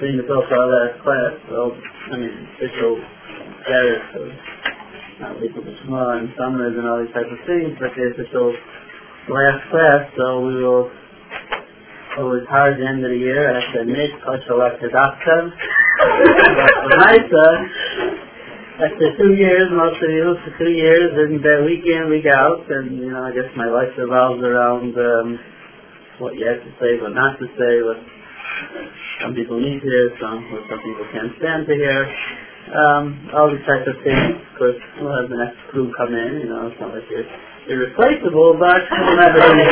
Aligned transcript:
being 0.00 0.16
the 0.16 0.24
for 0.24 0.56
our 0.56 0.68
last 0.70 0.96
class, 1.02 1.32
so, 1.48 1.74
I 2.12 2.16
mean, 2.16 2.34
official 2.56 3.00
status 3.66 4.04
of 4.18 4.26
not 5.20 5.40
legal 5.40 5.62
Shema 5.62 6.18
and 6.18 6.28
summers 6.38 6.74
and 6.74 6.86
all 6.88 7.02
these 7.02 7.14
types 7.14 7.30
of 7.30 7.40
things, 7.46 7.76
but 7.78 7.94
the 7.94 8.10
official 8.14 8.54
last 9.28 9.62
class, 9.70 10.02
so 10.16 10.40
we 10.42 10.54
will, 10.62 10.90
it 12.18 12.26
was 12.26 12.44
hard 12.50 12.80
the 12.80 12.86
end 12.86 13.04
of 13.04 13.10
the 13.10 13.20
year, 13.20 13.52
to 13.52 13.76
admit, 13.80 14.10
Kosher 14.24 14.58
Orthodoxer. 14.58 15.40
But 15.50 16.98
Maisa, 16.98 17.46
after 18.82 19.06
two 19.18 19.34
years, 19.38 19.70
most 19.70 20.02
of 20.02 20.10
you, 20.10 20.34
for 20.42 20.52
two 20.58 20.72
years, 20.72 21.12
and 21.14 21.38
uh, 21.38 21.62
week 21.64 21.84
in, 21.86 22.10
week 22.10 22.26
out, 22.26 22.66
and, 22.70 22.98
you 22.98 23.10
know, 23.10 23.22
I 23.22 23.30
guess 23.30 23.50
my 23.56 23.68
life 23.70 23.94
revolves 23.96 24.42
around, 24.42 24.96
um, 24.98 25.38
what 26.18 26.34
you 26.34 26.46
have 26.46 26.62
to 26.62 26.72
say, 26.78 27.00
what 27.00 27.14
not 27.14 27.38
to 27.38 27.46
say, 27.58 27.82
what 27.82 27.98
some 29.22 29.34
people 29.34 29.60
need 29.60 29.80
to 29.80 29.86
hear, 29.86 30.10
some, 30.20 30.42
some 30.68 30.80
people 30.82 31.06
can't 31.12 31.32
stand 31.38 31.66
to 31.66 31.74
hear. 31.74 32.08
Um, 32.72 33.28
all 33.34 33.50
these 33.50 33.64
types 33.66 33.84
of 33.84 33.96
things. 34.06 34.38
Of 34.38 34.54
course, 34.56 34.80
we'll 35.00 35.12
have 35.12 35.28
the 35.28 35.36
next 35.36 35.58
crew 35.70 35.92
come 35.98 36.14
in, 36.14 36.46
you 36.46 36.48
know, 36.48 36.70
it's 36.70 36.80
not 36.80 36.94
like 36.94 37.04
you're 37.10 37.26
irreplaceable, 37.68 38.56
but 38.58 38.80
will 38.90 39.18
never 39.18 39.42
be, 39.42 39.66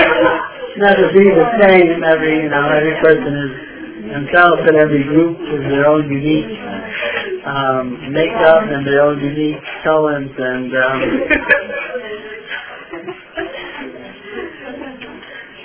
never 0.77 1.07
be 1.15 1.25
the 1.33 1.49
same. 1.63 2.03
Every, 2.05 2.45
you 2.45 2.51
know, 2.51 2.69
every 2.69 2.97
person 3.01 3.31
is 3.31 3.53
himself 4.11 4.59
and 4.67 4.77
every 4.77 5.05
group 5.05 5.39
is 5.39 5.63
their 5.71 5.87
own 5.87 6.11
unique 6.11 6.59
um, 7.47 8.13
makeup 8.13 8.63
and 8.69 8.87
their 8.87 9.03
own 9.03 9.21
unique 9.21 9.63
talents 9.83 10.35
and 10.37 10.73
um, 10.77 11.01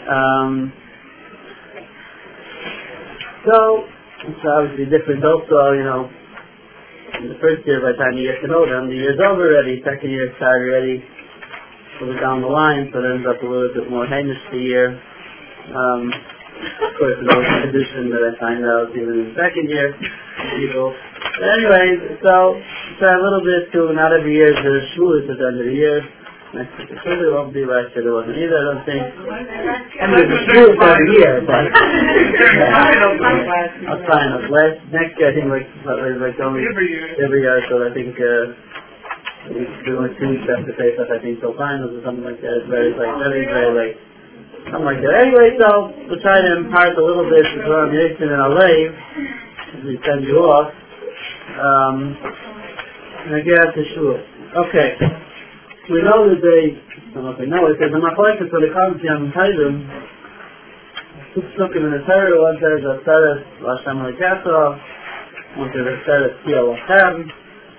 um, 0.16 0.74
so 3.46 3.86
it's 4.26 4.44
obviously 4.44 4.86
different 4.90 5.24
also, 5.24 5.78
you 5.78 5.86
know, 5.86 6.10
in 7.22 7.30
the 7.30 7.40
first 7.40 7.64
year 7.64 7.80
by 7.80 7.94
the 7.94 8.00
time 8.02 8.18
you 8.18 8.28
get 8.28 8.42
to 8.42 8.50
know 8.50 8.66
them, 8.66 8.90
the 8.90 8.98
year's 8.98 9.22
over 9.22 9.46
already, 9.46 9.80
second 9.86 10.10
year 10.10 10.34
started 10.36 10.68
already, 10.68 10.98
further 12.00 12.20
down 12.20 12.42
the 12.42 12.52
line, 12.52 12.90
so 12.92 13.00
it 13.00 13.08
ends 13.08 13.28
up 13.30 13.40
a 13.40 13.48
little 13.48 13.72
bit 13.72 13.88
more 13.88 14.06
heinous 14.10 14.42
the 14.52 14.60
year. 14.60 14.98
Um, 15.72 16.12
of 16.12 16.92
course, 16.98 17.16
it's 17.22 17.30
always 17.30 17.48
a 17.48 17.60
tradition 17.70 18.10
that 18.12 18.24
I 18.26 18.32
find 18.40 18.62
out 18.66 18.90
even 18.96 19.14
in 19.14 19.26
the 19.32 19.36
second 19.38 19.70
year, 19.70 19.94
people. 20.60 20.92
But 21.40 21.50
anyways, 21.52 22.20
so, 22.24 22.36
so 23.00 23.04
a 23.06 23.22
little 23.22 23.44
bit 23.44 23.72
to, 23.76 23.94
not 23.94 24.12
every 24.12 24.36
year 24.36 24.52
is 24.52 24.60
the 24.60 24.76
Shavuos 24.96 25.30
at 25.30 25.38
the 25.38 25.46
end 25.46 25.60
of 25.60 25.68
the 25.68 25.78
year. 25.78 26.00
Next 26.56 26.72
week 26.80 26.88
it 26.88 26.98
probably 27.04 27.30
won't 27.36 27.52
be 27.52 27.68
last 27.68 27.92
year 27.92 28.08
there 28.08 28.16
wasn't 28.16 28.40
either, 28.40 28.56
I 28.56 28.64
don't 28.72 28.84
think. 28.88 29.04
I 29.04 30.08
mean, 30.08 30.24
there's 30.24 30.32
a 30.32 30.40
Shavuos 30.48 30.80
every 30.80 31.10
year, 31.20 31.44
but 31.44 31.68
I'll 33.92 34.04
sign 34.08 34.30
up. 34.32 34.48
Last, 34.48 34.80
next 34.96 35.20
year 35.20 35.30
I 35.30 35.34
think 35.36 35.52
like, 35.52 35.68
like, 35.84 36.16
like 36.16 36.40
only 36.40 36.64
Every 36.64 36.88
year. 36.88 37.12
every 37.20 37.42
year, 37.44 37.60
so 37.68 37.84
I 37.84 37.92
think, 37.92 38.16
uh, 38.16 38.56
we 39.52 39.62
we 39.68 39.92
went 40.00 40.16
two 40.18 40.30
weeks 40.32 40.48
after 40.48 40.74
Pesach, 40.74 41.12
I 41.12 41.20
think, 41.22 41.44
till 41.44 41.54
finals 41.60 41.92
or 41.94 42.02
something 42.08 42.24
like 42.26 42.40
that. 42.42 42.66
It's 42.66 42.70
very, 42.72 42.96
like, 42.98 43.14
very, 43.20 43.46
very, 43.46 43.72
like, 43.76 43.94
something 44.72 44.88
like 44.90 45.04
that. 45.04 45.14
Anyway, 45.28 45.60
so 45.60 45.92
we'll 46.10 46.24
try 46.24 46.40
to 46.42 46.52
impart 46.66 46.98
a 46.98 47.04
little 47.04 47.28
bit 47.30 47.46
of 47.46 47.52
information 47.62 48.32
in 48.32 48.40
our 48.40 48.50
life 48.50 48.96
as 49.76 49.82
we 49.86 50.00
send 50.08 50.24
you 50.26 50.40
off. 50.50 50.72
Um, 51.62 52.16
and 53.28 53.36
I 53.38 53.42
get 53.46 53.60
out 53.60 53.76
to 53.76 53.84
shul. 53.94 54.18
Okay. 54.72 54.98
We 55.86 56.02
know 56.02 56.26
that 56.26 56.42
they, 56.42 56.74
they 57.14 57.46
know 57.46 57.70
it, 57.70 57.78
there's 57.78 57.94
a 57.94 58.02
machlekes 58.02 58.50
for 58.50 58.58
the 58.58 58.74
on 58.74 59.30
Taidim. 59.38 59.86
Psukim 61.38 61.82
in 61.86 61.92
the 61.94 62.02
Torah, 62.10 62.42
one 62.42 62.58
says 62.58 62.82
Aseres 62.82 63.46
Lashem 63.62 64.02
Lekasov, 64.02 64.82
one 65.62 65.70
says 65.70 65.86
Aseres 65.86 66.34
Tia 66.42 66.66
Lachem. 66.66 67.30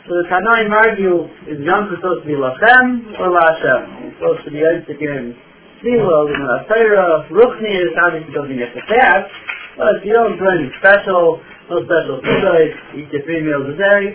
So 0.06 0.22
the 0.22 0.26
Tanaim 0.30 0.70
argue, 0.70 1.26
is 1.50 1.58
Yom 1.66 1.90
supposed 1.90 2.22
to 2.22 2.26
be 2.30 2.38
Lachem 2.38 3.10
or 3.18 3.34
Lashem? 3.34 4.06
It's 4.06 4.14
supposed 4.22 4.44
to 4.44 4.50
be 4.54 4.62
Yitzhak 4.62 5.02
in 5.02 5.34
Tefillah, 5.82 6.30
in 6.30 6.40
the 6.46 6.58
Torah, 6.70 7.26
Ruchni 7.26 7.74
is 7.74 7.90
obviously 8.06 8.30
have 8.62 8.70
to 8.70 8.82
fast, 8.86 9.34
but 9.76 9.98
if 9.98 10.06
you 10.06 10.12
don't 10.14 10.38
do 10.38 10.46
anything 10.46 10.70
special, 10.78 11.42
no 11.66 11.82
special 11.82 12.22
food, 12.22 13.02
eat 13.02 13.10
your 13.10 13.22
three 13.26 13.42
meals 13.42 13.66
a 13.66 13.74
day, 13.74 14.14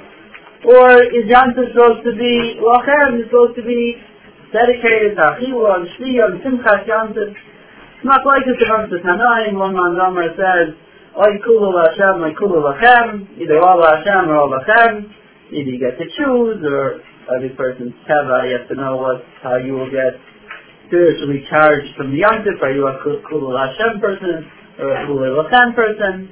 or 0.62 1.02
is 1.02 1.26
Tov 1.26 1.58
supposed 1.58 2.06
to 2.06 2.14
be 2.14 2.62
Lachem, 2.62 3.18
is 3.18 3.26
supposed 3.34 3.58
to 3.58 3.66
be 3.66 3.98
dedicated 4.54 5.18
to 5.18 5.24
Achila 5.34 5.82
and 5.82 5.88
Shliya 5.98 6.38
and 6.38 6.44
Yom 6.88 7.14
Tov? 7.14 7.34
It's 7.34 8.06
not 8.06 8.26
like 8.26 8.46
this 8.46 8.62
amongst 8.66 8.94
the 8.94 9.02
Tanaim, 9.02 9.58
one 9.58 9.74
man 9.74 9.98
Zomer 9.98 10.30
says, 10.38 10.74
Oy 11.18 11.38
Kulu 11.46 11.74
Lashem, 11.74 12.22
Oy 12.22 12.34
Kulu 12.38 12.62
Lachem, 12.62 13.42
either 13.42 13.62
all 13.62 13.82
Lashem 13.82 14.28
or 14.30 14.38
all 14.38 14.50
Lachem, 14.54 15.10
either 15.50 15.70
you 15.70 15.80
get 15.82 15.98
to 15.98 16.06
choose, 16.18 16.62
or 16.62 17.02
every 17.34 17.50
person's 17.58 17.94
Teva, 18.10 18.50
you 18.50 18.58
have 18.58 18.68
to 18.70 18.76
know 18.76 18.98
what, 18.98 19.22
how 19.42 19.58
you 19.58 19.74
will 19.74 19.90
get 19.90 20.18
spiritually 20.88 21.46
charged 21.50 21.94
from 21.98 22.12
the 22.12 22.22
Tov, 22.22 22.62
are 22.62 22.74
you 22.74 22.88
a 22.88 23.02
Kulu 23.02 23.50
Lashem 23.50 24.02
person, 24.02 24.46
or 24.78 24.94
a 24.94 25.08
Kulu 25.08 25.42
Lachem 25.42 25.74
person? 25.74 26.30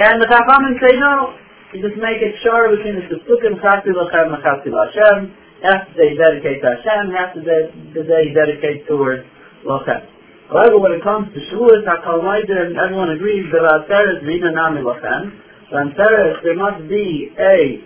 And 0.00 0.20
the 0.20 0.26
Chachamim 0.26 0.80
say 0.80 0.96
no, 0.96 1.36
you 1.72 1.78
just 1.86 2.02
make 2.02 2.18
it 2.18 2.34
sure 2.42 2.66
between 2.74 2.98
the 2.98 3.06
Sukkot 3.22 3.54
Chati 3.62 3.94
Lachem 3.94 4.34
and 4.34 4.42
Chati 4.42 4.74
Lashem. 4.74 5.30
Half 5.62 5.92
the 5.92 6.02
day 6.02 6.08
you 6.10 6.18
dedicate 6.18 6.62
to 6.62 6.74
Hashem, 6.74 7.14
half 7.14 7.30
the 7.36 7.42
day, 7.46 7.62
the 7.94 8.02
day 8.02 8.26
you 8.26 8.34
dedicate 8.34 8.88
towards 8.88 9.22
Lachem. 9.62 10.02
However, 10.50 10.82
when 10.82 10.92
it 10.98 11.02
comes 11.04 11.30
to 11.30 11.38
Shavuos, 11.38 11.86
HaKal 11.86 12.26
Maider, 12.26 12.74
everyone 12.74 13.10
agrees 13.10 13.46
that 13.52 13.62
Aseres 13.62 14.26
Rina 14.26 14.50
Nami 14.50 14.82
Lachem. 14.82 15.30
On 15.70 15.94
Aseres, 15.94 16.42
there 16.42 16.56
must 16.56 16.88
be 16.88 17.30
a 17.38 17.78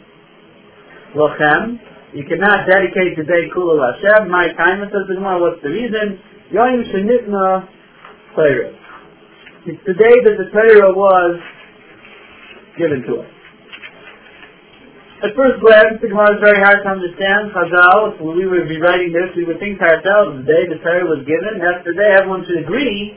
Lachem. 1.12 1.76
You 2.14 2.24
cannot 2.24 2.64
dedicate 2.64 3.18
the 3.18 3.24
day 3.24 3.50
Kula 3.54 4.00
Hashem. 4.00 4.30
My 4.30 4.48
time, 4.56 4.80
it 4.80 4.88
says 4.96 5.12
the 5.12 5.20
what's 5.20 5.60
the 5.62 5.68
reason? 5.68 6.20
Yoim 6.54 6.88
Shenitna 6.88 7.68
Torah. 8.34 8.72
It's 9.66 9.82
the 9.84 9.92
day 9.92 10.14
that 10.24 10.36
the 10.38 10.48
Torah 10.52 10.94
was 10.94 11.40
given 12.78 13.02
to 13.02 13.20
us. 13.20 13.33
At 15.22 15.30
first 15.38 15.62
glance, 15.62 16.02
the 16.02 16.10
Gemara 16.10 16.34
is 16.34 16.42
very 16.42 16.58
hard 16.58 16.82
to 16.82 16.90
understand. 16.90 17.54
Chazal, 17.54 18.14
if 18.14 18.16
we 18.18 18.50
would 18.50 18.66
be 18.66 18.82
writing 18.82 19.14
this, 19.14 19.30
we 19.38 19.46
would 19.46 19.62
think 19.62 19.78
to 19.78 19.86
ourselves, 19.86 20.42
the 20.42 20.46
day 20.50 20.66
the 20.66 20.82
Torah 20.82 21.06
was 21.06 21.22
given, 21.22 21.62
that's 21.62 21.86
the 21.86 21.94
day 21.94 22.18
everyone 22.18 22.42
should 22.50 22.66
agree, 22.66 23.14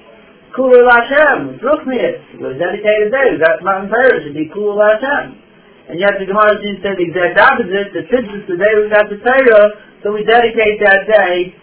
Kulul 0.53 0.85
Hashem, 0.85 1.57
Ruchnius, 1.57 2.21
it 2.37 2.41
was 2.41 2.57
dedicated 2.61 3.09
day, 3.09 3.33
we 3.33 3.41
got 3.41 3.65
Mount 3.65 3.89
it 3.89 4.29
should 4.29 4.37
be 4.37 4.45
Kulul 4.45 4.77
Hashem. 4.77 5.41
And 5.89 5.97
yet 5.97 6.21
the 6.21 6.29
Gemara 6.29 6.61
seems 6.61 6.81
to 6.81 6.83
say 6.85 6.93
the 6.93 7.07
exact 7.09 7.37
opposite, 7.41 7.89
that 7.89 8.05
since 8.13 8.27
it's 8.29 8.45
the 8.45 8.61
day 8.61 8.73
we 8.77 8.93
got 8.93 9.09
the 9.09 9.17
Torah, 9.17 9.67
so 10.05 10.13
we 10.13 10.21
dedicate 10.21 10.77
that 10.85 11.09
day, 11.09 11.57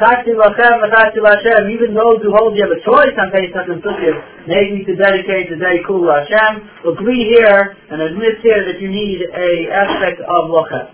Chati 0.00 0.32
Lachem, 0.32 0.80
Chati 0.88 1.20
Lashem, 1.20 1.68
even 1.68 1.92
those 1.92 2.24
who 2.24 2.32
hold 2.32 2.56
you 2.56 2.64
have 2.64 2.72
a 2.72 2.80
choice 2.80 3.12
on 3.20 3.28
Pesach 3.28 3.68
and 3.68 3.82
Sukkot, 3.84 4.48
maybe 4.48 4.84
to 4.88 4.96
dedicate 4.96 5.52
the 5.52 5.60
day 5.60 5.84
Kul 5.86 6.08
Hashem, 6.08 6.64
agree 6.88 7.28
here 7.28 7.76
and 7.90 8.00
admit 8.00 8.40
here 8.42 8.64
that 8.72 8.80
you 8.80 8.88
need 8.88 9.20
a 9.20 9.68
aspect 9.68 10.24
of 10.24 10.48
Lachem. 10.48 10.88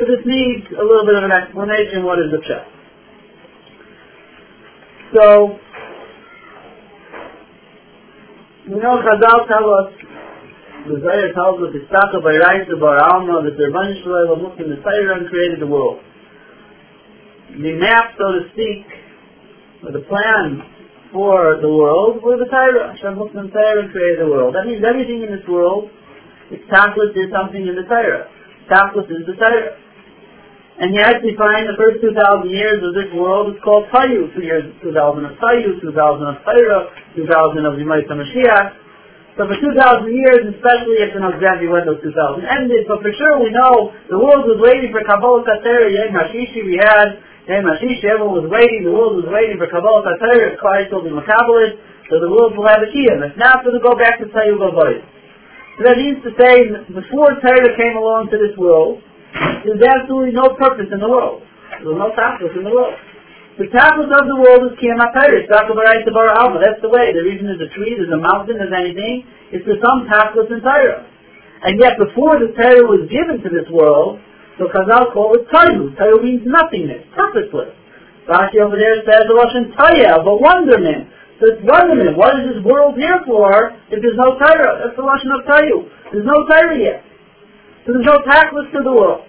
So 0.00 0.08
this 0.08 0.24
needs 0.24 0.72
a 0.72 0.80
little 0.80 1.04
bit 1.04 1.20
of 1.20 1.24
an 1.24 1.32
explanation, 1.32 2.04
what 2.04 2.16
is 2.18 2.32
the 2.32 2.40
pshat? 2.40 2.64
So, 5.12 5.58
we 8.72 8.80
know 8.80 9.04
Chazal 9.04 9.48
tell 9.52 9.68
us, 9.68 9.92
the 10.88 10.96
Zohar 10.96 11.28
tells 11.36 11.60
us, 11.60 11.76
Istaka 11.76 12.24
by 12.24 12.40
Raisa 12.40 12.80
Bar 12.80 13.04
Alma, 13.04 13.44
that 13.44 13.52
the 13.58 13.68
Rebbeinu 13.68 14.00
Shalom 14.00 14.48
Muslim, 14.48 14.70
the 14.70 14.80
Torah 14.80 15.28
created 15.28 15.60
the 15.60 15.66
world 15.66 16.00
the 17.58 17.74
map, 17.80 18.14
so 18.18 18.26
to 18.38 18.42
speak, 18.52 18.86
or 19.82 19.92
the 19.92 20.04
plan 20.06 20.62
for 21.12 21.58
the 21.58 21.68
world 21.68 22.22
were 22.22 22.38
the 22.38 22.46
Torah. 22.46 22.94
Hashem 22.94 23.18
looked 23.18 23.34
in 23.34 23.50
Torah 23.50 23.82
and 23.82 23.90
created 23.90 24.22
the 24.22 24.30
world. 24.30 24.54
That 24.54 24.66
means 24.66 24.84
everything 24.86 25.26
in 25.26 25.30
this 25.34 25.46
world, 25.50 25.90
its 26.50 26.62
tachlis 26.70 27.14
is 27.18 27.30
something 27.34 27.62
in 27.62 27.74
the 27.74 27.86
Torah. 27.86 28.30
Tachlis 28.70 29.10
is 29.10 29.26
the 29.26 29.34
Torah. 29.34 29.74
And 30.80 30.96
yet 30.96 31.20
we 31.20 31.36
find 31.36 31.68
the 31.68 31.76
first 31.76 32.00
2,000 32.00 32.16
years 32.48 32.80
of 32.80 32.96
this 32.96 33.12
world 33.12 33.52
is 33.52 33.60
called 33.60 33.84
Payu. 33.92 34.32
Two 34.32 34.40
years, 34.40 34.64
2,000 34.80 34.96
of 34.96 35.36
Payu, 35.36 35.76
2,000 35.76 35.92
of 35.92 36.36
Torah, 36.40 36.88
2,000 37.20 37.68
of 37.68 37.76
Yemait 37.76 38.08
HaMashiach. 38.08 38.80
So 39.36 39.44
for 39.44 39.56
2,000 39.60 40.08
years, 40.08 40.42
especially 40.56 41.04
if 41.04 41.12
know 41.20 41.36
exactly 41.36 41.68
when 41.68 41.84
those 41.84 42.00
2,000 42.00 42.16
ended, 42.48 42.88
but 42.88 43.04
for 43.04 43.12
sure 43.12 43.44
we 43.44 43.52
know 43.52 43.92
the 44.08 44.18
world 44.18 44.48
was 44.48 44.58
waiting 44.58 44.90
for 44.90 45.04
Kabbalah 45.04 45.44
Torah, 45.44 45.88
Yom 45.92 46.16
Hashishi 46.16 46.64
we 46.64 46.80
had, 46.80 47.20
Yom 47.48 47.64
Hashishi, 47.64 48.04
everyone 48.04 48.36
was 48.36 48.48
waiting, 48.52 48.84
the 48.84 48.92
world 48.92 49.16
was 49.16 49.28
waiting 49.32 49.56
for 49.56 49.64
Kabbalah 49.70 50.04
Torah, 50.20 50.60
Christ 50.60 50.92
will 50.92 51.00
be 51.00 51.14
Makabbalah, 51.14 51.72
so 52.12 52.20
the 52.20 52.28
world 52.28 52.52
will 52.52 52.68
have 52.68 52.84
a 52.84 52.90
Kiyam. 52.92 53.24
If 53.24 53.38
not, 53.40 53.64
it'll 53.64 53.80
go 53.80 53.96
back 53.96 54.20
to 54.20 54.28
Sayyid 54.28 54.60
Boys. 54.60 55.00
So 55.78 55.88
that 55.88 55.96
means 55.96 56.20
to 56.26 56.30
say, 56.36 56.68
before 56.92 57.40
Torah 57.40 57.72
came 57.80 57.96
along 57.96 58.28
to 58.34 58.36
this 58.36 58.52
world, 58.60 59.00
there 59.64 59.72
was 59.72 59.80
absolutely 59.80 60.36
no 60.36 60.52
purpose 60.58 60.92
in 60.92 61.00
the 61.00 61.08
world. 61.08 61.40
There 61.80 61.88
was 61.88 61.96
no 61.96 62.12
purpose 62.12 62.52
in 62.52 62.66
the 62.66 62.74
world. 62.74 62.98
The 63.56 63.72
tachlis 63.72 64.12
of 64.12 64.24
the 64.28 64.36
world 64.36 64.68
is 64.68 64.76
Kiyam 64.76 65.00
HaTorah. 65.00 65.40
It's 65.40 65.48
Dakabarai 65.48 66.04
Tabara 66.04 66.36
Alma. 66.44 66.60
That's 66.60 66.80
the 66.84 66.92
way. 66.92 67.12
The 67.16 67.24
reason 67.24 67.48
there's 67.48 67.64
a 67.64 67.72
tree, 67.72 67.96
there's 67.96 68.12
a 68.12 68.20
mountain, 68.20 68.60
there's 68.60 68.72
anything, 68.72 69.24
it's 69.48 69.64
to 69.64 69.80
some 69.80 70.04
tachlis 70.08 70.52
in 70.52 70.60
Torah. 70.60 71.08
And 71.64 71.80
yet 71.80 71.96
before 71.96 72.40
the 72.40 72.52
Torah 72.56 72.84
was 72.84 73.08
given 73.08 73.40
to 73.44 73.48
this 73.48 73.68
world, 73.68 74.20
so 74.60 74.68
Chazal 74.68 75.08
called 75.16 75.40
it 75.40 75.48
Tohu. 75.48 75.96
Tohu 75.96 76.20
means 76.20 76.44
nothingness, 76.44 77.08
purposeless. 77.16 77.72
Rashi 78.28 78.60
over 78.60 78.76
there 78.76 79.00
says 79.08 79.24
the 79.24 79.32
Russian 79.32 79.72
Toya, 79.72 80.20
but 80.20 80.36
wonderment. 80.36 81.08
So 81.40 81.48
it's 81.48 81.64
wonderment. 81.64 82.20
What 82.20 82.36
is 82.36 82.52
this 82.52 82.60
world 82.60 83.00
here 83.00 83.24
for 83.24 83.72
if 83.88 84.04
there's 84.04 84.20
no 84.20 84.36
Torah? 84.36 84.84
That's 84.84 84.92
the 84.92 85.02
Russian 85.02 85.32
of 85.32 85.48
Tohu. 85.48 85.88
There's 86.12 86.28
no 86.28 86.44
Torah 86.44 86.76
yet. 86.76 87.00
So 87.88 87.96
there's 87.96 88.04
no 88.04 88.20
tachlis 88.28 88.68
to 88.76 88.84
the 88.84 88.92
world. 88.92 89.24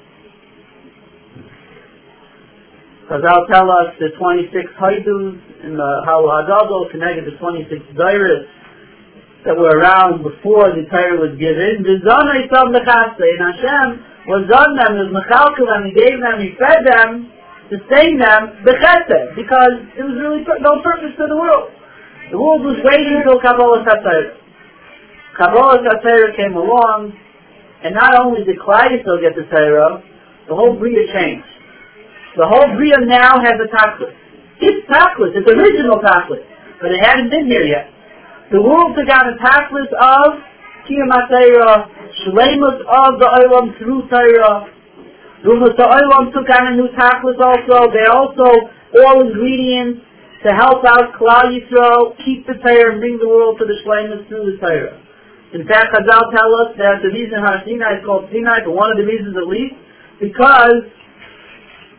Chazal 3.07 3.47
tell 3.47 3.71
us 3.71 3.95
the 4.03 4.11
26 4.19 4.51
haidus 4.75 5.39
in 5.63 5.79
the 5.79 5.91
Hallel 6.03 6.27
HaGadol 6.43 6.91
connected 6.91 7.23
to 7.31 7.39
26 7.39 7.95
Zairis 7.95 8.51
that 9.47 9.55
were 9.55 9.79
around 9.79 10.27
before 10.27 10.75
the 10.75 10.83
Torah 10.91 11.15
was 11.15 11.39
given. 11.39 11.87
And 11.87 12.03
Hashem 13.47 14.10
was 14.27 14.45
on 14.53 14.69
them, 14.77 14.91
was 15.01 15.09
Mechalkel 15.09 15.65
them, 15.65 15.89
He 15.89 15.93
gave 15.97 16.21
them, 16.21 16.37
He 16.41 16.53
fed 16.57 16.85
them, 16.85 17.31
sustain 17.71 18.19
them, 18.21 18.61
Bechesed, 18.61 19.33
because 19.33 19.75
it 19.97 20.03
was 20.03 20.15
really 20.19 20.45
no 20.61 20.81
purpose 20.83 21.15
to 21.17 21.25
the 21.25 21.37
world. 21.37 21.73
The 22.29 22.37
world 22.37 22.61
was 22.63 22.79
waiting 22.85 23.19
until 23.19 23.41
Kabbalah 23.41 23.83
Satorah. 23.83 24.37
Kabbalah 25.35 25.83
Satorah 25.83 26.31
came 26.37 26.55
along, 26.55 27.11
and 27.83 27.95
not 27.95 28.13
only 28.19 28.43
did 28.45 28.59
Klal 28.59 28.93
Yisrael 28.93 29.19
get 29.19 29.33
the 29.35 29.49
Torah, 29.49 30.03
the 30.47 30.55
whole 30.55 30.77
Bria 30.77 31.11
changed. 31.11 31.47
The 32.37 32.47
whole 32.47 32.71
Bria 32.77 33.03
now 33.03 33.41
has 33.41 33.57
a 33.57 33.67
tachlis. 33.67 34.15
It's 34.61 34.87
tachlis, 34.87 35.33
it's 35.33 35.49
original 35.49 35.97
tachlis, 35.99 36.45
but 36.79 36.91
it 36.91 37.01
hadn't 37.03 37.29
been 37.29 37.47
here 37.47 37.65
yet. 37.65 37.89
The 38.51 38.61
world 38.61 38.95
took 38.95 39.09
on 39.09 39.33
a 39.33 39.37
tachlis 39.41 39.91
of 39.91 40.39
Kiyamatayra, 40.87 42.00
Shlemus 42.19 42.77
of 42.83 43.19
the 43.19 43.27
Olam 43.27 43.77
through 43.77 44.07
Torah. 44.09 44.67
Rumas 45.45 45.75
the 45.77 45.87
Olam 45.87 46.33
took 46.33 46.49
on 46.49 46.73
a 46.73 46.75
new 46.75 46.89
tachlis 46.93 47.39
also. 47.39 47.91
They 47.91 48.05
also 48.05 48.47
all 49.01 49.21
ingredients 49.23 50.01
to 50.43 50.49
help 50.51 50.83
out 50.85 51.13
Klal 51.15 51.53
Yisrael, 51.53 52.17
keep 52.25 52.45
the 52.47 52.57
Torah 52.59 52.93
and 52.93 52.99
bring 52.99 53.17
the 53.19 53.27
world 53.27 53.57
to 53.59 53.65
the 53.65 53.77
Shlemus 53.85 54.27
through 54.27 54.53
the 54.53 54.57
Torah. 54.57 54.97
In 55.53 55.67
fact, 55.67 55.93
Chazal 55.93 56.23
tell 56.31 56.51
us 56.63 56.77
that 56.77 57.03
the 57.03 57.11
reason 57.11 57.37
Har 57.39 57.61
Sinai 57.67 57.99
is 57.99 58.05
called 58.05 58.31
Sinai, 58.31 58.63
for 58.63 58.71
one 58.71 58.91
of 58.91 58.97
the 58.97 59.05
reasons 59.05 59.35
at 59.35 59.47
least, 59.47 59.75
because 60.19 60.87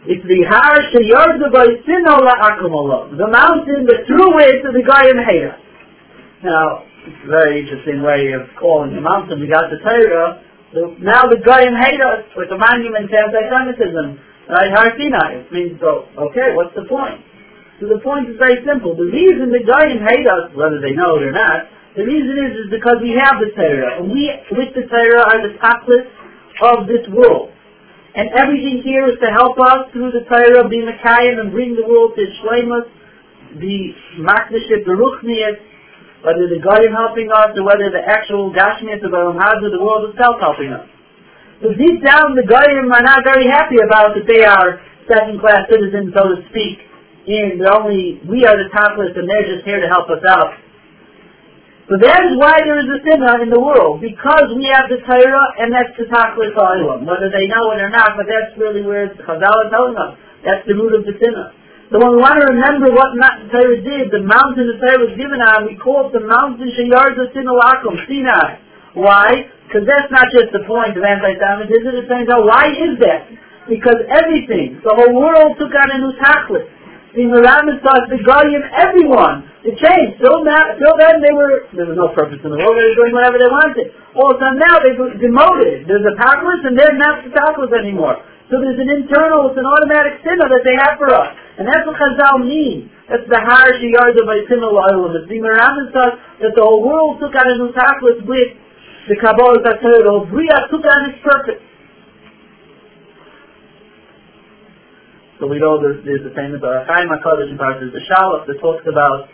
it's 0.08 0.24
the 0.26 0.40
Har 0.48 0.80
Sheyardu 0.90 1.52
by 1.52 1.68
Sino 1.86 2.18
La'akumala. 2.24 3.12
The 3.14 3.28
mountain 3.28 3.86
that 3.86 4.08
threw 4.08 4.38
it 4.40 4.64
to 4.66 4.72
the 4.72 4.82
guy 4.82 5.06
in 5.06 5.18
Hera. 5.20 5.54
Now, 6.42 6.82
very 7.26 7.62
interesting 7.62 8.02
way 8.02 8.30
of 8.32 8.46
calling 8.58 8.94
the 8.94 9.02
mountain. 9.02 9.40
We 9.40 9.48
got 9.48 9.70
the 9.70 9.78
Torah. 9.82 10.42
So 10.72 10.96
now 11.02 11.28
the 11.28 11.42
guy 11.42 11.66
in 11.68 11.74
us 11.74 12.24
with 12.36 12.48
the 12.48 12.56
monument 12.56 13.10
to 13.10 13.16
anti-Semitism, 13.18 14.06
right? 14.48 14.70
Har 14.72 14.96
Sinai. 14.96 15.44
It 15.44 15.52
means, 15.52 15.76
so, 15.82 16.08
okay, 16.16 16.54
what's 16.56 16.72
the 16.74 16.88
point? 16.88 17.20
So 17.82 17.90
the 17.90 18.00
point 18.00 18.30
is 18.30 18.38
very 18.38 18.62
simple. 18.64 18.94
The 18.94 19.10
reason 19.10 19.50
the 19.50 19.66
guy 19.66 19.90
in 19.90 20.00
us, 20.00 20.54
whether 20.54 20.78
they 20.78 20.94
know 20.94 21.18
it 21.18 21.28
or 21.28 21.34
not, 21.34 21.66
the 21.98 22.06
reason 22.06 22.38
is, 22.40 22.52
is 22.64 22.68
because 22.72 23.02
we 23.04 23.12
have 23.18 23.36
the 23.42 23.52
Torah. 23.52 24.00
And 24.00 24.08
we, 24.08 24.32
with 24.54 24.72
the 24.72 24.88
Torah, 24.88 25.28
are 25.28 25.40
the 25.44 25.58
tachlis 25.60 26.08
of 26.62 26.86
this 26.88 27.04
world. 27.12 27.52
And 28.14 28.30
everything 28.38 28.80
here 28.84 29.08
is 29.08 29.18
to 29.20 29.28
help 29.28 29.58
us 29.58 29.90
through 29.92 30.12
the 30.12 30.24
Torah 30.24 30.68
be 30.68 30.80
Mekayim 30.80 31.40
and 31.40 31.50
bring 31.50 31.76
the 31.76 31.84
world 31.84 32.16
to 32.16 32.24
Shlemus, 32.40 32.88
the 33.60 33.92
Makniship, 34.20 34.88
the 34.88 34.96
Ruchnias, 34.96 35.60
whether 36.22 36.46
the 36.46 36.62
Goyim 36.62 36.94
helping 36.94 37.28
us 37.34 37.50
or 37.58 37.66
whether 37.66 37.90
the 37.90 38.02
actual 38.02 38.54
Gashmias 38.54 39.02
of 39.02 39.10
Elam 39.10 39.38
Hazu, 39.38 39.74
the 39.74 39.82
world 39.82 40.10
itself 40.10 40.38
helping 40.38 40.70
us. 40.70 40.86
So 41.62 41.74
deep 41.74 42.02
down 42.02 42.34
the 42.38 42.46
Goyim 42.46 42.90
are 42.90 43.06
not 43.06 43.22
very 43.26 43.46
happy 43.46 43.78
about 43.82 44.14
that 44.14 44.26
they 44.26 44.46
are 44.46 44.82
second 45.10 45.42
class 45.42 45.66
citizens, 45.66 46.14
so 46.14 46.34
to 46.34 46.38
speak, 46.50 46.78
and 47.26 47.58
only, 47.66 48.22
we 48.26 48.46
are 48.46 48.54
the 48.54 48.70
topless 48.70 49.14
and 49.14 49.26
they're 49.30 49.46
just 49.46 49.66
here 49.66 49.78
to 49.78 49.86
help 49.90 50.10
us 50.10 50.22
out. 50.26 50.58
So 51.90 51.98
that 51.98 52.22
is 52.30 52.38
why 52.38 52.62
there 52.62 52.78
is 52.78 52.86
a 52.86 53.02
sinner 53.02 53.42
in 53.42 53.50
the 53.50 53.58
world, 53.58 53.98
because 53.98 54.54
we 54.54 54.70
have 54.70 54.86
the 54.86 55.02
Torah, 55.02 55.46
and 55.58 55.74
that's 55.74 55.90
the 55.98 56.06
Tachlis 56.06 56.54
Ha'olam. 56.54 57.02
Whether 57.02 57.30
they 57.30 57.50
know 57.50 57.74
it 57.74 57.82
or 57.82 57.90
not, 57.90 58.14
but 58.14 58.30
that's 58.30 58.54
really 58.54 58.86
where 58.86 59.10
Chazal 59.10 59.58
is 59.66 59.70
telling 59.74 59.98
us. 59.98 60.14
That's 60.46 60.62
the 60.66 60.78
root 60.78 60.94
of 60.94 61.02
the 61.02 61.18
sinner. 61.18 61.50
So 61.92 62.00
when 62.00 62.16
we 62.16 62.24
want 62.24 62.40
to 62.40 62.48
remember 62.48 62.88
what 62.88 63.12
the 63.12 63.52
Torah 63.52 63.76
did, 63.84 64.08
the 64.08 64.24
mountain 64.24 64.64
the 64.64 64.80
Torah 64.80 65.04
was 65.04 65.12
given 65.12 65.44
on, 65.44 65.68
we 65.68 65.76
call 65.76 66.08
it 66.08 66.16
the 66.16 66.24
mountain 66.24 66.72
Sheyarza 66.72 67.28
Sinalakum, 67.36 68.00
Sinai. 68.08 68.56
Why? 68.96 69.28
Because 69.68 69.84
that's 69.84 70.08
not 70.08 70.24
just 70.32 70.56
the 70.56 70.64
point 70.64 70.96
of 70.96 71.04
anti-Semitism, 71.04 71.92
it's 71.92 72.08
saying, 72.08 72.32
why 72.32 72.72
is 72.72 72.96
that? 73.04 73.28
Because 73.68 74.00
everything, 74.08 74.80
the 74.80 74.96
whole 74.96 75.12
world 75.12 75.60
took 75.60 75.68
on 75.68 75.88
a 75.92 75.98
new 76.00 76.16
Tachlis 76.16 76.64
the 77.12 77.28
Miramis 77.28 77.76
starts 77.84 78.08
the 78.08 78.16
Goyim, 78.24 78.64
everyone. 78.72 79.44
It 79.68 79.76
changed. 79.76 80.16
Till, 80.16 80.40
now, 80.48 80.72
till 80.80 80.96
then, 80.96 81.20
they 81.20 81.32
were, 81.36 81.68
there 81.76 81.84
was 81.84 81.96
no 82.00 82.08
purpose 82.16 82.40
in 82.40 82.48
the 82.48 82.56
world. 82.56 82.72
They 82.72 82.88
were 82.88 82.98
doing 83.04 83.12
whatever 83.12 83.36
they 83.36 83.52
wanted. 83.52 83.92
All 84.16 84.32
of 84.32 84.40
a 84.40 84.48
sudden 84.48 84.56
now, 84.56 84.80
they've 84.80 84.96
demoted. 85.20 85.84
There's 85.84 86.08
a 86.08 86.16
Tachlis, 86.16 86.64
and 86.64 86.72
they're 86.72 86.96
not 86.96 87.20
the 87.20 87.30
Tachlis 87.36 87.68
anymore. 87.76 88.16
So 88.48 88.64
there's 88.64 88.80
an 88.80 88.88
internal, 88.88 89.52
it's 89.52 89.60
an 89.60 89.68
automatic 89.68 90.24
sinner 90.24 90.48
that 90.48 90.64
they 90.64 90.72
have 90.72 90.96
for 90.96 91.12
us. 91.12 91.36
And 91.58 91.68
that's 91.68 91.84
what 91.84 91.96
Chazal 92.00 92.48
means. 92.48 92.88
That's 93.08 93.28
the 93.28 93.36
Shiyarda 93.36 94.24
by 94.24 94.40
Sinner 94.48 94.72
La'olam. 94.72 95.12
It's 95.20 95.28
the 95.28 95.36
Miramis 95.36 95.92
starts 95.92 96.16
that 96.40 96.56
the 96.56 96.64
whole 96.64 96.80
world 96.80 97.20
took 97.20 97.36
on 97.36 97.44
new 97.60 97.68
Tachlis 97.76 98.24
with 98.24 98.56
the 99.08 99.16
Kabbalah 99.20 99.60
Torah. 99.60 100.00
The 100.00 100.08
whole 100.08 100.24
Bria 100.24 100.56
took 100.72 100.80
on 100.80 101.12
its 101.12 101.20
purpose. 101.20 101.60
So 105.42 105.50
we 105.50 105.58
know 105.58 105.76
there's, 105.82 106.00
there's 106.06 106.24
the 106.24 106.32
famous 106.38 106.62
Ohr 106.62 106.86
HaChaim 106.86 107.10
HaKadosh 107.18 107.50
in 107.50 107.58
Parshas 107.58 107.92
Shalach 108.08 108.46
that 108.46 108.56
talks 108.62 108.86
about 108.88 109.28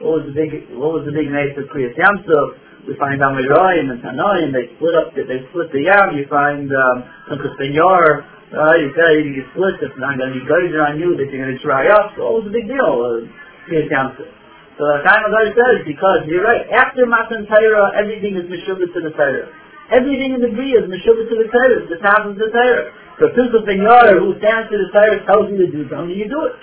what 0.00 0.24
was 0.24 0.32
the 0.32 0.34
big 0.34 0.72
what 0.72 0.96
was 0.96 1.04
the 1.04 1.12
big 1.12 1.28
mace 1.28 1.52
of 1.60 1.68
Kriyas 1.68 1.92
Yamsuf. 2.00 2.56
We 2.88 2.96
find 2.96 3.20
Amiroyim 3.20 3.92
and 3.92 4.00
Tanoim, 4.00 4.56
they 4.56 4.72
split 4.74 4.96
up 4.96 5.12
the, 5.12 5.28
they 5.28 5.44
split 5.52 5.68
the 5.70 5.84
Yam. 5.84 6.16
You 6.16 6.24
find 6.32 6.72
um, 6.72 7.04
Kuspinyor, 7.28 8.24
uh, 8.50 8.74
you 8.82 8.90
say 8.98 9.22
you 9.22 9.38
get 9.38 9.46
split, 9.54 9.78
it's 9.78 9.94
not 9.94 10.18
going 10.18 10.34
to 10.34 10.36
be 10.38 10.42
geyser 10.42 10.82
on 10.82 10.98
you, 10.98 11.14
that 11.14 11.30
you're 11.30 11.46
going 11.46 11.54
to 11.54 11.62
dry 11.62 11.86
up. 11.86 12.18
So 12.18 12.26
what 12.26 12.42
was 12.42 12.50
the 12.50 12.54
big 12.58 12.66
deal? 12.66 12.82
Uh. 12.82 13.30
So 13.70 14.82
the 14.88 15.04
Chaim 15.06 15.22
HaKadosh 15.28 15.54
says, 15.54 15.78
because 15.86 16.26
you're 16.26 16.42
right, 16.42 16.66
after 16.74 17.06
Matan 17.06 17.46
Torah, 17.46 17.94
everything 17.94 18.34
is 18.34 18.50
Meshubah 18.50 18.90
to 18.90 19.00
the 19.06 19.14
Torah. 19.14 19.46
Everything 19.94 20.34
in 20.34 20.42
the 20.42 20.50
Bria 20.50 20.82
is 20.82 20.90
Meshubah 20.90 21.30
to 21.30 21.36
the 21.38 21.48
Torah, 21.52 21.86
the 21.86 22.00
top 22.02 22.26
of 22.26 22.34
the 22.34 22.50
Torah. 22.50 22.90
So 23.22 23.30
Pilsel 23.36 23.62
Senor, 23.62 24.18
who 24.18 24.34
stands 24.42 24.72
to 24.72 24.76
the 24.80 24.90
Torah, 24.90 25.22
tells 25.28 25.52
you 25.52 25.60
to 25.62 25.68
do 25.70 25.86
something, 25.86 26.16
you 26.16 26.26
do 26.26 26.50
it. 26.50 26.56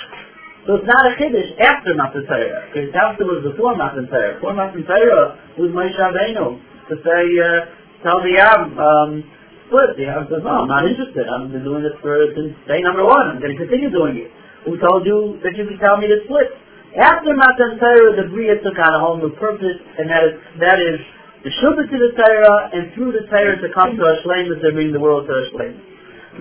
So 0.67 0.82
it's 0.82 0.89
not 0.89 1.08
a 1.08 1.15
Kiddush 1.15 1.56
after 1.63 1.96
Matan 1.96 2.27
Torah. 2.27 2.67
Because 2.67 2.91
after 2.91 3.24
was 3.24 3.48
before 3.48 3.79
Matan 3.79 4.12
Torah. 4.12 4.36
Before 4.36 4.58
Matan 4.58 4.84
Torah 4.84 5.39
was 5.56 5.72
Moshe 5.72 5.96
Rabbeinu 5.96 6.60
to 6.91 6.94
say, 7.00 7.24
uh, 7.39 8.03
tell 8.03 8.20
the 8.20 8.36
Yam, 8.36 8.75
um, 8.75 9.24
split. 9.68 10.00
The 10.00 10.08
Yam 10.08 10.26
says, 10.32 10.42
no, 10.42 10.64
I'm 10.64 10.72
not 10.72 10.88
interested. 10.88 11.28
I've 11.28 11.52
been 11.52 11.64
doing 11.64 11.84
this 11.84 11.96
for 12.00 12.16
since 12.34 12.56
day 12.66 12.82
number 12.82 13.04
one. 13.04 13.36
I'm 13.36 13.40
going 13.40 13.54
to 13.54 13.60
continue 13.60 13.92
doing 13.92 14.18
it. 14.18 14.32
Who 14.66 14.76
told 14.80 15.06
you 15.06 15.40
that 15.44 15.56
you 15.56 15.68
could 15.68 15.80
tell 15.80 16.00
me 16.00 16.08
to 16.12 16.18
split? 16.28 16.52
After 16.98 17.36
Matan 17.36 17.78
Torah, 17.78 18.16
the 18.18 18.26
Bria 18.32 18.58
took 18.64 18.80
on 18.80 18.92
a 18.96 19.00
whole 19.00 19.20
new 19.22 19.32
purpose, 19.38 19.78
and 20.00 20.10
that 20.10 20.24
is, 20.26 20.34
that 20.60 20.80
is 20.82 20.98
the 21.46 21.52
Shubha 21.62 21.86
to 21.86 21.98
the 22.00 22.12
Torah, 22.18 22.74
and 22.74 22.90
through 22.96 23.14
the 23.14 23.30
Torah 23.30 23.60
to 23.60 23.70
come 23.76 23.94
to 23.96 24.04
Ashlemus 24.04 24.64
and 24.64 24.74
bring 24.74 24.92
the 24.92 25.00
world 25.00 25.30
to 25.30 25.34
Ashlemus. 25.36 25.78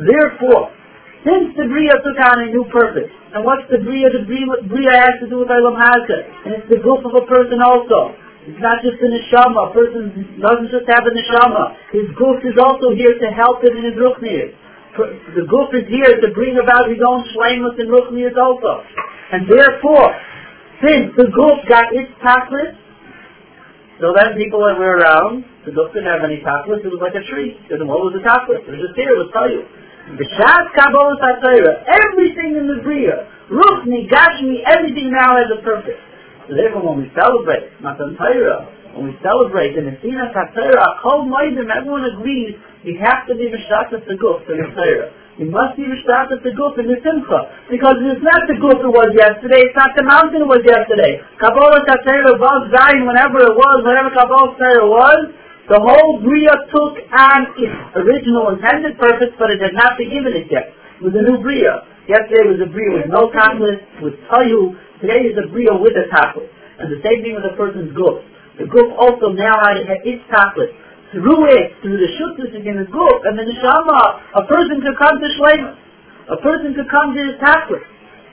Therefore, 0.00 0.72
since 1.26 1.52
the 1.58 1.66
Bria 1.68 1.94
took 2.00 2.18
on 2.22 2.46
a 2.46 2.48
new 2.48 2.64
purpose, 2.72 3.10
and 3.34 3.44
what's 3.44 3.66
the 3.68 3.82
Bria? 3.82 4.08
The 4.10 4.24
Bria, 4.24 4.64
Bria 4.64 4.94
has 4.96 5.20
to 5.20 5.26
do 5.28 5.44
with 5.44 5.50
Ilam 5.52 5.76
Hazka, 5.76 6.18
and 6.46 6.50
it's 6.62 6.70
the 6.70 6.80
group 6.80 7.04
of 7.04 7.12
a 7.12 7.26
person 7.26 7.60
also. 7.60 8.14
It's 8.46 8.62
not 8.62 8.78
just 8.78 9.02
the 9.02 9.10
neshama. 9.10 9.70
A 9.70 9.72
person 9.74 10.38
doesn't 10.38 10.70
just 10.70 10.86
have 10.86 11.02
a 11.02 11.10
neshama. 11.10 11.74
His 11.90 12.06
goof 12.14 12.38
is 12.46 12.54
also 12.62 12.94
here 12.94 13.18
to 13.18 13.28
help 13.34 13.58
him 13.58 13.74
in 13.74 13.90
his 13.90 13.98
ruchnias. 13.98 14.54
The 15.34 15.44
goof 15.50 15.74
is 15.74 15.90
here 15.90 16.14
to 16.22 16.28
bring 16.30 16.54
about 16.54 16.86
his 16.86 17.02
own 17.02 17.26
shlemus 17.34 17.74
and 17.82 17.90
ruchnias 17.90 18.38
also. 18.38 18.86
And 19.34 19.50
therefore, 19.50 20.14
since 20.78 21.10
the 21.18 21.26
goof 21.26 21.58
got 21.66 21.90
its 21.90 22.14
tachlis, 22.22 22.78
so 23.98 24.14
then 24.14 24.38
people 24.38 24.62
that 24.62 24.78
were 24.78 24.94
around, 24.94 25.42
the 25.66 25.74
goof 25.74 25.90
didn't 25.90 26.06
have 26.06 26.22
any 26.22 26.38
tachlis, 26.38 26.86
it 26.86 26.92
was 26.94 27.02
like 27.02 27.18
a 27.18 27.26
tree. 27.26 27.58
Didn't 27.66 27.90
what 27.90 27.98
was 27.98 28.14
the 28.14 28.22
tachlis? 28.22 28.62
It 28.62 28.70
was 28.70 28.78
just 28.78 28.94
here, 28.94 29.10
it 29.10 29.26
tell 29.34 29.50
you. 29.50 29.66
B'shas 30.14 30.70
Kabbalah 30.78 31.18
everything 31.18 32.54
in 32.54 32.70
the 32.70 32.78
Bria, 32.86 33.26
Ruchni, 33.50 34.06
Gashmi, 34.06 34.62
everything 34.62 35.10
now 35.10 35.34
has 35.34 35.50
a 35.50 35.58
purpose. 35.66 35.98
Therefore 36.48 36.94
when 36.94 37.02
we 37.02 37.08
celebrate 37.14 37.74
Matan 37.82 38.16
Torah, 38.16 38.70
when 38.94 39.10
we 39.10 39.14
celebrate 39.22 39.74
the 39.74 39.82
Nesina 39.82 40.32
Torah, 40.32 41.00
Kol 41.02 41.26
Moedim, 41.26 41.68
everyone 41.68 42.04
agrees 42.06 42.54
we 42.84 42.98
have 43.02 43.26
to 43.26 43.34
be 43.34 43.50
Mishakas 43.50 44.06
the 44.06 44.14
Guf 44.14 44.46
to 44.46 44.52
the 44.54 44.68
Torah. 44.74 45.10
We 45.36 45.52
must 45.52 45.76
be 45.76 45.84
Rishtakas 45.84 46.40
the 46.40 46.56
goof 46.56 46.80
in 46.80 46.88
the 46.88 46.96
Simcha. 47.04 47.68
Because 47.68 48.00
it's 48.00 48.24
not 48.24 48.48
the 48.48 48.56
goof 48.56 48.80
it 48.80 48.88
was 48.88 49.12
yesterday, 49.12 49.68
it's 49.68 49.76
not 49.76 49.92
the 49.92 50.00
mountain 50.00 50.40
it 50.40 50.48
was 50.48 50.64
yesterday. 50.64 51.20
Kabbalah 51.36 51.84
Tatera 51.84 52.40
was 52.40 52.72
Zion 52.72 53.04
whenever 53.04 53.44
it 53.44 53.52
was, 53.52 53.84
whatever 53.84 54.08
Kabbalah 54.16 54.56
Tatera 54.56 54.88
was, 54.88 55.36
the 55.68 55.76
whole 55.76 56.24
Bria 56.24 56.56
took 56.72 56.94
on 57.12 57.52
its 57.60 57.76
original 58.00 58.56
intended 58.56 58.96
purpose, 58.96 59.36
but 59.36 59.52
it 59.52 59.60
had 59.60 59.76
not 59.76 60.00
been 60.00 60.08
given 60.08 60.32
it 60.32 60.48
yet. 60.48 60.72
It 60.72 61.04
was 61.04 61.12
a 61.12 61.20
new 61.20 61.36
Bria. 61.44 61.84
Yesterday 62.08 62.56
was 62.56 62.62
a 62.64 62.70
Bria 62.72 63.04
with 63.04 63.12
no 63.12 63.28
tachlis, 63.28 63.76
with 64.00 64.16
Tayu. 64.32 64.72
Today 65.00 65.28
is 65.28 65.36
a 65.36 65.46
Bria 65.52 65.76
with 65.76 65.92
a 65.92 66.08
tachlis. 66.08 66.48
And 66.80 66.88
the 66.92 67.00
same 67.04 67.20
thing 67.20 67.36
with 67.36 67.44
a 67.44 67.56
person's 67.56 67.92
goof. 67.92 68.24
The 68.56 68.64
goof 68.64 68.88
also 68.96 69.32
now 69.32 69.60
had 69.60 69.76
its 69.80 70.24
tachlis 70.32 70.72
through 71.12 71.44
it, 71.52 71.76
through 71.82 72.00
the 72.00 72.10
shuttus 72.18 72.50
in 72.56 72.64
the 72.64 72.88
group, 72.88 73.22
and 73.24 73.38
the 73.38 73.44
neshama, 73.46 74.20
a 74.34 74.42
person 74.48 74.80
could 74.82 74.96
come 74.98 75.16
to 75.20 75.28
shlemus. 75.38 75.76
A 76.32 76.38
person 76.42 76.74
could 76.74 76.90
come 76.90 77.14
to 77.14 77.20
his 77.20 77.36
tachlis. 77.38 77.84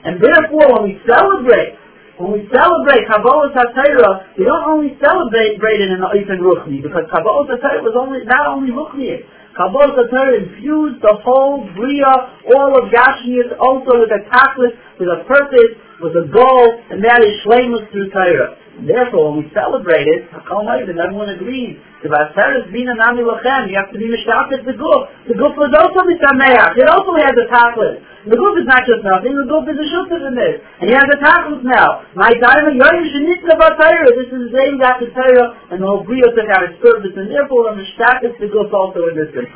And 0.04 0.20
therefore, 0.20 0.80
when 0.80 0.82
we 0.90 1.00
celebrate, 1.06 1.78
when 2.18 2.32
we 2.32 2.42
celebrate 2.50 3.06
Kabbalah 3.08 3.54
Satira, 3.54 4.36
we 4.36 4.44
don't 4.44 4.66
only 4.66 4.96
celebrate 5.00 5.80
it 5.80 5.90
in 5.92 6.00
the 6.00 6.08
Oifen 6.10 6.40
Ruchni, 6.42 6.82
because 6.82 7.06
Kabbalah 7.12 7.46
Satira 7.48 7.84
was 7.84 7.94
only, 7.96 8.24
not 8.24 8.48
only 8.48 8.72
Ruchni. 8.72 9.22
Kabbalah 9.54 9.94
Satira 9.94 10.42
infused 10.42 11.00
the 11.00 11.14
whole 11.22 11.62
Bria, 11.78 12.12
all 12.52 12.74
of 12.74 12.90
Gashmias, 12.90 13.54
also 13.60 14.02
with 14.02 14.10
a 14.10 14.22
tachlis, 14.28 14.74
with 14.98 15.08
a 15.08 15.22
purpose, 15.24 15.78
with 16.02 16.14
a 16.18 16.26
goal, 16.32 16.64
and 16.90 17.04
that 17.04 17.22
is 17.22 17.32
Shlemus 17.46 17.86
through 17.92 18.10
Torah. 18.10 18.58
Therefore, 18.74 19.30
when 19.30 19.46
we 19.46 19.46
celebrate 19.54 20.10
it, 20.10 20.26
and 20.34 20.98
everyone 20.98 21.30
agrees, 21.30 21.78
the 22.02 22.10
Vaseres 22.10 22.66
Bina 22.74 22.98
Nami 22.98 23.22
Lachem, 23.22 23.70
you 23.70 23.78
have 23.78 23.94
to 23.94 23.98
be 24.02 24.10
Mishtaket 24.10 24.66
the 24.66 24.74
Guf. 24.74 25.30
The 25.30 25.38
Guf 25.38 25.54
was 25.54 25.70
also 25.70 26.02
Mishameach. 26.02 26.74
It 26.74 26.88
also 26.90 27.14
has 27.14 27.38
a 27.38 27.46
tachlis. 27.46 28.02
The 28.26 28.34
Guf 28.34 28.54
is 28.58 28.66
not 28.66 28.82
just 28.82 29.06
nothing, 29.06 29.38
the 29.38 29.46
Guf 29.46 29.62
is 29.70 29.78
a 29.78 29.86
Shuttas 29.86 30.22
in 30.26 30.34
this. 30.34 30.58
And 30.82 30.90
he 30.90 30.94
has 30.98 31.06
a 31.06 31.18
tachlis 31.22 31.62
now. 31.62 32.02
My 32.18 32.34
Daima 32.34 32.74
Yoyim 32.74 33.06
Shenitzah 33.14 33.54
Vatayra. 33.54 34.10
This 34.18 34.28
is 34.34 34.50
the 34.50 34.52
same 34.58 34.82
the 34.82 35.08
Torah, 35.14 35.54
and 35.70 35.78
the 35.78 35.86
whole 35.86 36.02
Brio 36.02 36.34
took 36.34 36.50
out 36.50 36.66
its 36.66 36.76
purpose, 36.82 37.14
and 37.14 37.30
therefore 37.30 37.70
we're 37.70 37.78
Mishtaket 37.78 38.42
the 38.42 38.50
Guf 38.50 38.74
also 38.74 39.06
in 39.06 39.14
this 39.14 39.30
thing. 39.30 39.48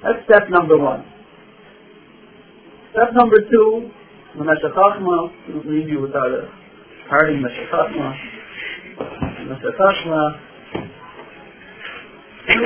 That's 0.00 0.24
step 0.24 0.48
number 0.48 0.80
one. 0.80 1.13
Step 2.94 3.10
number 3.10 3.42
two, 3.50 3.90
the 4.38 4.44
Meshech 4.46 4.70
Chochma, 4.70 5.26
leave 5.66 5.90
you 5.90 5.98
without 5.98 6.30
a 6.30 6.46
parting 7.10 7.42
Meshech 7.42 7.66
Chochma. 7.66 8.14
Meshachachma, 9.50 10.38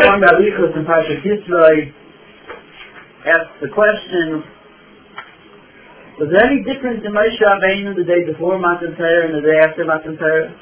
one 0.05 0.21
Balichus 0.21 0.77
in 0.77 0.85
Pasha 0.85 1.17
Kisroi 1.25 1.95
asked 3.25 3.57
the 3.63 3.73
question, 3.73 4.45
was 6.21 6.29
there 6.29 6.45
any 6.45 6.61
difference 6.61 7.01
in 7.09 7.13
Moshe 7.17 7.41
Rabbeinu 7.41 7.97
the 7.97 8.05
day 8.05 8.29
before 8.31 8.59
Matan 8.59 9.01
Torah 9.01 9.33
and 9.33 9.35
the 9.35 9.41
day 9.41 9.57
after 9.65 9.87
Matan 9.87 10.19
Torah? 10.19 10.53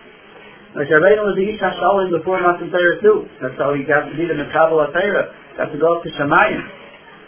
Moshe 0.79 0.95
Rabbeinu 0.95 1.27
was 1.27 1.35
the 1.35 1.43
Ish 1.43 1.59
HaShalim 1.59 2.17
before 2.17 2.39
Matan 2.39 2.71
Torah 2.71 3.03
too. 3.03 3.27
That's 3.43 3.59
how 3.59 3.75
he 3.75 3.83
got 3.83 4.07
to 4.07 4.15
be 4.15 4.31
the 4.31 4.39
Mekabal 4.39 4.95
HaTorah. 4.95 5.59
Got 5.59 5.73
to 5.73 5.79
go 5.81 5.99
up 5.99 6.05
to 6.05 6.11
Shemayim. 6.11 6.86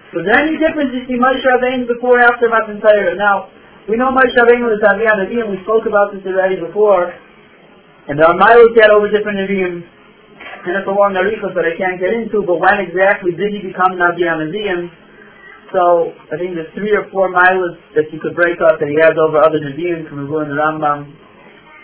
Was 0.08 0.24
there 0.24 0.40
any 0.40 0.56
difference 0.56 0.88
between 0.96 1.20
Moshe 1.20 1.44
Rabbeinu 1.44 1.84
before 1.84 2.16
and 2.16 2.32
after 2.32 2.48
Matan 2.48 2.80
Torah? 2.80 3.12
Now, 3.12 3.52
we 3.84 4.00
know 4.00 4.08
Moshe 4.08 4.32
Rabbeinu 4.40 4.72
is 4.72 4.80
Aviya 4.80 5.20
Navi, 5.20 5.44
and 5.44 5.52
we 5.52 5.60
spoke 5.68 5.84
about 5.84 6.16
this 6.16 6.24
already 6.24 6.56
before. 6.56 7.12
And 8.08 8.16
there 8.16 8.24
are 8.24 8.32
miles 8.40 8.72
yet 8.72 8.88
over 8.88 9.12
different 9.12 9.36
Nevi'im. 9.36 9.84
And 10.64 10.72
it's 10.80 10.88
a 10.88 10.96
long 10.96 11.12
Arichos 11.12 11.52
that 11.52 11.68
I 11.68 11.76
can't 11.76 12.00
get 12.00 12.16
into, 12.16 12.40
but 12.40 12.56
when 12.56 12.80
exactly 12.80 13.36
did 13.36 13.52
he 13.52 13.60
become 13.68 14.00
Navi 14.00 14.24
Nevi'im? 14.24 14.88
So, 15.76 16.16
I 16.32 16.40
think 16.40 16.56
there's 16.56 16.72
three 16.72 16.96
or 16.96 17.04
four 17.12 17.28
miles 17.28 17.76
that 17.92 18.08
you 18.08 18.16
could 18.16 18.32
break 18.32 18.56
up 18.64 18.80
that 18.80 18.88
he 18.88 18.96
has 19.04 19.12
over 19.20 19.44
other 19.44 19.60
Nevi'im 19.60 20.08
from 20.08 20.24
Nevuah 20.24 20.48
and 20.48 20.52
the 20.52 20.56
Rambam. 20.56 21.12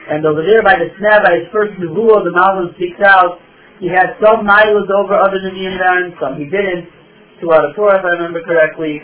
And 0.09 0.25
over 0.25 0.41
there 0.41 0.65
by 0.65 0.81
the 0.81 0.89
Sneh, 0.97 1.21
by 1.21 1.45
his 1.45 1.53
first 1.53 1.77
Nevuah, 1.77 2.25
the 2.25 2.33
Malvin 2.33 2.73
speaks 2.81 3.05
out, 3.05 3.37
he 3.85 3.93
had 3.93 4.17
some 4.17 4.49
miles 4.49 4.89
over 4.89 5.13
other 5.13 5.45
Nevi'im 5.45 5.77
there, 5.77 6.09
and 6.09 6.17
some 6.17 6.41
he 6.41 6.49
didn't. 6.49 7.04
Two 7.41 7.51
out 7.53 7.65
of 7.67 7.75
four, 7.75 7.95
if 7.95 8.05
I 8.05 8.15
remember 8.19 8.43
correctly. 8.43 9.03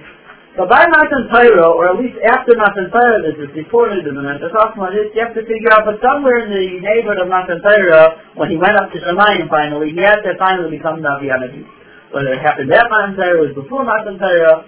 But 0.58 0.66
by 0.66 0.82
Matan 0.82 1.30
Torah, 1.30 1.70
or 1.70 1.94
at 1.94 1.96
least 2.02 2.18
after 2.26 2.58
Matan 2.58 2.90
Torah, 2.90 3.22
this 3.22 3.38
is 3.38 3.54
before 3.54 3.86
Nidman, 3.86 4.42
the 4.42 4.50
this, 4.50 5.14
you 5.14 5.22
have 5.22 5.30
to 5.38 5.46
figure 5.46 5.70
out, 5.70 5.86
but 5.86 6.02
somewhere 6.02 6.42
in 6.42 6.50
the 6.50 6.82
neighborhood 6.82 7.22
of 7.22 7.30
Matan 7.30 7.62
Torah, 7.62 8.18
when 8.34 8.50
he 8.50 8.58
went 8.58 8.74
up 8.74 8.90
to 8.90 8.98
Shemayim 8.98 9.46
finally, 9.46 9.94
he 9.94 10.02
had 10.02 10.26
to 10.26 10.34
finally 10.42 10.74
become 10.74 10.98
Navi 10.98 11.30
Anabi. 11.30 11.62
Whether 12.10 12.34
it 12.34 12.42
happened 12.42 12.66
at 12.74 12.90
Matan 12.90 13.14
Torah, 13.14 13.46
was 13.46 13.54
before 13.54 13.86
Matan 13.86 14.18
Torah. 14.18 14.66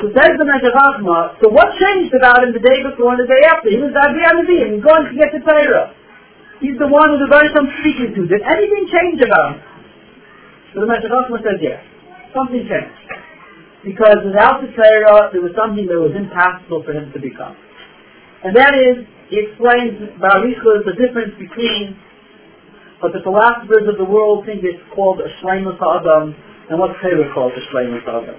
So 0.00 0.08
says 0.16 0.32
the 0.40 0.48
Meshech 0.48 0.72
Chochma, 0.72 1.36
so 1.44 1.52
what 1.52 1.76
changed 1.76 2.16
about 2.16 2.40
him 2.40 2.56
the 2.56 2.64
day 2.64 2.80
before 2.80 3.12
and 3.12 3.20
the 3.20 3.28
day 3.28 3.44
after? 3.44 3.68
He 3.68 3.84
was 3.84 3.92
Navi 3.92 4.26
Anabi, 4.26 4.58
and 4.64 4.70
he's 4.80 4.84
going 4.84 5.12
to 5.12 5.14
get 5.14 5.28
to 5.36 5.44
Torah. 5.44 5.92
He's 6.64 6.80
the 6.80 6.88
one 6.88 7.04
who 7.12 7.20
the 7.20 7.28
Bereshit 7.28 7.68
speaking 7.84 8.16
to. 8.16 8.24
Did 8.32 8.40
anything 8.48 8.88
change 8.88 9.20
about 9.20 9.54
him? 9.54 9.58
So 10.72 10.80
the 10.80 10.88
Meshech 10.88 11.12
Chochma 11.12 11.36
says, 11.44 11.60
yes. 11.60 11.91
Something 12.32 12.64
changed 12.64 13.02
because 13.84 14.22
without 14.24 14.62
the 14.62 14.70
Torah, 14.72 15.30
there 15.34 15.42
was 15.42 15.52
something 15.58 15.86
that 15.86 15.98
was 15.98 16.14
impossible 16.14 16.86
for 16.86 16.94
him 16.94 17.10
to 17.12 17.18
become. 17.18 17.58
And 18.46 18.54
that 18.54 18.74
is, 18.74 19.06
he 19.30 19.42
explains, 19.42 19.98
Barichus, 20.22 20.86
the 20.86 20.94
difference 20.94 21.34
between 21.38 21.98
what 23.02 23.10
the 23.10 23.22
philosophers 23.26 23.90
of 23.90 23.98
the 23.98 24.06
world 24.06 24.46
think 24.46 24.62
is 24.62 24.78
called 24.94 25.18
a 25.18 25.26
Shleimus 25.42 25.78
Adam, 25.82 26.34
and 26.70 26.78
what 26.78 26.94
Torah 27.02 27.26
calls 27.34 27.52
a 27.58 27.62
Shleimus 27.74 28.06
Adam. 28.06 28.38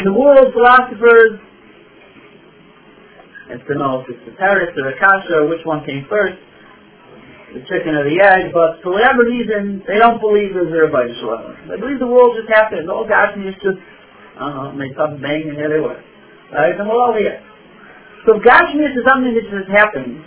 In 0.00 0.04
the 0.08 0.16
world, 0.16 0.52
philosophers, 0.56 1.36
and 3.52 3.60
to 3.68 3.74
know 3.76 4.00
if 4.00 4.08
it's 4.08 4.24
the 4.24 4.32
Paris 4.40 4.72
or 4.80 4.88
the 4.88 4.96
Kasha, 4.96 5.44
or 5.44 5.48
which 5.48 5.60
one 5.64 5.84
came 5.84 6.06
first, 6.08 6.40
the 7.52 7.62
chicken 7.68 7.94
or 7.94 8.04
the 8.08 8.18
egg, 8.20 8.52
but 8.52 8.80
for 8.82 8.96
whatever 8.96 9.24
reason, 9.24 9.84
they 9.86 10.00
don't 10.00 10.20
believe 10.20 10.56
there's 10.56 10.72
a 10.72 10.80
Rabbi 10.88 11.12
Shalom. 11.20 11.68
They 11.68 11.78
believe 11.78 12.00
the 12.00 12.08
world 12.08 12.36
just 12.36 12.48
happened. 12.48 12.88
All 12.88 13.04
Gashmi 13.04 13.48
is 13.48 13.56
just 13.60 13.80
I 14.36 14.48
don't 14.48 14.56
know, 14.56 14.72
made 14.72 14.96
something 14.96 15.20
bang 15.20 15.44
and 15.48 15.56
here 15.56 15.68
they 15.68 15.80
were. 15.80 16.00
Right? 16.52 16.72
And 16.72 16.88
we're 16.88 16.96
all 16.96 17.14
here. 17.14 17.40
So 18.24 18.40
Gashmias 18.40 18.96
is 18.96 19.04
something 19.04 19.34
that 19.36 19.46
just 19.46 19.68
happens. 19.68 20.24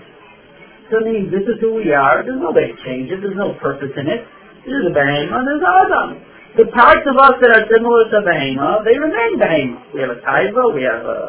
So 0.91 1.01
it 1.01 1.05
means 1.09 1.33
this 1.33 1.47
is 1.49 1.57
who 1.59 1.73
we 1.73 1.89
are. 1.93 2.21
There's 2.21 2.37
no 2.37 2.53
way 2.53 2.69
to 2.69 2.77
change 2.85 3.09
it. 3.09 3.17
There's 3.21 3.37
no 3.37 3.57
purpose 3.57 3.93
in 3.97 4.05
it. 4.05 4.21
This 4.65 4.73
is 4.73 4.85
a 4.89 4.93
behema 4.93 5.41
there's 5.45 5.65
Adam. 5.65 6.21
The 6.57 6.69
parts 6.71 7.05
of 7.05 7.17
us 7.17 7.35
that 7.41 7.51
are 7.51 7.65
similar 7.67 8.09
to 8.13 8.17
behema, 8.21 8.85
they 8.85 8.97
remain 8.97 9.41
behema. 9.41 9.93
We 9.93 10.01
have 10.05 10.13
a 10.13 10.21
taiva, 10.21 10.73
we 10.73 10.85
have 10.85 11.01
a, 11.01 11.19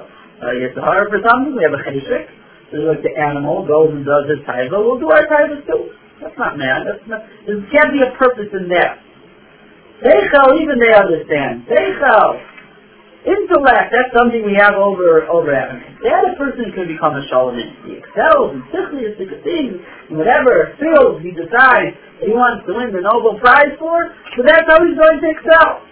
a 0.45 0.49
yisahar 0.61 1.09
for 1.09 1.21
something, 1.25 1.57
we 1.57 1.65
have 1.65 1.73
a 1.73 1.83
cheshik. 1.85 2.29
Like 2.73 3.03
the 3.03 3.15
animal 3.15 3.63
goes 3.63 3.95
and 3.95 4.05
does 4.05 4.27
his 4.27 4.43
taiva, 4.43 4.75
we'll 4.75 4.99
do 4.99 5.07
our 5.11 5.27
taivas 5.27 5.63
too. 5.67 5.95
That's 6.21 6.35
not 6.39 6.59
man. 6.59 6.83
That's 6.83 7.05
not, 7.07 7.23
there 7.47 7.63
can't 7.71 7.93
be 7.95 8.03
a 8.03 8.11
purpose 8.19 8.51
in 8.51 8.69
that. 8.75 8.99
Seichel, 10.03 10.61
even 10.61 10.77
they 10.83 10.93
understand. 10.93 11.65
Seichel, 11.71 12.43
Intellect, 13.27 13.91
that's 13.91 14.15
something 14.15 14.47
we 14.47 14.55
have 14.55 14.79
over 14.79 15.27
over 15.27 15.51
Adam. 15.51 15.83
The 15.99 16.15
other 16.15 16.39
person 16.39 16.71
can 16.71 16.87
become 16.87 17.19
a 17.19 17.27
Shalom. 17.27 17.59
He 17.83 17.99
excels 17.99 18.55
in 18.55 18.63
sickliest 18.71 19.19
things, 19.43 19.83
and 20.07 20.15
whatever 20.15 20.79
field 20.79 21.19
he 21.27 21.35
decides 21.35 21.99
he 22.23 22.31
wants 22.31 22.63
to 22.71 22.79
win 22.79 22.95
the 22.95 23.03
Nobel 23.03 23.35
Prize 23.43 23.75
for, 23.83 24.15
so 24.39 24.47
that's 24.47 24.63
how 24.71 24.79
he's 24.79 24.95
going 24.95 25.19
to 25.19 25.27
excel. 25.27 25.83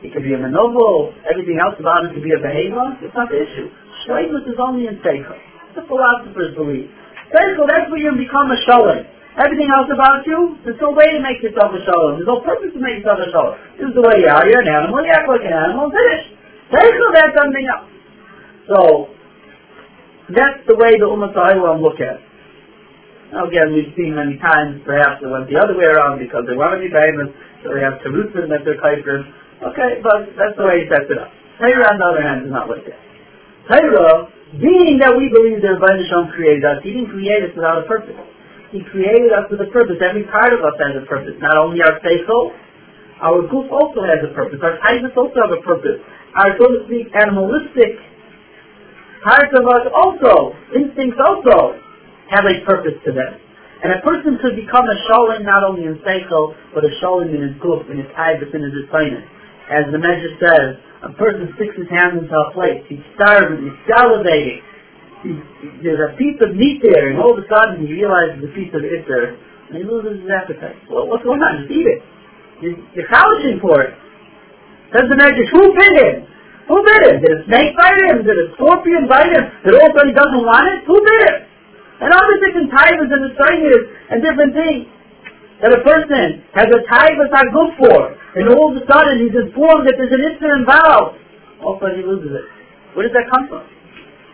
He 0.00 0.08
could 0.08 0.24
be 0.24 0.32
a 0.32 0.40
noble, 0.40 1.12
everything 1.28 1.60
else 1.60 1.76
about 1.76 2.08
him 2.08 2.16
could 2.16 2.24
be 2.24 2.32
a 2.32 2.40
behavior, 2.40 2.96
it's 3.04 3.12
not 3.12 3.28
the 3.28 3.44
issue. 3.44 3.68
Shleimus 4.08 4.48
is 4.48 4.56
only 4.56 4.88
in 4.88 5.04
Seichel. 5.04 5.36
The 5.78 5.86
philosophers 5.86 6.58
believe. 6.58 6.90
Seichel, 7.30 7.70
that's 7.70 7.86
where 7.86 8.02
you 8.02 8.10
become 8.18 8.50
a 8.50 8.58
Shalom. 8.66 9.06
Everything 9.38 9.70
else 9.70 9.86
about 9.94 10.26
you, 10.26 10.58
there's 10.66 10.82
no 10.82 10.90
way 10.90 11.14
to 11.14 11.22
make 11.22 11.38
yourself 11.38 11.70
a 11.70 11.78
shalom. 11.86 12.18
There's 12.18 12.26
no 12.26 12.42
purpose 12.42 12.74
to 12.74 12.82
make 12.82 12.98
yourself 12.98 13.22
a 13.22 13.30
shalom. 13.30 13.54
This 13.78 13.86
is 13.86 13.94
the 13.94 14.02
way 14.02 14.18
you 14.18 14.26
are. 14.26 14.42
You're 14.42 14.66
an 14.66 14.74
animal. 14.74 14.98
You 14.98 15.14
act 15.14 15.30
like 15.30 15.46
an 15.46 15.54
animal. 15.54 15.94
Finish. 15.94 16.34
Seichel, 16.74 17.10
that's 17.14 17.34
something 17.38 17.66
else. 17.70 17.86
So, 18.66 18.78
that's 20.34 20.58
the 20.66 20.74
way 20.74 20.98
the 20.98 21.06
Ummah 21.06 21.30
Sa'ilam 21.30 21.78
look 21.78 22.02
at 22.02 22.18
it. 22.18 22.26
Again, 23.30 23.78
we've 23.78 23.94
seen 23.94 24.18
many 24.18 24.42
times, 24.42 24.82
perhaps 24.82 25.22
it 25.22 25.30
went 25.30 25.46
the 25.46 25.60
other 25.60 25.78
way 25.78 25.86
around 25.86 26.18
because 26.18 26.42
they 26.50 26.58
want 26.58 26.74
to 26.74 26.82
be 26.82 26.90
famous, 26.90 27.30
so 27.62 27.70
they 27.70 27.84
have 27.84 28.02
Terutzim 28.02 28.50
that 28.50 28.66
they're 28.66 28.80
kaifirim. 28.82 29.22
Okay, 29.62 30.02
but 30.02 30.34
that's 30.34 30.58
the 30.58 30.66
way 30.66 30.82
he 30.82 30.90
sets 30.90 31.06
it 31.06 31.18
up. 31.20 31.30
Torah, 31.62 31.86
on 31.86 31.96
the 32.00 32.06
other 32.10 32.24
hand, 32.26 32.48
is 32.48 32.50
not 32.50 32.66
like 32.66 32.82
that. 32.90 32.98
Torah, 33.70 34.32
being 34.56 34.96
that 35.04 35.12
we 35.12 35.28
believe 35.28 35.60
that 35.60 35.76
Rabbi 35.76 36.00
Nisham 36.00 36.32
created 36.32 36.64
us, 36.64 36.80
he 36.80 36.96
didn't 36.96 37.12
create 37.12 37.44
us 37.44 37.52
without 37.52 37.84
a 37.84 37.86
purpose. 37.86 38.16
He 38.72 38.80
created 38.88 39.32
us 39.32 39.48
with 39.52 39.60
a 39.60 39.68
purpose. 39.68 40.00
Every 40.00 40.24
part 40.28 40.56
of 40.56 40.64
us 40.64 40.76
has 40.80 40.96
a 40.96 41.04
purpose. 41.04 41.36
Not 41.40 41.56
only 41.56 41.80
our 41.84 42.00
seichel, 42.00 42.56
our 43.20 43.44
goof 43.48 43.68
also 43.68 44.04
has 44.08 44.24
a 44.24 44.32
purpose. 44.32 44.60
Our 44.64 44.80
tightness 44.80 45.12
also 45.16 45.36
have 45.40 45.52
a 45.52 45.60
purpose 45.60 46.00
our, 46.38 46.54
so 46.54 46.64
to 46.70 46.78
speak, 46.86 47.10
animalistic 47.18 47.98
parts 49.24 49.52
of 49.58 49.66
us 49.66 49.90
also, 49.90 50.54
instincts 50.70 51.18
also, 51.18 51.74
have 52.30 52.44
a 52.44 52.62
purpose 52.62 52.94
to 53.06 53.12
them. 53.12 53.40
And 53.82 53.94
a 53.94 54.00
person 54.02 54.38
could 54.42 54.54
become 54.54 54.86
a 54.86 54.96
sholem 55.10 55.42
not 55.42 55.64
only 55.64 55.86
in 55.86 55.98
seichel, 56.06 56.54
but 56.74 56.84
a 56.84 56.92
sholem 57.02 57.34
in 57.34 57.42
his 57.42 57.54
guf, 57.62 57.88
in 57.90 57.98
his 57.98 58.06
taibus, 58.14 58.54
in 58.54 58.62
his 58.62 58.74
assignment. 58.86 59.24
As 59.70 59.90
the 59.90 59.98
measure 59.98 60.34
says, 60.38 60.78
a 61.02 61.10
person 61.14 61.52
sticks 61.54 61.76
his 61.78 61.90
hand 61.90 62.18
into 62.18 62.34
a 62.34 62.50
plate, 62.50 62.82
he's 62.88 63.04
starving, 63.14 63.70
he's 63.70 63.78
salivating, 63.86 64.62
there's 65.82 66.02
a 66.02 66.14
piece 66.18 66.38
of 66.42 66.54
meat 66.54 66.82
there, 66.82 67.10
and 67.10 67.18
all 67.18 67.34
of 67.34 67.42
a 67.42 67.46
sudden 67.50 67.82
he 67.82 67.90
realizes 67.90 68.38
the 68.42 68.50
piece 68.54 68.70
of 68.74 68.82
it 68.82 69.06
there, 69.06 69.34
and 69.34 69.74
he 69.78 69.82
loses 69.82 70.22
his 70.22 70.30
appetite. 70.30 70.78
Well, 70.90 71.10
what's 71.10 71.22
going 71.22 71.42
on? 71.42 71.66
Just 71.66 71.74
eat 71.74 71.86
it. 71.86 72.00
You're, 72.62 72.78
you're 72.94 73.08
crouching 73.10 73.58
for 73.62 73.82
it. 73.82 73.94
Says 74.94 75.06
the 75.10 75.18
measure, 75.18 75.46
who 75.52 75.74
bit 75.74 75.94
him? 76.02 76.16
Who 76.70 76.76
bit 76.86 77.02
him? 77.06 77.16
Did 77.22 77.32
a 77.34 77.40
snake 77.46 77.74
bite 77.76 78.02
him? 78.10 78.22
Did 78.26 78.38
a 78.38 78.46
scorpion 78.54 79.06
bite 79.06 79.30
him? 79.30 79.44
Did 79.66 79.74
all 79.78 79.90
of 79.90 79.94
a 79.94 79.98
sudden 79.98 80.10
he 80.10 80.16
doesn't 80.16 80.44
want 80.46 80.66
it? 80.70 80.80
Who 80.86 80.96
bit 80.98 81.20
him? 81.28 81.38
And 81.98 82.08
all 82.14 82.26
the 82.26 82.38
different 82.46 82.70
types 82.70 83.10
and 83.10 83.22
the 83.22 83.32
stories 83.34 83.82
and 84.10 84.22
different 84.22 84.54
things 84.54 84.86
that 85.62 85.74
a 85.74 85.82
person 85.82 86.46
has 86.54 86.68
a 86.70 86.80
type 86.86 87.14
that's 87.18 87.34
not 87.34 87.46
good 87.50 87.70
for, 87.82 88.14
and 88.38 88.46
all 88.54 88.70
of 88.70 88.78
a 88.78 88.84
sudden 88.86 89.18
he's 89.18 89.34
informed 89.34 89.90
that 89.90 89.98
there's 89.98 90.14
an 90.14 90.22
instant 90.22 90.62
involved. 90.62 91.18
All 91.62 91.74
of 91.74 91.82
a 91.82 91.90
sudden 91.90 91.98
he 91.98 92.04
loses 92.06 92.30
it. 92.30 92.46
Where 92.94 93.06
does 93.06 93.14
that 93.18 93.26
come 93.26 93.50
from? 93.50 93.66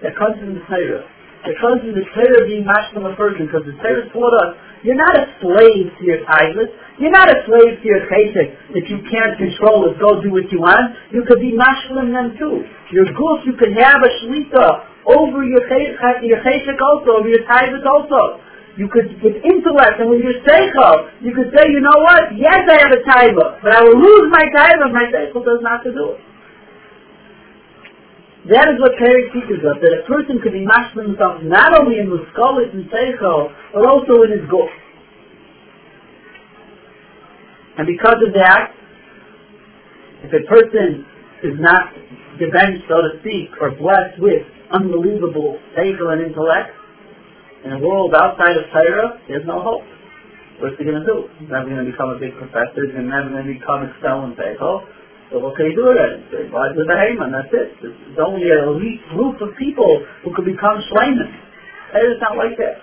That 0.04 0.12
comes 0.20 0.36
from 0.36 0.52
the 0.52 0.64
Torah. 0.68 1.04
It 1.48 1.56
comes 1.60 1.80
from 1.80 1.92
the 1.96 2.04
Torah 2.12 2.44
being 2.48 2.64
matched 2.64 2.92
from 2.92 3.08
a 3.08 3.16
person, 3.16 3.48
because 3.48 3.64
the 3.64 3.76
Torah 3.80 4.04
taught 4.12 4.34
us, 4.44 4.50
you're 4.84 5.00
not 5.00 5.16
a 5.16 5.24
slave 5.40 5.96
to 5.96 6.02
your 6.04 6.20
titles. 6.28 6.68
You're 7.00 7.12
not 7.12 7.32
a 7.32 7.40
slave 7.48 7.80
to 7.80 7.84
your 7.88 8.04
chesed. 8.04 8.76
If 8.76 8.92
you 8.92 9.00
can't 9.08 9.32
control 9.40 9.88
it, 9.88 9.96
go 9.96 10.20
do 10.20 10.28
what 10.28 10.52
you 10.52 10.60
want. 10.60 10.92
You 11.08 11.24
could 11.24 11.40
be 11.40 11.56
mashlim 11.56 12.12
them 12.12 12.36
too. 12.36 12.68
Your 12.92 13.08
goof, 13.16 13.48
you 13.48 13.56
can 13.56 13.72
have 13.80 13.96
a 14.04 14.10
shlita 14.20 15.08
over 15.08 15.40
your 15.40 15.64
cheshek 15.68 16.80
also, 16.84 17.16
over 17.16 17.28
your 17.28 17.48
titles 17.48 17.80
also. 17.88 18.43
You 18.76 18.90
could, 18.90 19.06
with 19.22 19.38
intellect 19.46 20.02
and 20.02 20.10
with 20.10 20.18
your 20.18 20.34
seichel, 20.42 21.22
you 21.22 21.30
could 21.30 21.54
say, 21.54 21.70
you 21.70 21.78
know 21.78 21.94
what? 22.02 22.34
Yes, 22.34 22.66
I 22.66 22.82
have 22.82 22.90
a 22.90 23.02
taiva, 23.06 23.62
but 23.62 23.70
I 23.70 23.82
will 23.86 24.02
lose 24.02 24.26
my 24.34 24.42
taiva 24.50 24.90
if 24.90 24.92
my 24.92 25.06
seichel 25.14 25.44
does 25.46 25.62
not 25.62 25.84
to 25.84 25.92
do 25.94 26.18
it. 26.18 26.20
That 28.50 28.68
is 28.68 28.76
what 28.82 28.92
Perry 28.98 29.30
teaches 29.32 29.62
us, 29.64 29.78
that 29.80 29.92
a 29.94 30.02
person 30.10 30.42
could 30.42 30.52
be 30.52 30.66
mashlim 30.66 31.14
himself 31.14 31.40
not 31.44 31.78
only 31.80 32.02
in 32.02 32.10
muskolis 32.10 32.74
and 32.74 32.90
seichel, 32.90 33.54
but 33.72 33.86
also 33.86 34.22
in 34.26 34.32
his 34.32 34.44
guf. 34.50 34.68
And 37.78 37.86
because 37.86 38.18
of 38.26 38.34
that, 38.34 38.74
if 40.24 40.32
a 40.34 40.44
person 40.50 41.06
is 41.42 41.54
not 41.60 41.94
given, 42.38 42.82
so 42.88 43.06
to 43.06 43.20
speak, 43.20 43.50
or 43.60 43.70
blessed 43.70 44.18
with 44.18 44.42
unbelievable 44.72 45.58
seichel 45.78 46.12
and 46.12 46.26
intellect, 46.26 46.74
in 47.64 47.72
a 47.72 47.80
world 47.80 48.12
outside 48.12 48.60
of 48.60 48.68
Torah, 48.68 49.16
there's 49.26 49.48
no 49.48 49.64
hope. 49.64 49.88
What's 50.60 50.76
he 50.76 50.84
going 50.84 51.00
to 51.00 51.06
do? 51.08 51.26
He's 51.40 51.48
never 51.48 51.64
going 51.64 51.80
to 51.80 51.88
become 51.88 52.12
a 52.12 52.20
big 52.20 52.36
professor. 52.36 52.84
He's 52.84 52.94
never 52.94 53.32
going 53.32 53.48
to 53.48 53.52
become 53.56 53.88
excel 53.88 54.28
in 54.28 54.36
seichel. 54.36 54.84
So 55.32 55.40
what 55.40 55.56
can 55.56 55.72
he 55.72 55.74
do 55.74 55.88
then? 55.96 56.28
So 56.28 56.44
he 56.44 56.46
buys 56.52 56.76
the 56.76 56.84
behemoth, 56.84 57.32
that's 57.32 57.50
it. 57.56 57.74
There's 57.80 58.20
only 58.20 58.52
an 58.52 58.68
elite 58.68 59.02
group 59.16 59.40
of 59.40 59.56
people 59.56 60.04
who 60.22 60.30
could 60.36 60.44
become 60.44 60.84
shleiman. 60.92 61.40
Is 61.94 62.20
not 62.20 62.36
like 62.36 62.58
that. 62.58 62.82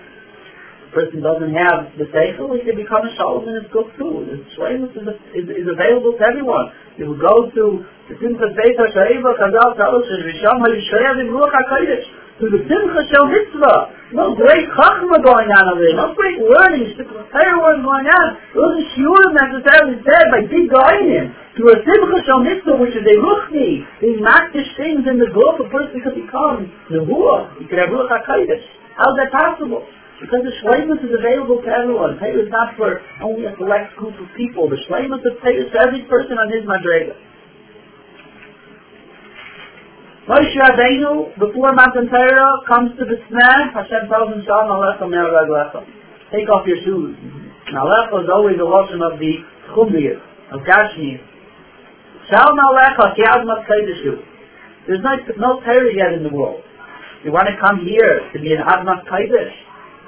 The 0.88 0.92
person 0.96 1.20
doesn't 1.22 1.54
have 1.54 1.94
the 1.96 2.10
seichel, 2.10 2.52
he 2.58 2.66
can 2.66 2.76
become 2.76 3.06
a 3.06 3.12
shalom 3.16 3.48
in 3.48 3.62
his 3.62 3.70
guf 3.70 3.88
too. 3.96 4.26
The 4.26 4.42
shleimus 4.58 4.92
is, 4.98 5.06
is, 5.38 5.46
is 5.64 5.68
available 5.70 6.18
to 6.18 6.24
everyone. 6.26 6.74
You 6.98 7.14
will 7.14 7.22
go 7.22 7.48
to 7.54 7.64
the 8.10 8.16
Simchas 8.18 8.52
Beit 8.58 8.76
HaShaiva, 8.76 9.30
Chazal 9.38 9.78
us, 9.78 10.08
Risham 10.26 10.58
HaYishayav 10.60 11.22
in 11.22 11.28
Ruach 11.32 11.54
HaKodesh 11.54 12.21
to 12.40 12.46
the 12.48 12.62
Simcha 12.64 13.02
Shel 13.12 13.28
Mitzvah. 13.28 14.14
No 14.16 14.36
great 14.36 14.68
chachma 14.76 15.18
going 15.24 15.50
on 15.52 15.64
over 15.72 15.84
there. 15.84 15.96
No 15.96 16.16
great 16.16 16.40
learning. 16.40 16.96
Entire 16.96 17.58
word 17.60 17.84
going 17.84 18.08
on. 18.08 18.28
Those 18.56 18.80
are 18.80 18.88
shiurim 18.96 19.32
necessarily 19.36 19.98
said 20.04 20.26
by 20.32 20.42
big 20.48 20.68
goyim. 20.72 21.32
To 21.32 21.62
a 21.72 21.76
Simcha 21.84 22.18
Shel 22.24 22.42
Mitzvah, 22.44 22.76
which 22.80 22.96
is 22.96 23.04
a 23.04 23.16
ruchni, 23.20 23.84
being 24.00 24.24
makdish 24.24 24.72
things 24.80 25.04
in 25.08 25.20
the 25.20 25.30
group, 25.32 25.60
a 25.60 25.68
person 25.68 26.00
could 26.00 26.16
become 26.16 26.72
nevuah. 26.92 27.60
He 27.60 27.68
could 27.68 27.80
have 27.80 27.92
ruach 27.92 28.12
HaKodesh. 28.12 28.64
How 28.96 29.08
is 29.12 29.18
that 29.20 29.32
possible? 29.32 29.84
Because 30.22 30.46
the 30.46 30.54
shleimus 30.62 31.02
is 31.02 31.10
available 31.18 31.66
to 31.66 31.70
everyone. 31.74 32.22
Torah 32.22 32.46
is 32.46 32.52
not 32.54 32.78
for 32.78 33.02
only 33.26 33.50
a 33.50 33.58
select 33.58 33.98
group 33.98 34.14
of 34.22 34.30
people. 34.38 34.70
The 34.70 34.78
shleimus 34.86 35.26
of 35.26 35.42
Torah 35.42 35.58
is 35.58 35.72
for 35.74 35.82
every 35.82 36.06
person 36.06 36.38
on 36.38 36.46
his 36.54 36.62
madrega. 36.62 37.18
Moshe 40.32 40.56
Rabbeinu, 40.56 41.36
before 41.44 41.76
Matan 41.76 42.08
Torah, 42.08 42.64
comes 42.64 42.96
to 42.96 43.04
the 43.04 43.20
snag. 43.28 43.76
Hashem 43.76 44.08
tells 44.08 44.32
him, 44.32 44.40
Shalom 44.48 44.72
Aleichem 44.72 45.12
Meraglecha. 45.12 45.84
Take 46.32 46.48
off 46.48 46.64
your 46.64 46.80
shoes. 46.88 47.20
Now, 47.76 47.84
is 48.16 48.32
always 48.32 48.56
a 48.56 48.64
lotion 48.64 49.04
of 49.04 49.20
the 49.20 49.44
Chumbiyah, 49.76 50.56
of 50.56 50.64
Gashmiyah. 50.64 51.20
Shalom 52.32 52.60
Alecha, 52.64 53.12
Kiazmat 53.12 53.68
Kaideshu. 53.68 54.24
There's 54.88 55.04
no, 55.04 55.12
no 55.36 55.60
Torah 55.68 55.92
yet 55.92 56.16
in 56.16 56.24
the 56.24 56.32
world. 56.32 56.64
You 57.28 57.36
want 57.36 57.52
to 57.52 57.60
come 57.60 57.84
here 57.84 58.32
to 58.32 58.40
be 58.40 58.56
an 58.56 58.64
Admat 58.64 59.04
Kaidesh, 59.12 59.52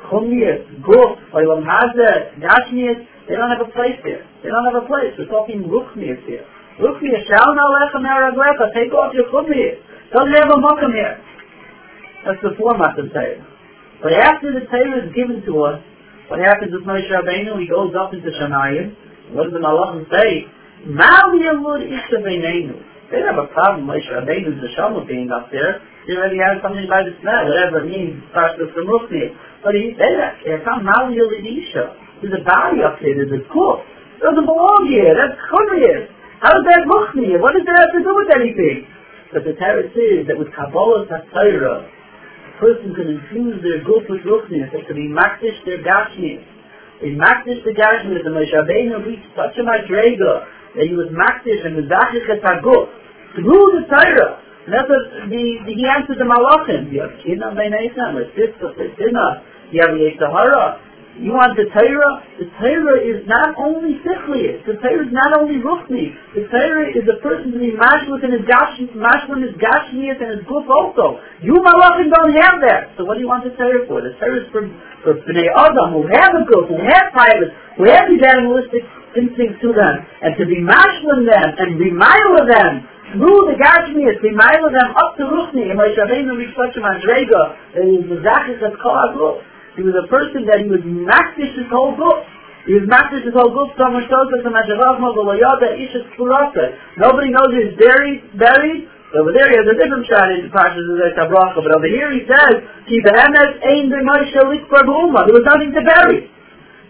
Chumbiyah, 0.07 0.87
Guf, 0.87 1.19
Oilam 1.35 1.67
Hazeh, 1.67 2.39
Gashmiyah, 2.39 3.27
they 3.27 3.35
don't 3.35 3.51
have 3.51 3.59
a 3.59 3.71
place 3.75 3.99
here. 4.07 4.23
They 4.39 4.47
don't 4.47 4.71
have 4.71 4.83
a 4.83 4.87
place. 4.87 5.19
We're 5.19 5.27
talking 5.27 5.67
Ruchmiyah 5.67 6.23
here. 6.23 6.47
Ruchmiyah, 6.79 7.27
Shalom 7.27 7.59
Alecha 7.59 7.99
Meraglecha, 7.99 8.71
take 8.71 8.93
off 8.95 9.11
your 9.13 9.27
Chumbiyah. 9.27 9.91
Doesn't 10.13 10.37
have 10.37 10.53
a 10.53 10.61
mokum 10.61 10.93
here. 10.93 11.17
That's 12.21 12.37
the 12.45 12.53
format 12.53 12.93
of 13.01 13.09
Torah. 13.09 13.41
But 13.97 14.13
after 14.13 14.53
the 14.53 14.69
Torah 14.69 15.01
is 15.01 15.09
given 15.17 15.41
to 15.49 15.53
us, 15.65 15.81
what 16.29 16.37
happens 16.37 16.69
with 16.69 16.85
Moshe 16.85 17.09
Rabbeinu? 17.09 17.57
He 17.57 17.65
goes 17.65 17.97
up 17.97 18.13
into 18.13 18.29
Shamayim. 18.29 19.33
What 19.33 19.49
does 19.49 19.57
the 19.57 19.63
Malachim 19.65 20.05
say? 20.13 20.45
Mal 20.85 21.33
yamud 21.33 21.81
isha 21.81 22.21
beinenu. 22.21 22.77
They 23.09 23.25
have 23.25 23.41
a 23.41 23.49
problem, 23.57 23.89
Moshe 23.89 24.05
Rabbeinu's 24.05 24.61
the 24.61 24.69
Shama 24.77 25.01
being 25.09 25.33
up 25.33 25.49
there. 25.49 25.81
He 26.05 26.13
already 26.13 26.37
has 26.45 26.61
something 26.61 26.85
by 26.85 27.01
the 27.09 27.17
smell, 27.17 27.49
whatever 27.49 27.81
it 27.81 27.89
means, 27.89 28.21
starts 28.29 28.61
with 28.61 28.69
the 28.69 28.85
Mufti. 28.85 29.33
But 29.65 29.73
he 29.73 29.97
said 29.97 30.13
that. 30.21 30.37
There's 30.45 30.61
some 30.61 30.85
Mal 30.85 31.09
yamud 31.09 31.41
isha. 31.41 31.97
There's 32.21 32.37
a 32.37 32.45
body 32.45 32.85
up 32.85 33.01
there, 33.01 33.17
there's 33.17 33.33
a 33.33 33.41
cook. 33.49 33.81
doesn't 34.21 34.45
belong 34.45 34.85
here. 34.93 35.17
That's 35.17 35.41
Chumriyah. 35.49 36.05
How 36.37 36.53
does 36.53 36.69
that 36.69 36.85
Muchni? 36.85 37.33
What 37.41 37.57
does 37.57 37.65
that 37.65 37.81
have 37.81 37.93
to 37.97 38.01
do 38.05 38.13
with 38.13 38.29
anything? 38.29 38.92
But 39.33 39.49
the 39.49 39.57
Torah 39.57 39.89
is 39.89 40.27
that 40.29 40.37
with 40.37 40.53
Kabbalah 40.53 41.09
Torah, 41.09 41.89
a 41.89 42.53
person 42.61 42.93
can 42.93 43.09
infuse 43.09 43.57
their 43.65 43.81
guf 43.81 44.05
with 44.05 44.21
ruchnius. 44.21 44.69
They 44.69 44.85
can 44.85 44.93
be 44.93 45.09
makdish 45.09 45.57
their 45.65 45.81
gashmius. 45.81 46.45
They 47.01 47.17
makdish 47.17 47.65
the 47.65 47.73
gashmius. 47.73 48.21
The 48.21 48.29
Moshe 48.29 48.53
Rabbeinu 48.53 49.01
reached 49.01 49.25
such 49.33 49.57
a 49.57 49.65
madrega 49.65 50.45
that 50.77 50.85
he 50.85 50.93
was 50.93 51.09
makdish 51.09 51.65
and 51.65 51.81
mezachich 51.81 52.29
et 52.29 52.45
haguf 52.45 52.93
through 53.33 53.81
the 53.81 53.89
Torah. 53.89 54.37
And 54.65 54.71
that's 54.71 54.87
what 54.87 55.01
the, 55.27 55.43
the, 55.65 55.73
he 55.73 55.83
answered 55.89 56.21
the 56.21 56.29
malachim. 56.29 56.93
You 56.93 57.01
have 57.01 57.17
kinah 57.25 57.57
beinaychem, 57.57 58.21
a 58.21 58.29
sister, 58.37 58.69
a 58.69 58.85
sinah. 59.01 59.43
You 59.73 59.81
have 59.81 59.97
Yetzirah. 59.97 60.82
You 61.13 61.29
want 61.29 61.53
the 61.53 61.69
Torah? 61.69 62.25
The 62.41 62.49
Torah 62.57 62.97
is 62.97 63.21
not 63.29 63.53
only 63.61 64.01
sichlius. 64.01 64.65
The 64.65 64.81
Torah 64.81 65.05
is 65.05 65.13
not 65.13 65.37
only 65.37 65.61
ruchni. 65.61 66.09
The 66.33 66.49
Torah 66.49 66.89
is 66.89 67.05
a 67.05 67.21
person 67.21 67.53
to 67.53 67.59
be 67.61 67.69
mashlit 67.77 68.25
in 68.25 68.33
his 68.33 68.41
gashmias 68.49 70.17
and 70.17 70.29
his 70.33 70.43
guf 70.49 70.65
also. 70.65 71.21
You 71.45 71.53
malachim 71.61 72.09
don't 72.09 72.33
have 72.33 72.57
that. 72.65 72.97
So 72.97 73.05
what 73.05 73.21
do 73.21 73.21
you 73.21 73.29
want 73.29 73.45
the 73.45 73.53
Torah 73.53 73.85
for? 73.85 74.01
The 74.01 74.17
Torah 74.17 74.41
is 74.41 74.49
for, 74.49 74.65
for 75.05 75.21
bnei 75.29 75.53
adam 75.53 75.93
who 75.93 76.09
have 76.09 76.33
a 76.33 76.43
guf, 76.49 76.65
who 76.65 76.81
have 76.81 77.13
pilots, 77.13 77.53
who 77.77 77.85
have 77.93 78.09
these 78.09 78.25
animalistic 78.25 78.81
instincts 79.13 79.61
to 79.61 79.69
them, 79.69 79.95
and 80.25 80.33
to 80.41 80.49
be 80.49 80.65
mashlim 80.65 81.29
them 81.29 81.47
and 81.61 81.77
remile 81.77 82.41
them 82.41 82.89
through 83.13 83.53
the 83.53 83.57
Gashmias, 83.61 84.17
mile 84.33 84.69
them 84.73 84.89
up 84.97 85.13
to 85.21 85.29
Ruchni, 85.29 85.69
and 85.69 85.77
Moshe 85.77 85.93
Rabbeinu 85.93 86.33
reached 86.33 86.57
such 86.57 86.73
a 86.73 86.81
madrega 86.81 87.53
was 87.77 88.09
the 88.09 88.17
Zachis 88.25 88.57
of 88.65 88.73
Kol 88.81 89.45
he 89.75 89.81
was 89.81 89.97
a 89.97 90.05
person 90.05 90.45
that 90.45 90.61
he 90.61 90.69
was 90.69 90.85
makdish 90.85 91.53
his 91.57 91.69
whole 91.73 91.97
book. 91.97 92.21
He 92.69 92.77
was 92.77 92.85
makdish 92.85 93.25
his 93.25 93.33
whole 93.33 93.49
book 93.49 93.73
so 93.73 93.89
much 93.89 94.05
so 94.05 94.19
that 94.29 94.41
the 94.45 94.53
Majavavma 94.53 95.17
V'Layada 95.17 95.73
Isha 95.81 96.05
Nobody 97.01 97.33
knows 97.33 97.49
he's 97.57 97.73
buried, 97.81 98.21
buried. 98.37 98.85
Over 99.13 99.29
there 99.33 99.49
he 99.49 99.57
has 99.61 99.69
a 99.69 99.77
different 99.77 100.05
shot 100.09 100.29
in 100.33 100.49
Pashas 100.49 100.85
of 100.89 100.97
Tabracha, 101.13 101.61
but 101.61 101.73
over 101.73 101.89
here 101.89 102.09
he 102.13 102.25
says, 102.25 102.65
Ki 102.89 102.97
Behemet 103.01 103.61
Ein 103.61 103.89
B'Moshe 103.89 104.41
Likbar 104.45 104.85
B'Uma. 104.85 105.25
There 105.25 105.37
was 105.37 105.45
nothing 105.45 105.73
to 105.73 105.81
bury. 105.85 106.29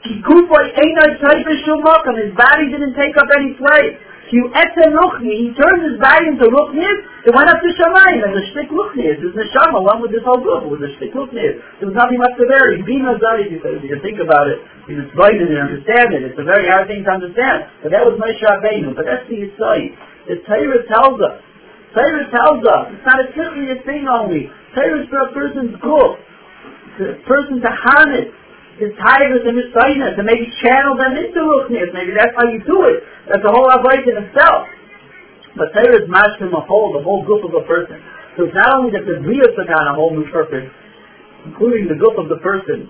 Ki 0.04 0.20
Kufoy 0.24 0.72
Ein 0.76 0.96
Shumok, 1.20 2.04
and 2.12 2.18
his 2.20 2.32
body 2.36 2.68
didn't 2.72 2.96
take 2.96 3.16
up 3.16 3.28
any 3.36 3.56
place. 3.56 3.96
You 4.34 4.50
etzem 4.50 4.98
ruchni, 4.98 5.46
he 5.46 5.48
turned 5.54 5.86
his 5.86 6.02
body 6.02 6.34
into 6.34 6.50
ruchnis, 6.50 6.98
it 7.22 7.30
went 7.38 7.54
up 7.54 7.62
to 7.62 7.70
Shamayim, 7.78 8.26
and 8.26 8.34
the 8.34 8.42
shtik 8.50 8.66
ruchnis, 8.74 9.22
there's 9.22 9.38
neshama, 9.38 9.78
along 9.78 10.02
with 10.02 10.10
this 10.10 10.26
whole 10.26 10.42
group, 10.42 10.66
with 10.74 10.82
the 10.82 10.90
shtik 10.98 11.14
ruchnis. 11.14 11.62
There 11.78 11.86
was 11.86 11.94
nothing 11.94 12.18
left 12.18 12.42
to 12.42 12.50
bury. 12.50 12.82
Bina 12.82 13.14
Zari, 13.22 13.54
you 13.54 13.62
think 14.02 14.18
about 14.18 14.50
it, 14.50 14.58
you 14.90 14.98
can 14.98 15.06
explain 15.06 15.38
it 15.38 15.54
and 15.54 15.62
understand 15.62 16.18
it. 16.18 16.26
It's 16.26 16.42
a 16.42 16.48
very 16.50 16.66
hard 16.66 16.90
thing 16.90 17.06
to 17.06 17.14
understand. 17.14 17.70
But 17.86 17.94
that 17.94 18.02
was 18.02 18.18
Moshe 18.18 18.42
Rabbeinu. 18.42 18.98
But 18.98 19.06
that's 19.06 19.22
the 19.30 19.38
Yisai. 19.38 19.94
The 20.26 20.42
Torah 20.50 20.82
tells 20.90 21.22
us. 21.22 21.38
Torah 21.94 22.26
tells 22.34 22.66
us. 22.66 22.90
It's 22.90 23.06
not 23.06 23.22
a 23.22 23.30
typical 23.38 23.86
thing 23.86 24.10
only. 24.10 24.50
Torah 24.74 24.98
is 24.98 25.08
for 25.14 25.30
a 25.30 25.32
person's. 25.32 25.78
For 25.78 26.18
a 27.06 27.22
person 27.30 27.62
to 27.62 27.70
harness 27.70 28.34
his 28.82 28.90
tigers 28.98 29.46
and 29.46 29.54
his 29.54 29.70
sightness, 29.70 30.18
and 30.18 30.26
maybe 30.26 30.50
channel 30.66 30.98
them 30.98 31.14
into 31.14 31.40
Ruchnias. 31.46 31.94
Maybe 31.94 32.18
that's 32.18 32.34
how 32.34 32.50
you 32.50 32.58
do 32.66 32.90
it. 32.90 33.06
That's 33.30 33.46
a 33.46 33.54
whole 33.54 33.70
avoid 33.70 34.02
in 34.06 34.18
itself. 34.18 34.66
But 35.54 35.70
Torah 35.78 36.02
is 36.02 36.10
mashlim 36.10 36.50
a 36.50 36.64
whole, 36.66 36.98
the 36.98 37.06
whole 37.06 37.22
group 37.22 37.46
of 37.46 37.54
a 37.54 37.62
person. 37.70 38.02
So 38.34 38.50
it's 38.50 38.58
not 38.58 38.74
only 38.82 38.98
that 38.98 39.06
the 39.06 39.22
Bria 39.22 39.46
took 39.54 39.70
on 39.70 39.86
a 39.86 39.94
whole 39.94 40.10
new 40.10 40.26
purpose, 40.34 40.66
including 41.46 41.86
the 41.86 41.94
group 41.94 42.18
of 42.18 42.34
the 42.34 42.42
person, 42.42 42.90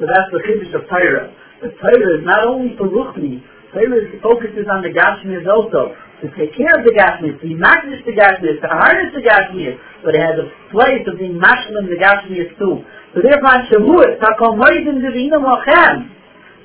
but 0.00 0.08
that's 0.08 0.32
the 0.32 0.40
Kiddush 0.40 0.72
of 0.72 0.88
Torah. 0.88 1.28
The 1.60 1.76
Torah 1.76 2.12
is 2.16 2.24
not 2.24 2.48
only 2.48 2.72
for 2.80 2.88
Ruchni, 2.88 3.44
Torah 3.76 4.00
focuses 4.24 4.64
on 4.72 4.80
the 4.80 4.92
Gashmias 4.96 5.44
also, 5.44 5.92
to 6.24 6.30
take 6.38 6.56
care 6.56 6.72
of 6.78 6.88
the 6.88 6.94
Gashmias, 6.96 7.36
to 7.42 7.44
be 7.44 7.58
the 7.58 8.16
Gashmias, 8.16 8.62
to 8.64 8.68
harness 8.72 9.12
the 9.12 9.20
Gashmias, 9.20 9.76
but 10.00 10.16
it 10.16 10.22
has 10.24 10.40
a 10.40 10.48
place 10.72 11.04
of 11.04 11.20
being 11.20 11.36
mashlim 11.36 11.90
the 11.92 12.00
Gashmias 12.00 12.48
too. 12.56 12.80
So 13.12 13.20
therefore 13.20 13.52
on 13.52 13.62
Shavuot, 13.68 14.20
Takom 14.24 14.56
Moedim 14.56 15.04
Devinam 15.04 15.44
Lachem, 15.44 16.08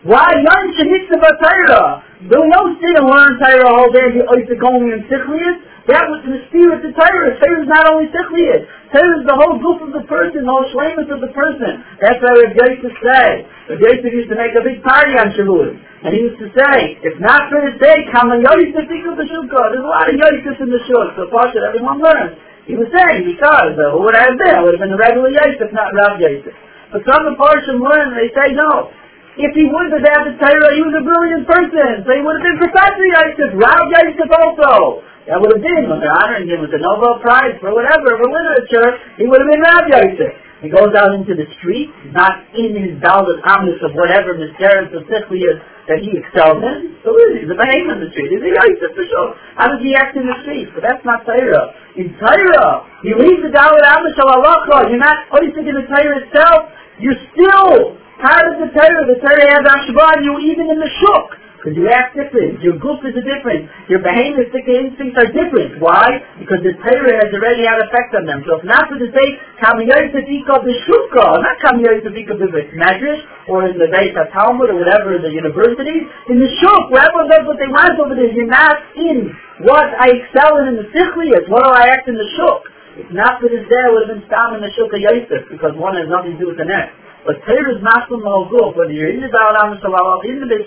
why 0.08 0.32
Yon 0.40 0.66
Shemitzvah 0.80 1.36
Torah? 1.44 2.04
Do 2.24 2.40
no 2.40 2.62
sit 2.80 2.96
and 2.96 3.12
learn 3.12 3.36
Torah 3.36 3.68
all 3.68 3.92
day 3.92 4.08
and 4.08 4.16
be 4.16 4.22
Oisagoni 4.24 4.96
and 4.96 5.04
Sichlius. 5.12 5.60
That 5.92 6.08
was 6.08 6.24
the 6.24 6.48
spirit 6.48 6.80
of 6.88 6.96
Torah. 6.96 7.36
Torah 7.36 7.60
is 7.64 7.68
not 7.68 7.92
only 7.92 8.08
Sichlius. 8.16 8.64
Torah 8.96 9.20
is 9.20 9.28
the 9.28 9.36
whole 9.36 9.60
group 9.60 9.84
of 9.84 9.92
the 9.92 10.08
person, 10.08 10.48
the 10.48 10.54
whole 10.54 10.64
shlemus 10.72 11.12
of 11.12 11.20
the 11.20 11.34
person. 11.36 11.84
That's 12.00 12.24
why 12.24 12.32
Rav 12.40 12.56
Yosef 12.56 12.96
say. 13.04 13.44
Rav 13.68 13.80
Yosef 13.84 14.08
used 14.08 14.32
to 14.32 14.40
make 14.40 14.56
a 14.56 14.64
big 14.64 14.80
party 14.86 15.20
on 15.20 15.36
Shavuot. 15.36 15.76
And 16.08 16.16
he 16.16 16.32
used 16.32 16.40
to 16.40 16.48
say, 16.56 17.04
if 17.04 17.20
not 17.20 17.52
for 17.52 17.60
his 17.68 17.76
day, 17.84 18.08
come 18.16 18.32
and 18.32 18.40
Yosef 18.40 18.88
think 18.88 19.04
of 19.12 19.20
the 19.20 19.28
Shulka. 19.28 19.76
There's 19.76 19.84
a 19.84 19.92
lot 19.92 20.08
of 20.08 20.16
Yosef 20.16 20.56
in 20.64 20.72
the 20.72 20.80
Shul, 20.88 21.12
so 21.20 21.28
far 21.28 21.52
should 21.52 21.68
everyone 21.68 22.00
learn. 22.00 22.40
He 22.68 22.76
was 22.76 22.92
saying, 22.92 23.24
because 23.24 23.80
uh, 23.80 23.96
who 23.96 24.04
would 24.04 24.14
I 24.14 24.28
have 24.28 24.36
been? 24.36 24.52
I 24.52 24.60
would 24.60 24.76
have 24.76 24.84
been 24.84 24.92
the 24.92 25.00
regular 25.00 25.32
Yosef, 25.32 25.72
not 25.72 25.96
Rav 25.96 26.20
Yosef. 26.20 26.52
But 26.92 27.08
some 27.08 27.24
of 27.24 27.32
the 27.32 27.40
Parshim 27.40 27.80
learn, 27.80 28.12
they 28.12 28.28
say, 28.36 28.52
no, 28.52 28.92
if 29.40 29.56
he 29.56 29.72
would 29.72 29.88
have 29.96 30.04
had 30.04 30.28
the 30.28 30.36
Torah, 30.36 30.72
he 30.76 30.84
was 30.84 30.96
a 31.00 31.04
brilliant 31.06 31.48
person. 31.48 32.04
So 32.04 32.10
he 32.12 32.20
would 32.20 32.36
have 32.36 32.46
been 32.46 32.60
Professor 32.60 33.08
Yosef, 33.08 33.50
Rav 33.56 33.84
Yosef 33.88 34.30
also. 34.36 35.00
That 35.32 35.40
would 35.40 35.52
have 35.56 35.64
been, 35.64 35.92
when 35.92 36.00
they're 36.00 36.12
honoring 36.12 36.48
him 36.48 36.64
with 36.64 36.72
the 36.72 36.80
Nobel 36.80 37.20
Prize 37.24 37.56
for 37.60 37.72
whatever, 37.76 38.16
for 38.20 38.28
literature, 38.28 39.00
he 39.20 39.28
would 39.28 39.40
have 39.40 39.52
been 39.52 39.64
Rav 39.64 39.84
Yosef. 39.88 40.32
He 40.62 40.74
goes 40.74 40.90
out 40.98 41.14
into 41.14 41.38
the 41.38 41.46
street, 41.62 41.94
not 42.10 42.50
in 42.58 42.74
his 42.74 42.98
Dalit 42.98 43.38
Amos 43.46 43.78
of 43.86 43.94
whatever 43.94 44.34
mysterious 44.34 44.90
of 44.90 45.06
Sichlius 45.06 45.62
that 45.86 46.02
he 46.02 46.18
excels 46.18 46.60
in. 46.66 46.98
So 47.06 47.14
is 47.14 47.38
he? 47.38 47.44
The 47.46 47.54
behavior 47.54 47.94
in 47.94 48.02
the 48.02 48.10
street. 48.10 48.34
Is 48.34 48.42
he 48.42 48.52
Yosef 48.52 48.92
for 48.98 49.06
sure? 49.06 49.30
How 49.54 49.70
does 49.70 49.80
he 49.86 49.94
act 49.94 50.18
in 50.18 50.26
the 50.26 50.38
street? 50.42 50.74
But 50.74 50.82
that's 50.82 51.06
not 51.06 51.30
Torah. 51.30 51.78
In 51.94 52.10
Torah, 52.18 52.90
you 53.06 53.22
leave 53.22 53.46
the 53.46 53.54
Dalit 53.54 53.86
Amos 53.86 54.18
of 54.18 54.28
Allah, 54.34 54.90
you're 54.90 54.98
not 54.98 55.30
Yosef 55.30 55.62
in 55.62 55.76
the 55.78 55.86
Torah 55.86 56.26
itself, 56.26 56.74
you're 56.98 57.22
still 57.38 57.94
part 58.18 58.50
of 58.50 58.58
the 58.58 58.70
Torah. 58.74 59.06
The 59.06 59.22
Torah 59.22 59.48
has 59.48 59.62
Ashba 59.62 60.26
you 60.26 60.42
even 60.42 60.74
in 60.74 60.82
the 60.82 60.90
Shuk. 61.06 61.47
Because 61.68 61.84
you 61.84 61.92
act 61.92 62.16
different. 62.16 62.64
Your 62.64 62.80
goof 62.80 63.04
is 63.04 63.12
different. 63.12 63.68
Your 63.92 64.00
behaviouristic 64.00 64.64
instincts 64.72 65.20
are 65.20 65.28
different. 65.36 65.84
Why? 65.84 66.24
Because 66.40 66.64
the 66.64 66.72
Torah 66.80 67.20
has 67.20 67.28
already 67.36 67.68
had 67.68 67.84
effect 67.84 68.16
on 68.16 68.24
them. 68.24 68.40
So 68.48 68.56
if 68.56 68.64
not 68.64 68.88
for 68.88 68.96
the 68.96 69.12
sake, 69.12 69.36
Kamiyoy 69.60 70.16
Tzadika 70.16 70.64
B'Shukka, 70.64 71.44
not 71.44 71.60
Kamiyoy 71.60 72.08
Tzadika 72.08 72.40
B'Medrash, 72.40 73.20
or 73.52 73.68
in 73.68 73.76
the 73.76 73.92
Beit 73.92 74.16
Talmud, 74.32 74.72
or 74.72 74.80
whatever, 74.80 75.20
the 75.20 75.28
universities, 75.28 76.08
in 76.32 76.40
the 76.40 76.48
Shuk, 76.64 76.88
where 76.88 77.04
everyone 77.04 77.36
does 77.36 77.44
what 77.44 77.60
they 77.60 77.68
want 77.68 78.00
over 78.00 78.16
there, 78.16 78.32
you're 78.32 78.48
not 78.48 78.80
in 78.96 79.36
what 79.68 79.92
I 79.92 80.24
excel 80.24 80.64
in 80.64 80.72
in 80.72 80.76
the 80.80 80.88
Sichlias, 80.96 81.52
what 81.52 81.68
do 81.68 81.72
I 81.76 81.92
act 81.92 82.08
in 82.08 82.16
the 82.16 82.32
Shuk. 82.40 82.64
If 82.96 83.12
not 83.12 83.44
for 83.44 83.52
this 83.52 83.68
I 83.68 83.92
would 83.92 84.08
have 84.08 84.16
been 84.16 84.24
Stam 84.32 84.56
in 84.56 84.64
the 84.64 84.72
Shuk 84.72 84.88
of 84.88 85.04
Yosef, 85.04 85.52
because 85.52 85.76
one 85.76 86.00
has 86.00 86.08
nothing 86.08 86.40
to 86.40 86.40
do 86.40 86.48
with 86.48 86.64
the 86.64 86.70
next. 86.72 86.96
But 87.28 87.44
Torah 87.44 87.76
is 87.76 87.84
masculine 87.84 88.24
the 88.24 88.32
whole 88.32 88.48
group, 88.48 88.80
whether 88.80 88.96
you're 88.96 89.12
in 89.12 89.20
the 89.20 89.28
Baal 89.28 89.52
Shalom, 89.84 90.24
in 90.24 90.40
the 90.40 90.48
Beis 90.48 90.64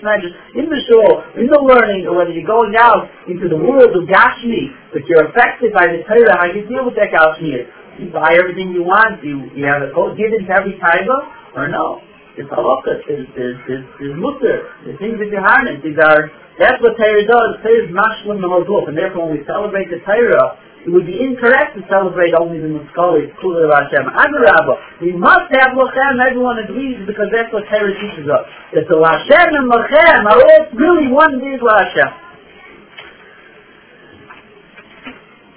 in 0.53 0.69
the 0.69 0.79
shul, 0.85 1.25
in 1.33 1.49
the 1.49 1.57
learning, 1.57 2.05
or 2.05 2.21
whether 2.21 2.29
you're 2.29 2.45
going 2.45 2.77
out 2.77 3.09
into 3.25 3.49
the 3.49 3.57
world 3.57 3.89
of 3.89 4.05
Gashmi, 4.05 4.69
but 4.93 5.01
you're 5.09 5.25
affected 5.33 5.73
by 5.73 5.89
the 5.89 6.05
Torah, 6.05 6.37
how 6.37 6.45
you 6.53 6.61
deal 6.69 6.85
with 6.85 6.93
that 7.01 7.09
Gashmi. 7.09 7.65
You 7.97 8.13
buy 8.13 8.37
everything 8.37 8.77
you 8.77 8.85
want, 8.85 9.25
you, 9.25 9.49
you 9.57 9.65
have 9.65 9.81
a 9.81 9.89
code 9.89 10.13
given 10.21 10.45
to 10.45 10.51
every 10.53 10.77
taiva, 10.77 11.57
or 11.57 11.65
no. 11.65 12.05
It's 12.37 12.45
halakha, 12.53 13.09
it's, 13.09 13.25
it's, 13.33 13.61
it's, 13.65 13.87
it's 13.97 14.15
mutter, 14.21 14.69
the 14.85 14.93
things 15.01 15.17
that 15.17 15.33
you 15.33 15.41
harness, 15.41 15.81
these 15.81 15.97
are, 15.97 16.29
that's 16.61 16.77
what 16.77 16.93
Torah 16.93 17.25
does, 17.25 17.57
Torah 17.65 17.81
is 17.81 17.89
masculine 17.89 18.37
the 18.37 18.45
whole 18.45 18.85
and 18.85 18.93
therefore 18.93 19.33
when 19.33 19.41
we 19.41 19.43
celebrate 19.49 19.89
the 19.89 19.97
Torah, 20.05 20.61
it 20.81 20.89
would 20.89 21.05
be 21.05 21.13
incorrect 21.13 21.77
to 21.77 21.85
celebrate 21.85 22.33
only 22.33 22.57
the 22.57 22.65
Muskali, 22.65 23.29
Kula 23.37 23.69
Hashem. 23.69 24.01
Adarabba, 24.01 24.73
we 24.97 25.13
must 25.13 25.45
have 25.53 25.77
Lachem, 25.77 26.17
everyone 26.17 26.57
agrees, 26.57 27.05
because 27.05 27.29
that's 27.29 27.53
what 27.53 27.69
Torah 27.69 27.93
teaches 27.93 28.25
us. 28.25 28.49
That 28.73 28.89
the 28.89 28.97
Lashem 28.97 29.49
and 29.53 29.69
Lachem 29.69 30.25
are 30.25 30.41
all 30.41 30.65
really 30.73 31.05
one 31.13 31.37
big 31.37 31.61
Lashem. 31.61 32.09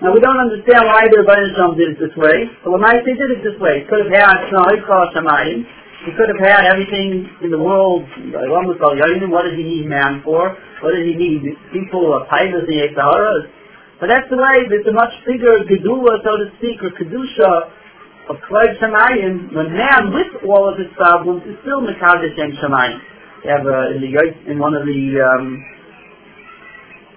Now 0.05 0.13
we 0.13 0.21
don't 0.21 0.37
understand 0.37 0.85
why 0.85 1.09
the 1.09 1.25
Rebbeinu 1.25 1.77
did 1.81 1.97
it 1.97 1.99
this 1.99 2.13
way, 2.21 2.45
but 2.61 2.77
when 2.77 2.85
I 2.85 3.01
did 3.01 3.17
it 3.17 3.41
this 3.41 3.57
way, 3.57 3.81
he 3.81 3.89
could 3.89 4.05
have 4.05 4.13
had 4.13 4.53
Shnoichal 4.53 5.17
Shemayim, 5.17 5.65
he 6.05 6.13
could 6.13 6.29
have 6.29 6.45
had 6.45 6.69
everything 6.69 7.25
in 7.41 7.49
the 7.49 7.57
world, 7.57 8.05
what 8.29 9.43
does 9.49 9.57
he 9.57 9.65
need 9.65 9.89
man 9.89 10.21
for? 10.21 10.53
What 10.85 10.93
does 10.93 11.01
he 11.01 11.17
need? 11.17 11.57
People 11.73 12.13
of 12.13 12.29
Tainas 12.29 12.69
and 12.69 12.77
Yesaharas? 12.77 13.49
But 14.01 14.11
that's 14.11 14.27
the 14.27 14.37
way, 14.37 14.67
there's 14.67 14.87
a 14.87 14.93
much 14.93 15.15
bigger 15.23 15.63
gedula, 15.63 16.19
so 16.27 16.35
to 16.35 16.51
speak, 16.59 16.83
or 16.83 16.91
kedusha 16.99 17.71
of 18.29 18.37
Kvod 18.49 18.81
Shemayim, 18.81 19.55
when 19.55 19.71
man, 19.71 20.11
with 20.11 20.49
all 20.49 20.67
of 20.67 20.79
his 20.79 20.89
problems, 20.97 21.45
is 21.45 21.55
still 21.63 21.85
Mekadosh 21.85 22.35
Shem 22.35 22.57
Shemayim. 22.57 22.99
You 23.45 23.51
have 23.53 23.67
uh, 23.67 23.93
in, 23.93 24.01
the, 24.01 24.11
in 24.51 24.59
one 24.59 24.73
of 24.73 24.89
the, 24.89 25.01
um, 25.21 25.61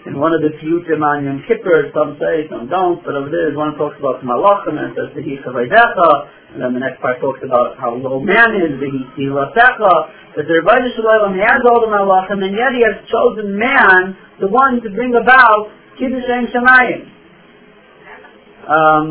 in 0.05 0.19
one 0.19 0.35
of 0.35 0.43
the 0.43 0.51
Piyutim 0.59 0.99
on 0.99 1.23
Yom 1.23 1.39
Kippur, 1.47 1.89
some 1.95 2.19
say, 2.19 2.45
some 2.51 2.67
don't, 2.67 2.99
but 3.03 3.15
over 3.15 3.31
there, 3.31 3.55
one 3.55 3.73
talks 3.79 3.95
about 3.97 4.19
the 4.19 4.27
Malachim, 4.27 4.75
and 4.75 4.91
says, 4.93 5.15
Tehi 5.15 5.39
Chavaydecha, 5.41 6.11
and 6.53 6.61
then 6.61 6.73
the 6.75 6.83
next 6.83 7.01
part 7.01 7.19
talks 7.23 7.39
about 7.41 7.79
how 7.79 7.95
low 7.95 8.19
man 8.19 8.53
is, 8.59 8.75
Tehi 8.77 9.01
Tilatecha, 9.15 9.95
but 10.35 10.43
the 10.45 10.59
Rebbeinu 10.59 10.91
Shalom 10.93 11.33
has 11.39 11.59
all 11.71 11.81
the 11.81 11.89
Malachim, 11.89 12.43
and 12.43 12.53
yet 12.53 12.75
he 12.75 12.83
has 12.83 13.01
chosen 13.07 13.57
man, 13.57 14.15
the 14.43 14.47
one 14.51 14.83
to 14.83 14.89
bring 14.91 15.15
about 15.15 15.71
Shem 15.99 16.47
Shemayim. 16.53 17.11
Um, 18.67 19.07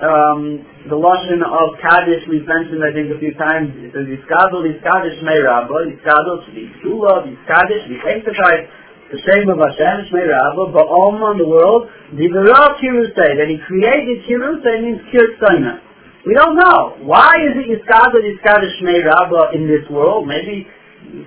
um, 0.00 0.40
the 0.88 0.96
Lashon 0.96 1.40
of 1.42 1.80
Kaddish 1.80 2.28
we've 2.28 2.46
mentioned 2.46 2.82
I 2.84 2.92
think 2.92 3.14
a 3.14 3.18
few 3.18 3.34
times. 3.34 3.72
It 3.76 3.92
says 3.94 4.06
Yiskadol, 4.06 4.66
Yiskadish 4.66 5.22
Mei 5.22 5.40
Rabba, 5.40 5.88
Yiskadol, 5.88 6.44
Yiskula, 6.50 7.24
Yiskadish, 7.24 7.88
Yisanctify 7.88 8.68
the 9.14 9.20
shame 9.30 9.46
of 9.46 9.60
Hashem, 9.60 10.10
Shmei 10.10 10.26
Rabba, 10.26 10.72
but 10.72 10.90
all 10.90 11.14
on 11.22 11.38
the 11.38 11.46
world, 11.46 11.86
Divera 12.18 12.74
Kirusay, 12.80 13.36
that 13.36 13.46
he 13.46 13.62
created 13.62 14.24
Kirusay 14.26 14.82
means 14.82 15.00
Kirsayna. 15.12 15.78
We 16.26 16.34
don't 16.34 16.56
know. 16.56 16.98
Why 17.04 17.36
is 17.46 17.54
it 17.54 17.68
Yiskadol, 17.68 18.18
Yiskadish 18.18 18.80
Shmei 18.80 19.04
Rabba 19.04 19.54
in 19.54 19.68
this 19.68 19.88
world? 19.90 20.26
Maybe 20.26 20.66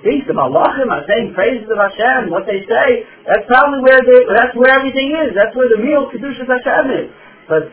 think 0.04 0.28
the 0.28 0.36
Malachim 0.36 0.90
are 0.90 1.06
saying 1.08 1.34
praises 1.34 1.68
of 1.70 1.80
Hashem, 1.80 2.30
what 2.30 2.46
they 2.46 2.66
say, 2.66 3.08
that's 3.24 3.46
probably 3.48 3.82
where 3.86 4.02
they, 4.04 4.20
that's 4.34 4.56
where 4.58 4.74
everything 4.74 5.16
is. 5.16 5.38
That's 5.38 5.56
where 5.56 5.70
the 5.70 5.80
real 5.80 6.10
Kedusha 6.12 6.44
Hashem 6.44 6.86
is. 6.94 7.08
But 7.48 7.72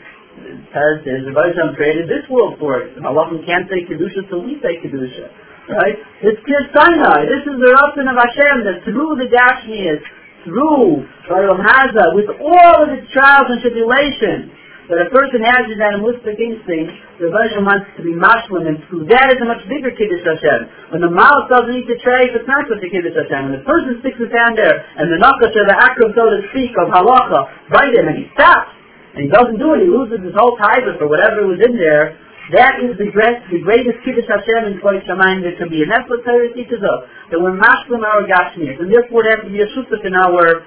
as 0.75 0.95
the 1.05 1.33
Hashem 1.33 1.75
created 1.79 2.11
this 2.11 2.27
world 2.31 2.59
for 2.59 2.83
it. 2.83 2.95
The 2.95 3.03
Malachim 3.03 3.47
can't 3.47 3.71
say 3.71 3.87
Kedusha 3.87 4.29
till 4.29 4.43
we 4.43 4.59
say 4.63 4.83
Kedusha. 4.83 5.31
Right? 5.65 5.97
It's 6.21 6.41
Kir 6.45 6.63
Sinai. 6.77 7.25
This 7.25 7.45
is 7.49 7.57
the 7.57 7.71
Ratzon 7.73 8.05
of 8.11 8.17
Hashem 8.21 8.57
that 8.69 8.85
through 8.85 9.17
the 9.17 9.33
Gashmias, 9.33 10.03
through 10.45 11.09
Shalom 11.25 11.57
Haza, 11.57 12.13
with 12.13 12.29
all 12.37 12.85
of 12.85 12.93
its 12.93 13.09
trials 13.17 13.49
and 13.49 13.65
tribulations, 13.65 14.53
that 14.89 15.01
a 15.01 15.09
person 15.09 15.41
has 15.41 15.65
his 15.65 15.81
animalistic 15.81 16.37
instinct, 16.37 16.93
the 17.17 17.33
version 17.33 17.65
wants 17.65 17.89
to 17.97 18.05
be 18.05 18.13
mashlim, 18.13 18.69
and 18.69 18.77
through 18.87 19.09
that 19.09 19.33
is 19.33 19.41
a 19.41 19.49
much 19.49 19.65
bigger 19.65 19.89
kiddush 19.97 20.21
Hashem. 20.21 20.93
When 20.93 21.01
the 21.01 21.09
mouse 21.09 21.49
doesn't 21.49 21.73
eat 21.73 21.89
the 21.89 21.97
tray, 22.05 22.29
it's 22.29 22.45
not 22.45 22.69
such 22.69 22.85
a 22.85 22.91
kiddush 22.93 23.17
Hashem. 23.17 23.49
When 23.49 23.55
the 23.57 23.65
person 23.65 23.97
sticks 24.05 24.21
his 24.21 24.29
hand 24.29 24.61
there, 24.61 24.85
and 25.01 25.09
the 25.09 25.17
nakash 25.17 25.57
or 25.57 25.65
the 25.65 25.77
akram, 25.81 26.13
so 26.13 26.29
to 26.29 26.45
speak, 26.53 26.77
of 26.77 26.93
halacha, 26.93 27.73
bite 27.73 27.97
him, 27.97 28.13
and 28.13 28.17
he 28.21 28.29
stops, 28.37 28.77
and 29.17 29.25
he 29.25 29.31
doesn't 29.33 29.57
do 29.57 29.73
it, 29.73 29.87
he 29.87 29.89
loses 29.89 30.21
his 30.21 30.37
whole 30.37 30.61
tithe 30.61 30.85
for 31.01 31.09
whatever 31.09 31.49
was 31.49 31.65
in 31.65 31.81
there, 31.81 32.21
that 32.53 32.77
is 32.85 32.93
the, 33.01 33.09
great, 33.09 33.41
the 33.49 33.65
greatest 33.65 34.05
kiddush 34.05 34.29
Hashem 34.29 34.69
in 34.69 34.77
Kvod 34.85 35.01
Shemayim 35.09 35.41
there 35.41 35.57
can 35.57 35.73
be. 35.73 35.81
And 35.81 35.89
that's 35.89 36.05
what 36.13 36.21
Torah 36.29 36.53
teaches 36.53 36.85
us. 36.85 37.09
That 37.33 37.41
we're 37.41 37.57
mashlim 37.57 38.05
our 38.05 38.21
gashmias. 38.29 38.85
And 38.85 38.93
therefore 38.93 39.25
there 39.25 39.41
has 39.41 39.49
to 39.49 39.53
be 39.55 39.65
a 39.65 39.69
shutuf 39.73 40.05
in 40.05 40.13
our, 40.13 40.61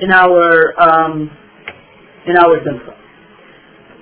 in 0.00 0.08
our, 0.08 0.72
um, 0.80 1.28
in 2.26 2.36
our 2.36 2.56
simcha. 2.64 2.94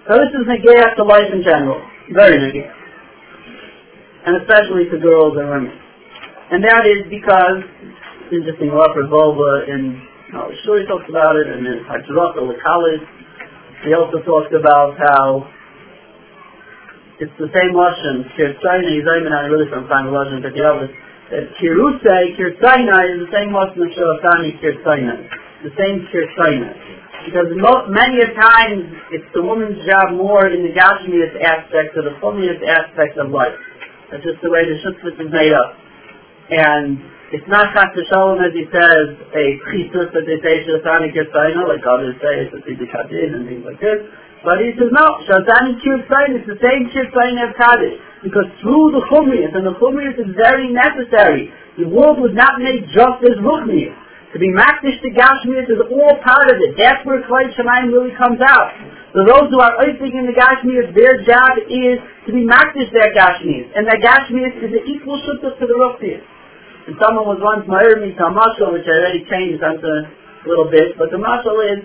So 0.09 0.19
this 0.19 0.33
is 0.35 0.47
negayah 0.47 0.97
to 0.97 1.05
life 1.05 1.31
in 1.33 1.43
general. 1.43 1.81
Very 2.13 2.39
negayah. 2.39 2.75
And 4.27 4.43
especially 4.43 4.91
to 4.91 4.99
girls 4.99 5.35
and 5.39 5.51
women. 5.51 5.75
And 6.51 6.63
that 6.63 6.87
is 6.87 7.09
because, 7.11 7.65
it's 8.27 8.35
interesting, 8.35 8.71
Rav 8.71 8.95
Wolbe 8.95 9.69
in, 9.69 9.99
sure 10.65 10.81
he 10.81 10.87
talks 10.87 11.09
about 11.09 11.37
it, 11.37 11.47
and 11.47 11.67
in 11.67 11.83
Hajrata, 11.87 12.45
the 12.47 12.59
college, 12.63 13.03
he 13.85 13.95
also 13.95 14.23
talks 14.23 14.55
about 14.55 14.95
how 14.99 15.49
it's 17.19 17.35
the 17.39 17.51
same 17.55 17.75
he's 17.75 19.07
even 19.07 19.31
not 19.31 19.51
really 19.51 19.71
from 19.71 19.87
Simon 19.91 20.15
Lashon, 20.15 20.43
but 20.43 20.55
the 20.55 20.63
other. 20.63 20.91
Kirusay, 21.59 22.37
Kirtzayna 22.37 22.97
is 23.11 23.27
the 23.27 23.31
same 23.33 23.51
Lashon 23.51 23.79
of 23.79 23.91
Shalafani, 23.95 24.59
Kirtzayna. 24.63 25.15
The 25.63 25.71
same 25.79 26.07
Kirtzayna. 26.11 27.02
Because 27.27 27.55
many 27.55 28.19
a 28.19 28.35
times 28.35 28.91
it's 29.15 29.31
the 29.35 29.43
woman's 29.43 29.79
job 29.87 30.19
more 30.19 30.51
in 30.51 30.67
the 30.67 30.75
Gashmias 30.75 31.39
aspect 31.39 31.95
or 31.95 32.03
the 32.03 32.19
Chumias 32.19 32.59
aspect 32.67 33.19
of 33.19 33.31
life. 33.31 33.55
That's 34.11 34.25
just 34.27 34.43
the 34.43 34.51
way 34.51 34.67
the 34.67 34.77
Shutzvit 34.83 35.17
is 35.23 35.31
made 35.31 35.55
up. 35.55 35.79
And 36.51 36.99
it's 37.33 37.49
not 37.49 37.73
Chas 37.73 37.97
Shalom, 38.11 38.45
as 38.45 38.53
he 38.53 38.69
says, 38.69 39.17
a 39.33 39.45
chisus 39.73 40.13
that 40.13 40.29
they 40.29 40.37
say 40.45 40.69
Shasani 40.69 41.17
Kirtzayna, 41.17 41.65
like 41.65 41.81
others 41.89 42.19
say, 42.21 42.45
it's 42.45 42.53
a 42.53 42.61
Tzidikadin 42.61 43.39
and 43.39 43.49
things 43.49 43.65
like 43.65 43.81
this. 43.81 44.05
But 44.45 44.61
he 44.61 44.77
says, 44.77 44.93
no, 44.93 45.23
Shasani 45.25 45.81
Kirtzayna, 45.81 46.43
it's 46.43 46.51
the 46.51 46.61
same 46.61 46.93
Kirtzayna 46.93 47.49
of 47.49 47.57
Kaddish. 47.57 47.97
Because 48.21 48.51
through 48.61 48.93
the 48.93 49.03
Chumias, 49.09 49.57
and 49.57 49.65
the 49.65 49.73
Chumias 49.81 50.19
is 50.21 50.35
very 50.37 50.69
necessary, 50.69 51.49
the 51.79 51.89
world 51.89 52.21
was 52.21 52.35
not 52.35 52.61
made 52.61 52.85
just 52.93 53.25
as 53.25 53.41
Ruchnias. 53.41 53.97
To 54.33 54.40
be 54.40 54.49
makdish 54.49 54.97
to 55.05 55.12
Gashmias 55.12 55.68
is 55.68 55.77
all 55.92 56.16
part 56.25 56.49
of 56.49 56.57
it. 56.57 56.73
That's 56.81 57.05
where 57.05 57.21
Klai 57.29 57.53
Shemayim 57.53 57.92
really 57.92 58.16
comes 58.16 58.40
out. 58.40 58.73
So 59.12 59.29
those 59.29 59.53
who 59.53 59.61
are 59.61 59.77
oising 59.85 60.16
in 60.16 60.25
the 60.25 60.33
Gashmias, 60.33 60.88
their 60.97 61.21
job 61.29 61.61
is 61.68 62.01
to 62.25 62.31
be 62.33 62.49
makdish 62.49 62.88
their 62.97 63.12
Gashmias. 63.12 63.68
And 63.77 63.85
that 63.85 64.01
Gashmias 64.01 64.57
is 64.57 64.73
an 64.73 64.85
equal 64.88 65.21
shutta 65.21 65.53
to 65.53 65.64
the 65.68 65.77
Ruchnias. 65.77 66.25
And 66.88 66.97
someone 66.97 67.29
was 67.29 67.45
once 67.45 67.68
married 67.68 68.01
me 68.01 68.16
to 68.16 68.25
a 68.25 68.33
mashal, 68.33 68.73
which 68.73 68.88
I 68.88 69.05
already 69.05 69.23
changed 69.29 69.61
onto 69.61 69.85
a 69.85 70.09
little 70.49 70.73
bit, 70.73 70.97
but 70.97 71.12
the 71.12 71.21
mashal 71.21 71.61
is 71.68 71.85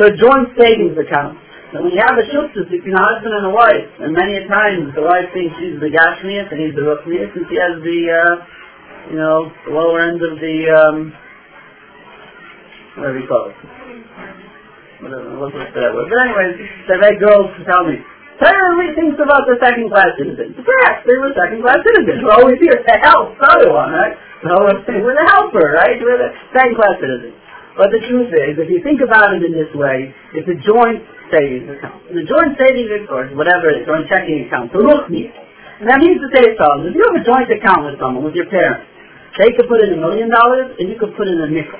the 0.00 0.16
joint 0.16 0.56
savings 0.56 0.96
account. 0.96 1.36
And 1.76 1.92
you 1.92 2.00
have 2.00 2.16
a 2.16 2.24
shutta 2.32 2.64
between 2.64 2.96
a 2.96 3.04
husband 3.12 3.44
and 3.44 3.44
a 3.44 3.52
wife, 3.52 3.92
and 4.00 4.16
many 4.16 4.40
a 4.40 4.48
times 4.48 4.96
the 4.96 5.04
wife 5.04 5.28
thinks 5.36 5.52
she's 5.60 5.76
the 5.84 5.92
Gashmias 5.92 6.48
and 6.48 6.64
he's 6.64 6.72
the 6.72 6.88
Ruchnias, 6.88 7.28
and 7.36 7.44
she 7.44 7.60
has 7.60 7.76
the, 7.84 8.00
uh, 8.08 8.34
you 9.12 9.18
know, 9.20 9.52
the 9.68 9.76
lower 9.76 10.00
end 10.00 10.24
of 10.24 10.40
the, 10.40 10.56
um, 10.72 11.12
whatever 12.98 13.18
you 13.18 13.28
call 13.30 13.48
it. 13.48 13.56
Whatever, 14.98 15.38
what's 15.38 15.54
that 15.54 15.90
word? 15.94 16.10
But 16.10 16.18
anyways, 16.18 16.54
they 16.90 16.98
make 16.98 17.18
girls 17.22 17.54
to 17.54 17.62
tell 17.64 17.86
me, 17.86 18.02
Terribly 18.38 18.94
thinks 18.94 19.18
about 19.18 19.50
the 19.50 19.58
second 19.58 19.90
class 19.90 20.14
citizens. 20.14 20.54
Perhaps 20.62 21.02
they 21.10 21.18
were 21.18 21.34
second 21.34 21.58
class 21.58 21.82
citizens. 21.82 22.22
We're 22.22 22.38
always 22.38 22.62
here 22.62 22.78
to 22.78 22.94
help 23.02 23.34
the 23.34 23.46
other 23.50 23.70
one, 23.74 23.90
right? 23.90 24.14
So 24.46 24.62
we're 24.62 25.18
the 25.18 25.26
helper, 25.26 25.74
right? 25.74 25.98
We're 25.98 26.22
the 26.22 26.30
second 26.54 26.78
class 26.78 27.02
citizens. 27.02 27.34
But 27.74 27.90
the 27.90 27.98
truth 28.06 28.30
is, 28.30 28.54
if 28.62 28.70
you 28.70 28.78
think 28.86 29.02
about 29.02 29.34
it 29.34 29.42
in 29.42 29.50
this 29.50 29.70
way, 29.74 30.14
it's 30.38 30.46
a 30.46 30.54
joint 30.62 31.02
savings 31.34 31.66
account. 31.66 31.98
The 32.14 32.22
joint 32.22 32.54
savings 32.62 32.90
account, 32.90 33.34
whatever 33.34 33.74
it 33.74 33.82
is, 33.82 33.90
joint 33.90 34.06
checking 34.06 34.46
account, 34.46 34.70
to 34.70 34.86
look 34.86 35.10
me. 35.10 35.30
And 35.82 35.90
that 35.90 35.98
means 35.98 36.22
to 36.22 36.30
say 36.30 36.54
something. 36.54 36.90
If 36.90 36.94
you 36.94 37.02
have 37.10 37.18
a 37.18 37.26
joint 37.26 37.50
account 37.50 37.90
with 37.90 37.98
someone, 37.98 38.22
with 38.22 38.38
your 38.38 38.46
parents, 38.46 38.86
they 39.34 39.50
could 39.50 39.66
put 39.66 39.82
in 39.82 39.94
a 39.94 39.98
million 39.98 40.30
dollars 40.30 40.78
and 40.78 40.86
you 40.86 40.94
could 40.98 41.14
put 41.18 41.26
in 41.26 41.42
a 41.42 41.50
nickel. 41.50 41.78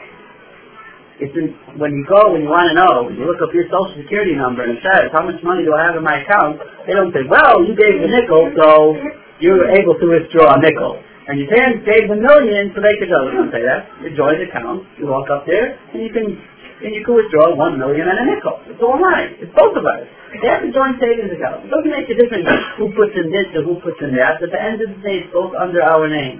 It's 1.18 1.34
in, 1.34 1.50
when 1.78 1.98
you 1.98 2.06
go, 2.06 2.30
when 2.30 2.46
you 2.46 2.50
want 2.50 2.70
to 2.70 2.76
know, 2.78 3.10
you 3.10 3.26
look 3.26 3.42
up 3.42 3.50
your 3.50 3.66
social 3.66 3.98
security 3.98 4.38
number 4.38 4.62
and 4.62 4.78
it 4.78 4.82
says, 4.86 5.10
how 5.10 5.26
much 5.26 5.42
money 5.42 5.66
do 5.66 5.74
I 5.74 5.90
have 5.90 5.98
in 5.98 6.06
my 6.06 6.22
account? 6.22 6.62
They 6.86 6.94
don't 6.94 7.10
say, 7.10 7.26
well, 7.26 7.66
you 7.66 7.74
gave 7.74 7.98
the 7.98 8.06
nickel, 8.06 8.54
so 8.54 8.94
you 9.42 9.58
were 9.58 9.70
able 9.74 9.98
to 9.98 10.06
withdraw 10.06 10.54
a 10.54 10.58
nickel. 10.62 11.02
And 11.26 11.42
your 11.42 11.50
parents 11.50 11.84
gave 11.84 12.08
the 12.08 12.16
million, 12.16 12.72
so 12.72 12.80
they 12.80 12.96
could 12.96 13.10
go. 13.10 13.26
They 13.28 13.34
don't 13.34 13.52
say 13.52 13.60
that. 13.66 13.90
You 14.00 14.14
join 14.16 14.38
the 14.38 14.48
account, 14.48 14.86
you 14.96 15.10
walk 15.10 15.28
up 15.28 15.44
there, 15.44 15.76
and 15.92 16.00
you 16.00 16.08
can 16.08 16.38
and 16.78 16.94
you 16.94 17.02
can 17.02 17.14
withdraw 17.18 17.58
one 17.58 17.74
million 17.74 18.06
and 18.06 18.18
a 18.22 18.26
nickel. 18.30 18.62
It's 18.70 18.78
all 18.78 18.98
right. 19.02 19.34
It's 19.42 19.50
both 19.50 19.74
of 19.74 19.82
us. 19.82 20.06
They 20.30 20.46
have 20.46 20.62
a 20.62 20.70
joint 20.70 21.00
savings 21.02 21.34
account. 21.34 21.66
It 21.66 21.70
doesn't 21.74 21.90
make 21.90 22.06
a 22.06 22.14
difference 22.14 22.46
who 22.78 22.94
puts 22.94 23.18
in 23.18 23.34
this 23.34 23.50
or 23.58 23.66
who 23.66 23.82
puts 23.82 23.98
in 23.98 24.14
that. 24.14 24.38
At 24.38 24.50
the 24.54 24.60
end 24.62 24.78
of 24.78 24.94
the 24.94 25.00
day, 25.02 25.26
it's 25.26 25.32
both 25.34 25.58
under 25.58 25.82
our 25.82 26.06
name. 26.06 26.38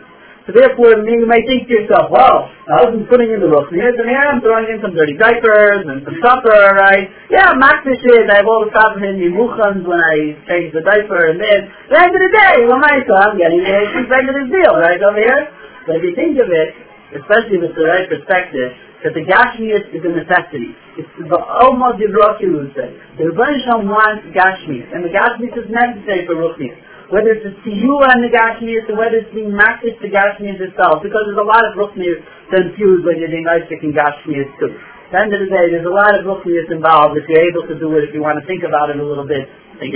So 0.48 0.56
therefore, 0.56 0.96
you 1.04 1.28
may 1.28 1.44
think 1.44 1.68
to 1.68 1.76
yourself, 1.76 2.08
well, 2.08 2.48
I 2.48 2.88
wasn't 2.88 3.04
putting 3.12 3.28
in 3.28 3.44
the 3.44 3.52
roof. 3.52 3.68
And 3.68 3.76
here's 3.76 4.00
and 4.00 4.08
here 4.08 4.16
I'm 4.16 4.40
throwing 4.40 4.64
in 4.72 4.80
some 4.80 4.96
dirty 4.96 5.12
diapers 5.12 5.84
and 5.84 6.00
some 6.08 6.16
supper, 6.24 6.72
right? 6.72 7.04
Yeah, 7.28 7.52
Makdish 7.52 8.00
is, 8.00 8.24
I 8.32 8.40
have 8.40 8.48
all 8.48 8.64
the 8.64 8.72
stuff 8.72 8.96
in 8.96 9.20
the 9.20 9.28
muchans 9.28 9.84
when 9.84 10.00
I 10.00 10.40
change 10.48 10.72
the 10.72 10.80
diaper 10.80 11.28
and 11.28 11.36
then, 11.36 11.68
at 11.68 11.88
the 11.92 11.98
end 12.00 12.12
of 12.16 12.22
the 12.24 12.32
day, 12.32 12.56
well, 12.64 12.80
my 12.80 12.96
son, 13.04 13.20
I'm 13.20 13.36
getting 13.36 13.60
a 13.60 14.08
regular 14.08 14.48
deal, 14.48 14.72
right, 14.72 14.96
over 14.96 15.20
here? 15.20 15.52
But 15.84 16.00
if 16.00 16.02
you 16.08 16.12
think 16.16 16.40
of 16.40 16.48
it, 16.48 16.72
especially 17.12 17.60
with 17.60 17.76
the 17.76 17.84
right 17.84 18.08
perspective, 18.08 18.72
that 19.04 19.12
the 19.12 19.28
Gashmias 19.28 19.84
is 19.92 20.00
a 20.00 20.12
necessity. 20.16 20.72
It's 20.96 21.12
the 21.20 21.28
the 21.28 22.08
Rocky 22.24 22.48
would 22.48 22.72
say. 22.72 22.88
The 23.20 23.36
Rebbeinu 23.36 23.84
wants 23.84 24.24
Gashmias, 24.32 24.96
and 24.96 25.04
the 25.04 25.12
Gashmias 25.12 25.52
is 25.60 25.68
necessary 25.68 26.24
for 26.24 26.40
Ruchnias 26.40 26.87
whether 27.08 27.32
it's 27.32 27.44
the 27.44 27.56
siyua 27.64 28.12
and 28.12 28.20
the 28.20 28.32
Gashmias 28.32 28.84
or 28.92 29.00
whether 29.00 29.24
it's 29.24 29.32
being 29.32 29.52
makdish 29.56 29.96
the 30.04 30.12
Gashmias 30.12 30.60
itself, 30.60 31.00
because 31.00 31.24
there's 31.24 31.40
a 31.40 31.48
lot 31.48 31.64
of 31.64 31.72
Ruchnias 31.72 32.20
confused 32.52 33.08
when 33.08 33.16
you're 33.16 33.32
doing 33.32 33.48
Isaac 33.48 33.80
and 33.80 33.96
Gashmias 33.96 34.52
too. 34.60 34.76
At 35.08 35.16
the 35.16 35.18
end 35.24 35.32
of 35.32 35.40
the 35.40 35.48
day, 35.48 35.72
there's 35.72 35.88
a 35.88 35.96
lot 35.96 36.12
of 36.12 36.28
Ruchnias 36.28 36.68
involved 36.68 37.16
if 37.16 37.24
you're 37.32 37.48
able 37.48 37.64
to 37.64 37.76
do 37.80 37.96
it, 37.96 38.08
if 38.08 38.12
you 38.12 38.20
want 38.20 38.36
to 38.36 38.44
think 38.44 38.60
about 38.60 38.92
it 38.92 39.00
a 39.00 39.04
little 39.04 39.24
bit. 39.24 39.48
I 39.48 39.88
think 39.88 39.94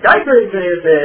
diaper 0.00 0.40
is 0.40 0.48
a, 0.88 1.00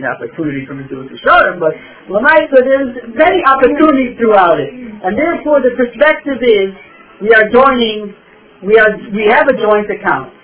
an 0.00 0.06
opportunity 0.10 0.66
for 0.66 0.74
me 0.74 0.88
to 0.88 0.90
do 0.90 1.06
it 1.06 1.22
but 1.22 1.72
Lamaisa, 2.10 2.58
there's 2.58 2.90
many 3.14 3.46
opportunities 3.46 4.18
throughout 4.18 4.58
it. 4.58 4.74
And 4.74 5.14
therefore 5.14 5.62
the 5.62 5.70
perspective 5.78 6.42
is, 6.42 6.74
we 7.22 7.30
are 7.36 7.46
joining, 7.52 8.16
we 8.64 8.74
are, 8.74 8.90
we 9.12 9.28
have 9.30 9.46
a 9.46 9.54
joint 9.54 9.86
account. 9.86 10.39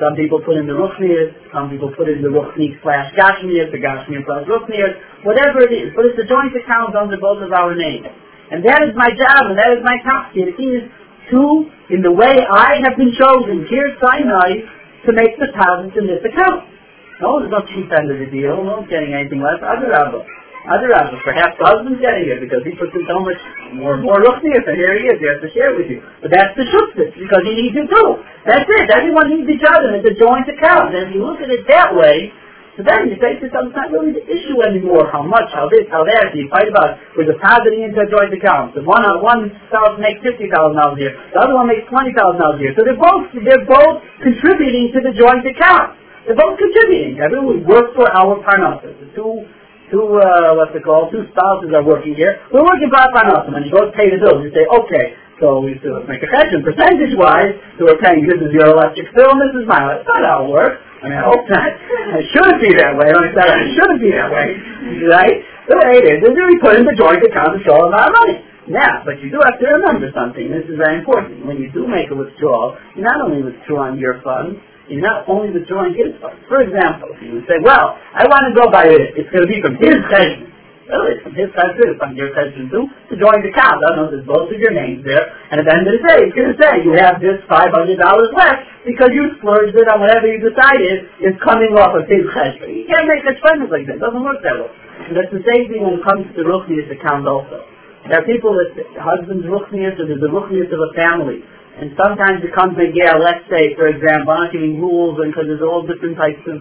Some 0.00 0.16
people 0.16 0.40
put 0.40 0.56
in 0.56 0.64
the 0.64 0.72
Ruchnias, 0.72 1.36
some 1.52 1.68
people 1.68 1.92
put 1.92 2.08
in 2.08 2.24
the 2.24 2.32
Ruchni 2.32 2.72
slash 2.80 3.12
Gashmias, 3.20 3.68
the 3.68 3.76
Gashmias 3.76 4.24
slash 4.24 4.48
Ruchnias, 4.48 4.96
whatever 5.28 5.60
it 5.60 5.76
is. 5.76 5.92
But 5.92 6.08
it's 6.08 6.16
a 6.16 6.24
joint 6.24 6.56
account 6.56 6.96
under 6.96 7.20
both 7.20 7.44
of 7.44 7.52
our 7.52 7.76
names. 7.76 8.08
And 8.48 8.64
that 8.64 8.80
is 8.80 8.96
my 8.96 9.12
job, 9.12 9.52
and 9.52 9.60
that 9.60 9.76
is 9.76 9.84
my 9.84 10.00
task. 10.00 10.32
It 10.32 10.56
is 10.56 10.88
to, 11.30 11.68
in 11.92 12.00
the 12.00 12.10
way 12.10 12.32
I 12.32 12.80
have 12.80 12.96
been 12.96 13.12
chosen, 13.12 13.68
here 13.68 13.92
Sinai, 14.00 14.64
to 15.04 15.10
make 15.12 15.36
the 15.36 15.52
thousands 15.52 15.92
in 15.92 16.08
this 16.08 16.24
account. 16.24 16.64
No, 17.20 17.38
there's 17.38 17.52
no 17.52 17.60
cheap 17.68 17.92
end 17.92 18.08
of 18.08 18.16
the 18.16 18.26
deal. 18.32 18.56
No 18.56 18.80
one's 18.80 18.88
getting 18.88 19.12
anything 19.12 19.44
less. 19.44 19.60
Other 19.60 19.92
Rabba. 19.92 20.24
Other 20.68 20.92
Rabba. 20.92 21.16
Perhaps 21.24 21.56
the 21.56 21.64
husband's 21.64 22.04
getting 22.04 22.28
it 22.28 22.44
because 22.44 22.60
he 22.68 22.76
puts 22.76 22.92
in 22.92 23.08
so 23.08 23.24
much 23.24 23.40
more 23.72 23.96
more 23.96 24.20
Ruchnias, 24.20 24.68
and 24.68 24.76
here 24.76 24.92
he 25.00 25.08
is. 25.08 25.16
He 25.16 25.26
has 25.28 25.40
to 25.40 25.50
share 25.56 25.72
with 25.72 25.88
you. 25.88 26.04
But 26.20 26.28
that's 26.36 26.52
the 26.52 26.68
Shuktis, 26.68 27.16
because 27.16 27.42
he 27.48 27.52
needs 27.56 27.76
it 27.80 27.88
too. 27.88 28.08
That's 28.44 28.68
it. 28.68 28.86
Everyone 28.92 29.32
needs 29.32 29.48
each 29.48 29.64
other. 29.64 29.96
It's 29.96 30.04
a 30.04 30.16
joint 30.20 30.44
account. 30.52 30.92
And 30.92 31.08
if 31.08 31.16
you 31.16 31.24
look 31.24 31.40
at 31.40 31.48
it 31.48 31.64
that 31.72 31.96
way, 31.96 32.28
so 32.76 32.84
then 32.86 33.08
you 33.08 33.16
say 33.20 33.36
to 33.36 33.44
yourself, 33.44 33.72
it's 33.72 33.76
not 33.76 33.90
really 33.92 34.14
the 34.14 34.24
issue 34.24 34.56
anymore, 34.62 35.10
how 35.10 35.24
much, 35.24 35.48
how 35.52 35.68
this, 35.68 35.84
how 35.90 36.04
that. 36.06 36.32
You 36.36 36.48
fight 36.48 36.70
about 36.70 36.96
the 37.16 37.28
depositing 37.28 37.84
into 37.84 37.98
a 38.00 38.08
joint 38.08 38.30
account. 38.32 38.76
The 38.76 38.84
one 38.84 39.04
one 39.24 39.52
spouse 39.68 39.96
makes 39.96 40.20
fifty 40.20 40.48
thousand 40.48 40.76
dollars 40.76 40.96
a 40.96 41.02
year, 41.08 41.14
the 41.32 41.40
other 41.40 41.56
one 41.56 41.68
makes 41.72 41.88
twenty 41.88 42.12
thousand 42.12 42.40
dollars 42.40 42.60
a 42.60 42.62
year. 42.68 42.72
So 42.76 42.84
they're 42.84 43.00
both 43.00 43.32
they're 43.32 43.68
both 43.68 44.04
contributing 44.22 44.92
to 44.92 45.00
the 45.02 45.12
joint 45.16 45.44
account. 45.44 45.96
They're 46.28 46.36
both 46.36 46.60
contributing. 46.60 47.16
Everyone 47.16 47.64
works 47.64 47.96
for 47.96 48.06
our 48.12 48.38
parnassus. 48.44 48.92
The 48.96 49.08
two 49.16 49.44
two 49.90 50.06
uh, 50.16 50.54
what's 50.56 50.72
it 50.72 50.86
called? 50.86 51.10
Two 51.12 51.26
spouses 51.34 51.74
are 51.74 51.84
working 51.84 52.14
here. 52.14 52.40
We're 52.54 52.64
working 52.64 52.88
our 52.94 53.10
parnassus. 53.12 53.52
When 53.52 53.66
you 53.66 53.72
go 53.74 53.90
pay 53.92 54.08
the 54.08 54.18
bills, 54.22 54.46
you 54.46 54.50
say, 54.54 54.64
okay, 54.64 55.18
so 55.42 55.64
we 55.64 55.72
have 55.72 55.82
to 55.82 56.04
make 56.04 56.20
a 56.20 56.28
hedge 56.28 56.52
percentage 56.62 57.16
wise, 57.16 57.56
so 57.80 57.88
we're 57.88 58.00
paying 58.04 58.28
this 58.28 58.36
is 58.44 58.52
your 58.52 58.76
electric 58.76 59.08
bill 59.16 59.32
and 59.32 59.40
this 59.40 59.56
is 59.56 59.64
my 59.64 59.80
That's 59.88 60.04
not 60.04 60.20
how 60.20 60.44
it 60.44 60.52
works. 60.52 60.84
I 61.00 61.08
mean, 61.08 61.16
I 61.16 61.24
hope 61.24 61.44
not. 61.48 61.70
It 62.20 62.26
shouldn't 62.36 62.60
be 62.60 62.76
that 62.76 62.92
way. 62.92 63.08
I 63.08 63.32
said 63.32 63.48
it 63.48 63.72
shouldn't 63.72 64.02
be 64.04 64.12
that 64.12 64.28
way, 64.28 64.48
right? 65.16 65.36
The 65.64 65.76
way 65.80 65.92
it 65.96 66.06
is, 66.12 66.18
is 66.28 66.36
we 66.36 66.60
put 66.60 66.76
in 66.76 66.84
the 66.84 66.92
joint 66.92 67.24
account 67.24 67.56
to 67.56 67.60
show 67.64 67.78
them 67.80 67.96
our 67.96 68.12
money. 68.12 68.44
Now, 68.68 69.00
but 69.02 69.16
you 69.24 69.32
do 69.32 69.40
have 69.40 69.56
to 69.56 69.66
remember 69.80 70.12
something. 70.12 70.52
This 70.52 70.68
is 70.68 70.76
very 70.76 71.00
important. 71.00 71.48
When 71.48 71.56
you 71.56 71.72
do 71.72 71.88
make 71.88 72.12
a 72.12 72.16
withdrawal, 72.16 72.76
you're 72.92 73.08
not 73.08 73.24
only 73.24 73.40
withdrawing 73.40 73.96
your 73.96 74.20
funds, 74.20 74.60
you're 74.90 75.06
not 75.06 75.22
only 75.30 75.54
withdrawing 75.54 75.94
his 75.94 76.18
funds. 76.18 76.42
For 76.50 76.66
example, 76.66 77.14
if 77.14 77.22
you 77.22 77.38
would 77.38 77.46
say, 77.46 77.62
well, 77.62 77.94
I 77.94 78.26
want 78.26 78.50
to 78.50 78.52
go 78.58 78.66
by 78.66 78.90
it. 78.90 79.14
It's 79.14 79.30
going 79.30 79.46
to 79.46 79.50
be 79.50 79.62
from 79.62 79.78
his 79.78 79.94
cheshbon. 80.10 80.50
Well, 80.90 81.06
it's 81.06 81.22
from 81.22 81.38
his 81.38 81.46
cheshbon, 81.54 81.94
it's 81.94 82.02
from 82.02 82.18
your 82.18 82.34
cheshbon 82.34 82.66
too, 82.66 82.90
to 82.90 83.14
join 83.14 83.38
the 83.46 83.54
account. 83.54 83.78
I 83.86 83.94
know 83.94 84.10
there's 84.10 84.26
both 84.26 84.50
of 84.50 84.58
your 84.58 84.74
names 84.74 85.06
there. 85.06 85.30
And 85.54 85.62
at 85.62 85.64
the 85.70 85.70
end 85.70 85.86
of 85.86 85.94
the 85.94 86.02
day, 86.02 86.26
it's 86.26 86.34
going 86.34 86.50
to 86.50 86.58
say 86.58 86.82
you 86.82 86.98
have 86.98 87.22
this 87.22 87.38
$500 87.46 87.70
left 88.34 88.60
because 88.82 89.14
you 89.14 89.30
splurged 89.38 89.78
it 89.78 89.86
on 89.86 90.02
whatever 90.02 90.26
you 90.26 90.42
decided 90.42 91.06
is 91.22 91.38
coming 91.46 91.70
off 91.78 91.94
of 91.94 92.10
his 92.10 92.26
cheshbon. 92.34 92.74
You 92.74 92.90
can't 92.90 93.06
make 93.06 93.22
cheshbon 93.22 93.70
like 93.70 93.86
that. 93.86 93.96
It 93.96 94.02
doesn't 94.02 94.26
work 94.26 94.42
that 94.42 94.58
way. 94.58 94.74
And 95.06 95.14
that's 95.14 95.30
the 95.30 95.46
same 95.46 95.70
thing 95.70 95.86
when 95.86 96.02
it 96.02 96.04
comes 96.04 96.26
to 96.34 96.42
Ruchnius 96.42 96.90
account 96.90 97.30
also. 97.30 97.62
There 98.10 98.18
are 98.18 98.26
people 98.26 98.58
that 98.58 98.74
husband's 98.98 99.46
Ruchnius 99.46 99.94
or 100.02 100.10
there's 100.10 100.24
a 100.24 100.32
Ruchnius 100.34 100.72
of 100.74 100.82
a 100.82 100.90
family. 100.98 101.46
And 101.80 101.96
sometimes 101.96 102.44
it 102.44 102.52
comes 102.52 102.76
in, 102.76 102.92
yeah, 102.92 103.16
let's 103.16 103.40
say, 103.48 103.72
for 103.72 103.88
example, 103.88 104.36
I'm 104.36 104.44
not 104.44 104.52
giving 104.52 104.76
rules 104.76 105.16
because 105.16 105.48
there's 105.48 105.64
all 105.64 105.80
different 105.88 106.20
types 106.20 106.44
of 106.44 106.60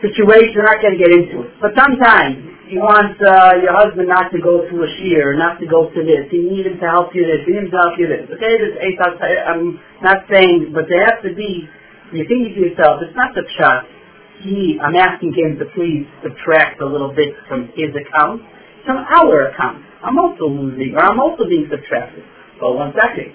situations, 0.00 0.56
we're 0.56 0.64
not 0.64 0.80
going 0.80 0.96
to 0.96 1.00
get 1.00 1.12
into 1.12 1.44
it. 1.44 1.52
But 1.60 1.76
sometimes 1.76 2.40
you 2.72 2.80
want 2.80 3.20
uh, 3.20 3.60
your 3.60 3.76
husband 3.76 4.08
not 4.08 4.32
to 4.32 4.40
go 4.40 4.64
to 4.64 4.74
a 4.80 4.88
shear, 4.96 5.36
not 5.36 5.60
to 5.60 5.68
go 5.68 5.92
to 5.92 6.00
this. 6.00 6.32
You 6.32 6.48
need 6.48 6.64
him 6.64 6.80
to 6.80 6.88
help 6.88 7.12
you 7.12 7.28
this, 7.28 7.44
you 7.44 7.60
need 7.60 7.68
him 7.68 7.72
to 7.76 7.80
help 7.84 7.94
you 8.00 8.08
this. 8.08 8.24
Okay, 8.24 8.56
this 8.56 8.80
I'm 8.80 9.76
not 10.00 10.24
saying, 10.32 10.72
but 10.72 10.88
there 10.88 11.04
has 11.04 11.20
to 11.20 11.36
be, 11.36 11.68
you're 12.16 12.24
thinking 12.24 12.56
to 12.56 12.60
yourself, 12.72 13.04
it's 13.04 13.12
not 13.12 13.36
the 13.36 13.44
pshat. 13.44 13.84
he, 14.40 14.80
I'm 14.80 14.96
asking 14.96 15.36
him 15.36 15.60
to 15.60 15.68
please 15.76 16.08
subtract 16.24 16.80
a 16.80 16.88
little 16.88 17.12
bit 17.12 17.36
from 17.44 17.68
his 17.76 17.92
account, 17.92 18.40
from 18.88 19.04
our 19.04 19.52
account. 19.52 19.84
I'm 20.00 20.16
also 20.16 20.48
losing, 20.48 20.96
or 20.96 21.04
I'm 21.04 21.20
also 21.20 21.44
being 21.44 21.68
subtracted. 21.68 22.24
Well, 22.60 22.76
one 22.76 22.92
second. 22.92 23.32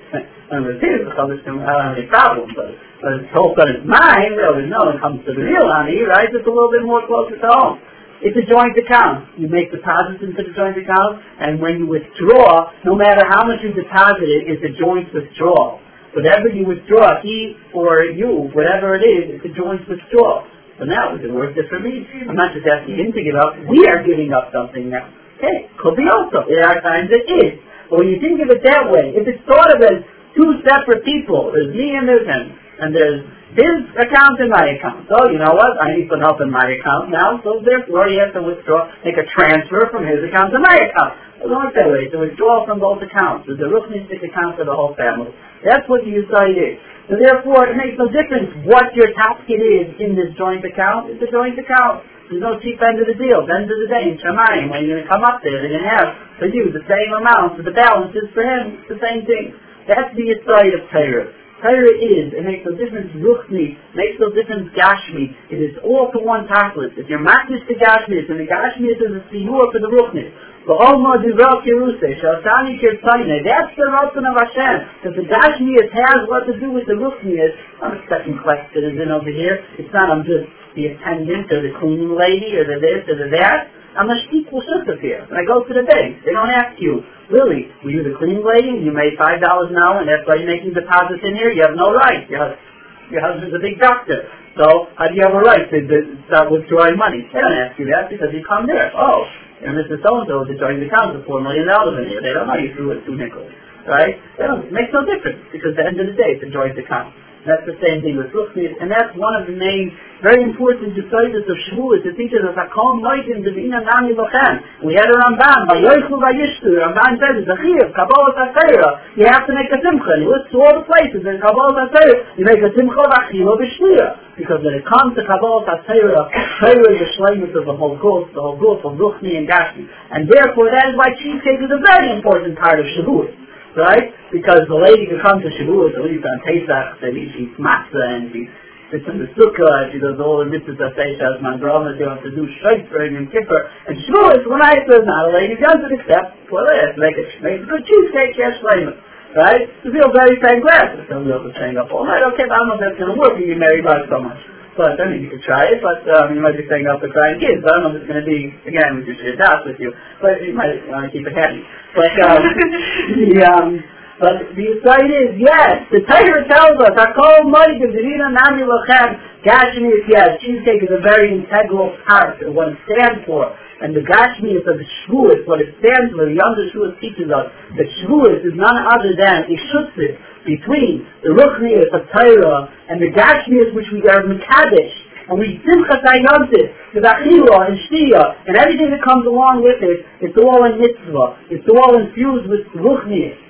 And 0.54 0.62
his, 0.78 1.02
I 1.10 1.18
don't 1.18 1.66
have 1.66 1.98
any 1.98 2.06
problem, 2.06 2.54
but, 2.54 2.70
but 3.02 3.12
it's 3.26 3.34
all 3.34 3.58
that 3.58 3.66
it's 3.74 3.82
mine, 3.82 4.38
well, 4.38 4.62
no, 4.62 4.94
it 4.94 5.02
comes 5.02 5.26
to 5.26 5.34
the 5.34 5.42
real 5.42 5.66
money, 5.66 6.06
right, 6.06 6.30
it's 6.30 6.46
a 6.46 6.54
little 6.54 6.70
bit 6.70 6.86
more 6.86 7.02
closer 7.10 7.34
to 7.34 7.50
home. 7.50 7.82
It's 8.22 8.38
a 8.38 8.46
joint 8.46 8.78
account. 8.78 9.28
You 9.42 9.50
make 9.50 9.74
deposits 9.74 10.22
into 10.22 10.40
the 10.46 10.54
joint 10.54 10.78
account, 10.78 11.20
and 11.42 11.58
when 11.58 11.82
you 11.82 11.88
withdraw, 11.90 12.72
no 12.86 12.94
matter 12.94 13.26
how 13.26 13.44
much 13.50 13.66
you 13.66 13.74
deposited, 13.74 14.46
it's 14.46 14.62
a 14.64 14.74
joint 14.78 15.10
withdrawal. 15.12 15.82
Whatever 16.14 16.48
you 16.54 16.64
withdraw, 16.64 17.20
he 17.26 17.58
or 17.74 18.06
you, 18.06 18.54
whatever 18.56 18.96
it 18.96 19.04
is, 19.04 19.36
it's 19.36 19.46
a 19.50 19.54
joint 19.58 19.84
withdrawal. 19.90 20.48
So 20.80 20.86
now 20.86 21.16
it 21.18 21.28
worth 21.28 21.58
it 21.58 21.68
for 21.68 21.80
me. 21.80 22.08
I'm 22.30 22.36
not 22.40 22.56
just 22.56 22.64
asking 22.64 22.96
him 22.96 23.12
to 23.12 23.22
give 23.24 23.36
up. 23.36 23.60
We 23.68 23.84
are 23.88 24.00
giving 24.06 24.32
up 24.32 24.52
something 24.54 24.90
now. 24.90 25.12
Okay, 25.38 25.68
could 25.76 26.00
be 26.00 26.08
also. 26.08 26.48
There 26.48 26.64
are 26.64 26.80
times 26.80 27.12
it 27.12 27.28
is. 27.28 27.60
When 27.90 28.10
you 28.10 28.18
think 28.18 28.42
of 28.42 28.50
it 28.50 28.62
that 28.66 28.90
way, 28.90 29.14
if 29.14 29.28
it's 29.28 29.44
thought 29.46 29.70
of 29.74 29.80
as 29.82 30.02
two 30.34 30.60
separate 30.66 31.06
people, 31.06 31.54
there's 31.54 31.72
me 31.74 31.96
and 31.96 32.06
there's 32.10 32.28
him, 32.28 32.46
and 32.82 32.90
there's 32.92 33.22
his 33.56 33.88
account 33.96 34.36
and 34.44 34.52
my 34.52 34.76
account. 34.76 35.08
So 35.08 35.32
you 35.32 35.40
know 35.40 35.56
what? 35.56 35.80
I 35.80 35.96
need 35.96 36.12
some 36.12 36.20
help 36.20 36.44
in 36.44 36.52
my 36.52 36.68
account 36.76 37.08
now, 37.08 37.40
so 37.40 37.64
therefore 37.64 38.12
he 38.12 38.20
has 38.20 38.36
to 38.36 38.44
withdraw, 38.44 38.92
make 39.08 39.16
a 39.16 39.24
transfer 39.32 39.88
from 39.94 40.04
his 40.04 40.20
account 40.28 40.52
to 40.52 40.60
my 40.60 40.76
account. 40.76 41.16
It 41.40 41.48
doesn't 41.48 41.56
work 41.56 41.72
that 41.78 41.88
way. 41.88 42.10
It's 42.10 42.16
a 42.16 42.20
withdrawal 42.20 42.68
from 42.68 42.84
both 42.84 43.00
accounts. 43.00 43.48
There's 43.48 43.64
a 43.64 43.70
ruchnistic 43.72 44.20
account 44.28 44.60
for 44.60 44.66
the 44.68 44.76
whole 44.76 44.92
family. 45.00 45.32
That's 45.64 45.88
what 45.88 46.04
the 46.04 46.14
side 46.28 46.58
is. 46.58 46.76
So 47.08 47.22
therefore, 47.22 47.70
it 47.70 47.78
makes 47.78 47.96
no 48.02 48.10
difference 48.10 48.50
what 48.66 48.92
your 48.98 49.14
tasket 49.14 49.62
is 49.62 49.94
in 50.02 50.18
this 50.18 50.34
joint 50.36 50.66
account. 50.66 51.14
It's 51.14 51.22
a 51.22 51.30
joint 51.30 51.56
account. 51.56 52.02
There's 52.26 52.42
no 52.42 52.58
cheap 52.58 52.82
end 52.82 52.98
of 52.98 53.06
the 53.06 53.14
deal. 53.14 53.46
End 53.46 53.70
of 53.70 53.78
the 53.78 53.90
day, 53.90 54.10
in 54.10 54.18
Shemayim, 54.18 54.74
when 54.74 54.90
you're 54.90 54.98
going 54.98 55.06
to 55.06 55.12
come 55.14 55.22
up 55.22 55.46
there, 55.46 55.62
they're 55.62 55.78
going 55.78 55.86
to 55.86 55.94
have 55.94 56.10
for 56.42 56.50
you 56.50 56.74
the 56.74 56.82
same 56.90 57.12
amount, 57.14 57.62
but 57.62 57.66
the 57.70 57.76
balance 57.76 58.18
is 58.18 58.26
for 58.34 58.42
him 58.42 58.82
it's 58.82 58.90
the 58.90 59.02
same 59.02 59.30
thing. 59.30 59.54
That's 59.86 60.10
the 60.18 60.34
side 60.42 60.74
of 60.74 60.90
Torah. 60.90 61.30
Torah 61.62 61.96
is, 61.98 62.34
it 62.34 62.44
makes 62.44 62.66
no 62.66 62.74
difference 62.74 63.14
ruchni, 63.16 63.78
makes 63.94 64.18
no 64.18 64.34
difference 64.34 64.74
gashmi. 64.74 65.32
It 65.54 65.62
is 65.62 65.78
all 65.86 66.10
to 66.12 66.20
one 66.20 66.50
tachlis. 66.50 66.98
If 66.98 67.08
you're 67.08 67.22
matched 67.22 67.54
to 67.54 67.76
gashmi, 67.78 68.26
and 68.26 68.42
the 68.42 68.50
gashmi 68.50 68.90
is 68.90 69.00
a 69.00 69.22
siyur 69.30 69.70
for 69.70 69.80
the 69.80 69.90
ruchni. 69.94 70.34
V'olma 70.66 71.22
divrel 71.22 71.62
kiruse, 71.62 72.02
shasani 72.02 72.82
kirtzaine. 72.82 73.38
That's 73.46 73.70
the 73.78 73.86
Ratzon 73.86 74.26
of 74.26 74.34
Hashem. 74.34 74.78
That 75.06 75.14
the 75.14 75.22
Gashmias 75.30 75.94
has 75.94 76.26
what 76.28 76.50
to 76.50 76.60
do 76.60 76.72
with 76.72 76.88
the 76.88 76.98
Ruchnias. 76.98 77.54
Not 77.82 77.94
a 77.94 78.02
second 78.10 78.42
class 78.42 78.66
citizen 78.74 79.14
over 79.14 79.30
here. 79.30 79.62
It's 79.78 79.94
not 79.94 80.10
I'm 80.10 80.26
just 80.26 80.50
the 80.76 80.92
attendant 80.94 81.48
or 81.52 81.64
the 81.64 81.74
cleaning 81.80 82.14
lady 82.14 82.56
or 82.60 82.68
the 82.68 82.78
this 82.84 83.08
or 83.08 83.16
the 83.16 83.32
that. 83.40 83.72
I'm 83.96 84.12
a 84.12 84.18
equal 84.36 84.60
shutuf 84.60 85.00
here. 85.00 85.24
When 85.32 85.40
I 85.40 85.48
go 85.48 85.64
to 85.64 85.72
the 85.72 85.88
bank, 85.88 86.20
they 86.28 86.36
don't 86.36 86.52
ask 86.52 86.76
you, 86.84 87.00
Lily, 87.32 87.72
were 87.80 87.96
you 87.96 88.04
the 88.04 88.20
cleaning 88.20 88.44
lady? 88.44 88.84
You 88.84 88.92
made 88.92 89.16
$5 89.16 89.40
an 89.40 89.78
hour 89.80 90.04
and 90.04 90.08
that's 90.12 90.28
why 90.28 90.36
you're 90.36 90.52
making 90.52 90.76
deposits 90.76 91.24
in 91.24 91.34
here? 91.40 91.56
You 91.56 91.64
have 91.64 91.80
no 91.80 91.96
right. 91.96 92.28
Your, 92.28 92.60
your 93.08 93.24
husband's 93.24 93.56
a 93.56 93.64
big 93.64 93.80
doctor. 93.80 94.28
So 94.60 94.92
how 95.00 95.08
do 95.08 95.16
you 95.16 95.24
have 95.24 95.36
a 95.36 95.44
right 95.44 95.64
to, 95.64 95.78
to 95.80 95.98
start 96.28 96.52
withdrawing 96.52 97.00
money? 97.00 97.24
They 97.32 97.40
don't 97.40 97.56
ask 97.56 97.80
you 97.80 97.88
that 97.96 98.12
because 98.12 98.36
you 98.36 98.44
come 98.44 98.68
there. 98.68 98.92
Oh, 98.96 99.24
and 99.64 99.80
Mr. 99.80 99.96
So-and-so 100.04 100.52
is 100.52 100.60
joined 100.60 100.84
the 100.84 100.92
account 100.92 101.16
for 101.16 101.24
four 101.24 101.40
million 101.40 101.68
dollars 101.68 102.04
in 102.04 102.12
here. 102.12 102.20
They 102.20 102.36
don't 102.36 102.48
know 102.48 102.60
you 102.60 102.76
threw 102.76 102.92
it 102.92 103.08
two 103.08 103.16
nickels. 103.16 103.48
Right? 103.88 104.18
It 104.18 104.74
makes 104.74 104.92
no 104.92 105.06
difference 105.06 105.46
because 105.54 105.78
at 105.78 105.84
the 105.84 105.86
end 105.88 105.98
of 106.02 106.08
the 106.10 106.18
day 106.18 106.36
it's 106.36 106.44
a 106.44 106.52
joint 106.52 106.76
account. 106.76 107.14
That's 107.46 107.62
the 107.62 107.78
same 107.78 108.02
thing 108.02 108.18
with 108.18 108.34
Ruchnis, 108.34 108.74
and 108.82 108.90
that's 108.90 109.14
one 109.14 109.38
of 109.38 109.46
the 109.46 109.54
main, 109.54 109.94
very 110.26 110.42
important 110.42 110.98
deciders 110.98 111.46
of 111.46 111.58
Shavuos. 111.70 112.02
It 112.02 112.18
teaches 112.18 112.42
us 112.42 112.58
Hakol 112.58 113.06
Moidim 113.06 113.46
Devina 113.46 113.86
Nami 113.86 114.18
Lochan. 114.18 114.66
We 114.82 114.98
had 114.98 115.06
a 115.06 115.14
Ramban, 115.14 115.70
by 115.70 115.78
Yoichu 115.78 116.18
Vayishtu, 116.18 116.74
Ramban 116.74 117.22
says, 117.22 117.46
Zachiv, 117.46 117.94
Kabbalah 117.94 118.34
Tasera. 118.34 118.90
You 119.14 119.30
have 119.30 119.46
to 119.46 119.54
make 119.54 119.70
a 119.70 119.78
Simcha. 119.78 120.18
You 120.18 120.34
list 120.34 120.50
to 120.50 120.58
all 120.58 120.74
the 120.82 120.90
places 120.90 121.22
in 121.22 121.38
Kabbalah 121.38 121.86
Tasera. 121.86 122.34
You 122.34 122.50
make 122.50 122.66
a 122.66 122.74
Simcha 122.74 123.04
Vachilo 123.14 123.62
B'Shliya. 123.62 124.42
Because 124.42 124.66
when 124.66 124.74
it 124.74 124.86
comes 124.90 125.14
to 125.14 125.22
Kabbalah 125.22 125.70
Tasera, 125.70 126.26
Torah 126.66 126.98
is 126.98 126.98
the 126.98 127.10
shlemus 127.14 127.54
of 127.54 127.70
the 127.70 127.78
whole 127.78 127.94
group, 127.94 128.34
the 128.34 128.42
whole 128.42 128.58
group 128.58 128.82
of 128.90 128.98
Ruchni 128.98 129.38
and 129.38 129.46
Gashmi. 129.46 129.86
And 129.86 130.26
therefore 130.26 130.74
that 130.74 130.90
is 130.90 130.98
why 130.98 131.14
cheesecake 131.22 131.62
is 131.62 131.70
a 131.70 131.78
very 131.78 132.10
important 132.10 132.58
part 132.58 132.82
of 132.82 132.90
Shavuos 132.98 133.45
right? 133.76 134.12
Because 134.32 134.64
the 134.68 134.80
lady 134.80 135.06
can 135.06 135.20
come 135.22 135.44
to 135.44 135.50
Shavuot, 135.52 135.96
at 135.96 136.04
least 136.04 136.24
on 136.24 136.40
Pesach, 136.44 136.88
and 137.04 137.14
she 137.14 137.46
eats 137.46 137.56
matzah 137.60 138.08
and 138.16 138.24
she 138.32 138.48
sits 138.92 139.06
in 139.12 139.20
the 139.20 139.30
sukkah 139.36 139.86
and 139.86 139.88
she 139.92 140.00
does 140.00 140.18
all 140.18 140.40
the 140.40 140.48
mitzvahs 140.48 140.80
that 140.80 140.96
she 140.96 141.20
has 141.20 141.38
my 141.44 141.60
grandma 141.60 141.92
doing 142.00 142.20
to 142.24 142.32
do 142.32 142.48
shofar 142.64 143.06
and 143.06 143.28
kippur. 143.30 143.62
And 143.88 143.96
Shavuot, 144.08 144.48
when 144.48 144.64
I 144.64 144.80
say 144.88 144.98
not 145.04 145.30
a 145.30 145.32
lady 145.36 145.60
doesn't 145.60 145.92
accept, 145.92 146.50
well, 146.50 146.66
let's 146.66 146.96
make 146.98 147.20
it, 147.20 147.28
make 147.44 147.62
a 147.62 147.68
good 147.68 147.84
cheesecake, 147.84 148.40
yes, 148.40 148.56
flame. 148.64 148.96
Right? 149.36 149.68
To 149.68 149.92
feel 149.92 150.16
very 150.16 150.40
thank 150.40 150.64
glass. 150.64 150.96
Some 151.12 151.28
people 151.28 151.44
are 151.44 151.56
staying 151.60 151.76
up 151.76 151.92
all 151.92 152.08
night. 152.08 152.24
Okay, 152.24 152.48
I 152.48 152.56
don't 152.56 152.72
know 152.72 152.80
if 152.80 152.88
that's 152.88 152.96
going 152.96 153.12
to 153.12 153.20
work 153.20 153.36
when 153.36 153.44
you 153.44 153.60
marry 153.60 153.84
by 153.84 154.00
so 154.08 154.24
much. 154.24 154.40
But 154.76 155.00
I 155.00 155.08
mean, 155.08 155.24
you 155.24 155.32
could 155.32 155.44
try 155.48 155.72
it, 155.72 155.80
but 155.80 156.04
um, 156.20 156.36
you 156.36 156.44
might 156.44 156.60
be 156.60 156.68
staying 156.68 156.84
up 156.92 157.00
for 157.00 157.08
crying 157.08 157.40
kids. 157.40 157.64
I 157.64 157.80
don't 157.80 157.84
know 157.88 157.92
if 157.96 158.04
it's 158.04 158.10
going 158.12 158.20
to 158.20 158.28
be, 158.28 158.52
again, 158.68 159.00
with 159.08 159.08
your 159.08 159.40
dots 159.40 159.64
with 159.64 159.80
you, 159.80 159.92
but 160.20 160.44
you 160.44 160.52
might 160.52 160.84
want 160.92 161.08
to 161.08 161.12
keep 161.16 161.24
it 161.24 161.32
happy. 161.32 161.64
But, 161.96 162.12
um, 162.28 162.44
the, 163.16 163.32
um, 163.48 163.70
but 164.16 164.56
the 164.56 164.80
side 164.80 165.12
is, 165.12 165.36
yes, 165.36 165.92
the 165.92 166.00
Torah 166.08 166.48
tells 166.48 166.80
us, 166.80 166.96
Hakol 166.96 167.52
Moed 167.52 167.84
Divina 167.84 168.32
Nami 168.32 168.64
Lochem, 168.64 169.20
Gashmi 169.44 169.92
is, 169.92 170.08
yes, 170.08 170.40
cheesecake 170.40 170.88
is 170.88 170.94
a 170.96 171.04
very 171.04 171.36
integral 171.36 171.92
part 172.08 172.40
of 172.40 172.56
what 172.56 172.72
it 172.72 172.80
stands 172.88 173.28
for. 173.28 173.52
And 173.84 173.92
the 173.92 174.08
Gashmi 174.08 174.56
is 174.56 174.64
of 174.72 174.80
the 174.80 174.88
Shavuos, 175.04 175.44
what 175.44 175.60
it 175.60 175.76
stands 175.84 176.16
for, 176.16 176.32
the 176.32 176.32
younger 176.32 176.64
Shavuos 176.72 176.96
teaches 177.04 177.28
us, 177.28 177.52
that 177.76 177.88
Shavuos 178.00 178.40
is 178.48 178.56
none 178.56 178.80
other 178.88 179.20
than 179.20 179.52
a 179.52 179.56
Shutzit 179.76 180.16
between 180.48 181.04
the 181.20 181.36
Ruchnias 181.36 181.92
of 181.92 182.08
Torah 182.16 182.72
and 182.88 183.04
the 183.04 183.12
Gashmias 183.12 183.76
which 183.76 183.92
we 183.92 184.00
are 184.08 184.24
Mekadesh. 184.24 184.96
And 185.28 185.36
we 185.36 185.60
Simchas 185.60 186.00
Ayontis, 186.08 186.72
the 186.96 187.04
Achila 187.04 187.68
and 187.68 187.76
Shtia, 187.84 188.48
and 188.48 188.56
everything 188.56 188.96
that 188.96 189.04
comes 189.04 189.28
along 189.28 189.60
with 189.60 189.84
it, 189.84 190.08
it's 190.24 190.38
all 190.40 190.64
in 190.64 190.80
mitzvah. 190.80 191.52
It's 191.52 191.68
all 191.68 192.00
infused 192.00 192.48
with 192.48 192.64
Ruchnias. 192.80 193.44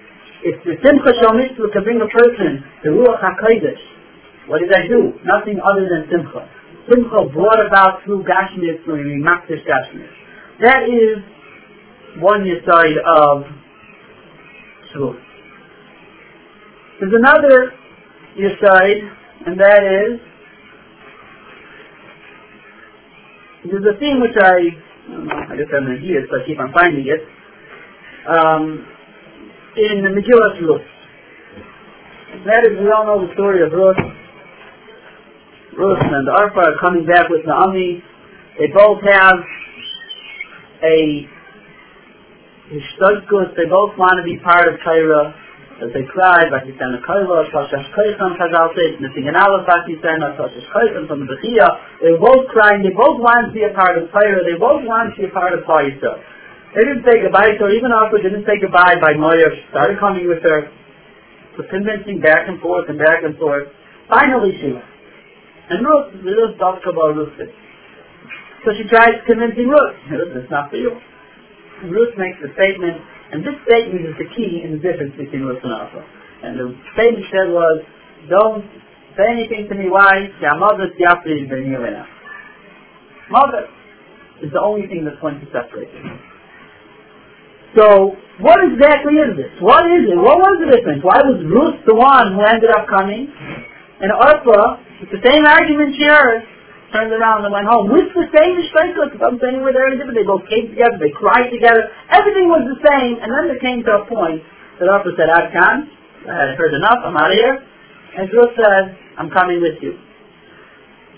It's 0.45 0.62
the 0.62 0.77
Simcha 0.86 1.12
Shal 1.17 1.34
Mitzvah 1.34 1.73
to 1.73 1.81
bring 1.81 1.97
a 1.97 2.05
person, 2.05 2.62
the 2.86 2.93
Ruach 2.93 3.17
HaKodesh. 3.17 3.81
What 4.45 4.62
did 4.62 4.71
I 4.71 4.86
do? 4.86 5.17
Nothing 5.25 5.58
other 5.58 5.89
than 5.89 6.05
Simcha. 6.05 6.45
Simcha 6.86 7.25
brought 7.34 7.65
about 7.65 8.05
through 8.05 8.23
Gashmias, 8.29 8.84
through 8.86 9.01
Makdish 9.25 9.65
Gashmias. 9.65 10.13
That 10.62 10.84
is 10.86 11.17
one 12.21 12.45
side 12.69 12.93
of 13.17 13.43
Shavuot. 14.93 15.19
There's 16.99 17.13
another 17.17 17.73
side, 18.62 19.01
and 19.47 19.60
that 19.60 19.81
is 19.81 20.19
there's 23.65 23.84
a 23.84 23.99
theme 23.99 24.21
which 24.21 24.38
I, 24.38 24.77
I, 25.51 25.58
guess 25.58 25.73
I'm 25.75 25.88
in 25.89 26.01
here, 26.01 26.27
so 26.29 26.38
I 26.38 26.45
keep 26.45 26.60
on 26.60 26.71
finding 26.71 27.08
it, 27.08 27.21
um, 28.29 28.86
in 29.77 30.03
the 30.03 30.09
Megillah 30.09 30.59
Ruth. 30.61 30.88
That 32.45 32.63
is, 32.63 32.79
we 32.79 32.88
all 32.91 33.05
know 33.05 33.27
the 33.27 33.33
story 33.33 33.63
of 33.63 33.71
Ruth. 33.71 33.99
Ruth 35.75 35.99
and 35.99 36.27
Arpa 36.31 36.63
are 36.63 36.79
coming 36.79 37.05
back 37.05 37.27
with 37.27 37.45
Naomi. 37.45 38.03
They 38.59 38.67
both 38.71 39.03
have 39.03 39.39
a 40.83 41.27
Hishtadkus. 42.71 43.55
They 43.59 43.67
both 43.67 43.97
want 43.99 44.15
to 44.15 44.23
be 44.23 44.39
part 44.39 44.71
of 44.71 44.79
Torah 44.79 45.35
as 45.83 45.91
they 45.91 46.07
cry, 46.07 46.47
Vakistan 46.47 46.95
Koiva, 47.03 47.51
Shoshash 47.51 47.91
Koicham 47.91 48.39
Chazal 48.39 48.71
says, 48.79 48.95
missing 49.03 49.27
an 49.27 49.35
Aleph 49.35 49.67
Vakistan, 49.67 50.23
Shoshash 50.39 50.71
Koicham 50.71 51.07
from 51.07 51.27
the 51.27 51.35
Bechia. 51.35 51.67
They 51.99 52.15
were 52.15 52.23
both 52.23 52.47
crying, 52.47 52.79
they 52.81 52.95
both 52.95 53.19
wanted 53.19 53.51
to 53.51 53.53
be 53.53 53.67
a 53.67 53.75
part 53.75 53.97
of 53.99 54.07
Torah, 54.07 54.39
they 54.47 54.55
both 54.55 54.88
wanted 54.88 55.19
to 55.19 55.21
be 55.23 55.27
a 55.27 55.35
part 55.35 55.51
of 55.51 55.67
Torah. 55.67 56.23
They 56.75 56.83
didn't 56.83 57.07
say 57.07 57.23
goodbye 57.23 57.55
her, 57.55 57.71
even 57.71 57.95
Orpah 57.95 58.19
didn't 58.19 58.43
say 58.43 58.59
goodbye 58.59 58.99
by 58.99 59.15
Moyer, 59.15 59.47
started 59.71 59.95
coming 59.95 60.27
with 60.27 60.43
her, 60.43 60.67
was 61.55 61.67
convincing 61.71 62.19
back 62.19 62.51
and 62.51 62.59
forth 62.59 62.91
and 62.91 62.99
back 62.99 63.23
and 63.23 63.39
forth. 63.39 63.71
Finally 64.11 64.59
she 64.59 64.76
left. 64.76 64.91
And 65.71 65.88
Ruth, 65.88 66.19
Ruth 66.19 66.59
talks 66.59 66.84
about 66.84 67.15
Ruth. 67.15 67.32
So 68.67 68.76
she 68.76 68.84
tries 68.91 69.23
convincing 69.23 69.71
Ruth, 69.71 69.95
Ruth, 70.11 70.36
it's 70.36 70.51
not 70.51 70.69
for 70.69 70.76
you. 70.76 70.91
Ruth 71.88 72.11
makes 72.19 72.43
a 72.43 72.51
statement, 72.59 72.99
and 73.32 73.39
this 73.39 73.55
statement 73.63 74.11
is 74.11 74.15
the 74.19 74.28
key 74.36 74.59
in 74.67 74.76
the 74.76 74.82
difference 74.84 75.15
between 75.15 75.47
Ruth 75.47 75.63
and 75.63 75.71
Orpah. 75.71 76.03
And 76.43 76.59
the 76.59 76.76
statement 76.91 77.23
she 77.23 77.32
said 77.32 77.55
was, 77.55 77.88
don't 78.28 78.67
say 79.15 79.32
anything 79.32 79.71
to 79.71 79.76
me, 79.80 79.88
why? 79.88 80.28
Mother 83.32 83.63
is 84.43 84.51
the 84.51 84.59
only 84.59 84.91
thing 84.91 85.07
that's 85.07 85.23
going 85.23 85.39
to 85.39 85.47
separate 85.55 85.88
them. 85.95 86.34
So, 87.76 88.15
what 88.39 88.59
exactly 88.63 89.19
is 89.19 89.36
this? 89.36 89.51
What 89.59 89.84
is 89.91 90.07
it? 90.07 90.15
What 90.15 90.39
was 90.39 90.55
the 90.63 90.71
difference? 90.71 91.03
Why 91.03 91.19
was 91.23 91.43
Ruth 91.43 91.84
the 91.84 91.95
one 91.95 92.36
who 92.36 92.43
ended 92.43 92.71
up 92.71 92.88
coming? 92.88 93.28
And 93.99 94.11
Orpah, 94.11 94.80
with 95.03 95.11
the 95.11 95.23
same 95.23 95.43
argument 95.43 95.95
she 95.95 96.07
heard, 96.07 96.43
turned 96.95 97.11
around 97.11 97.43
and 97.43 97.51
went 97.51 97.67
home 97.67 97.91
with 97.91 98.11
the 98.15 98.28
same 98.32 98.55
shleikus. 98.71 99.15
It 99.15 99.19
doesn't 99.19 99.39
say 99.43 99.51
anywhere 99.55 99.76
they're 99.76 99.91
any 99.91 99.99
different. 99.99 100.19
They 100.19 100.28
both 100.28 100.47
came 100.47 100.71
together, 100.71 100.95
they 100.99 101.11
cried 101.11 101.51
together. 101.51 101.91
Everything 102.11 102.47
was 102.47 102.63
the 102.63 102.80
same, 102.80 103.19
and 103.19 103.28
then 103.28 103.51
there 103.51 103.59
came 103.59 103.84
to 103.84 104.03
a 104.03 104.03
point 104.07 104.39
that 104.80 104.88
Orpah 104.88 105.15
said, 105.19 105.28
Ad 105.32 105.51
Khan, 105.51 105.91
I 106.28 106.51
had 106.51 106.59
heard 106.59 106.76
enough, 106.76 107.03
I'm 107.03 107.15
out 107.15 107.32
of 107.32 107.39
here. 107.39 107.55
And 108.15 108.32
Shul 108.32 108.47
said, 108.55 108.95
I'm 109.19 109.28
coming 109.32 109.59
with 109.59 109.84
you. 109.84 109.99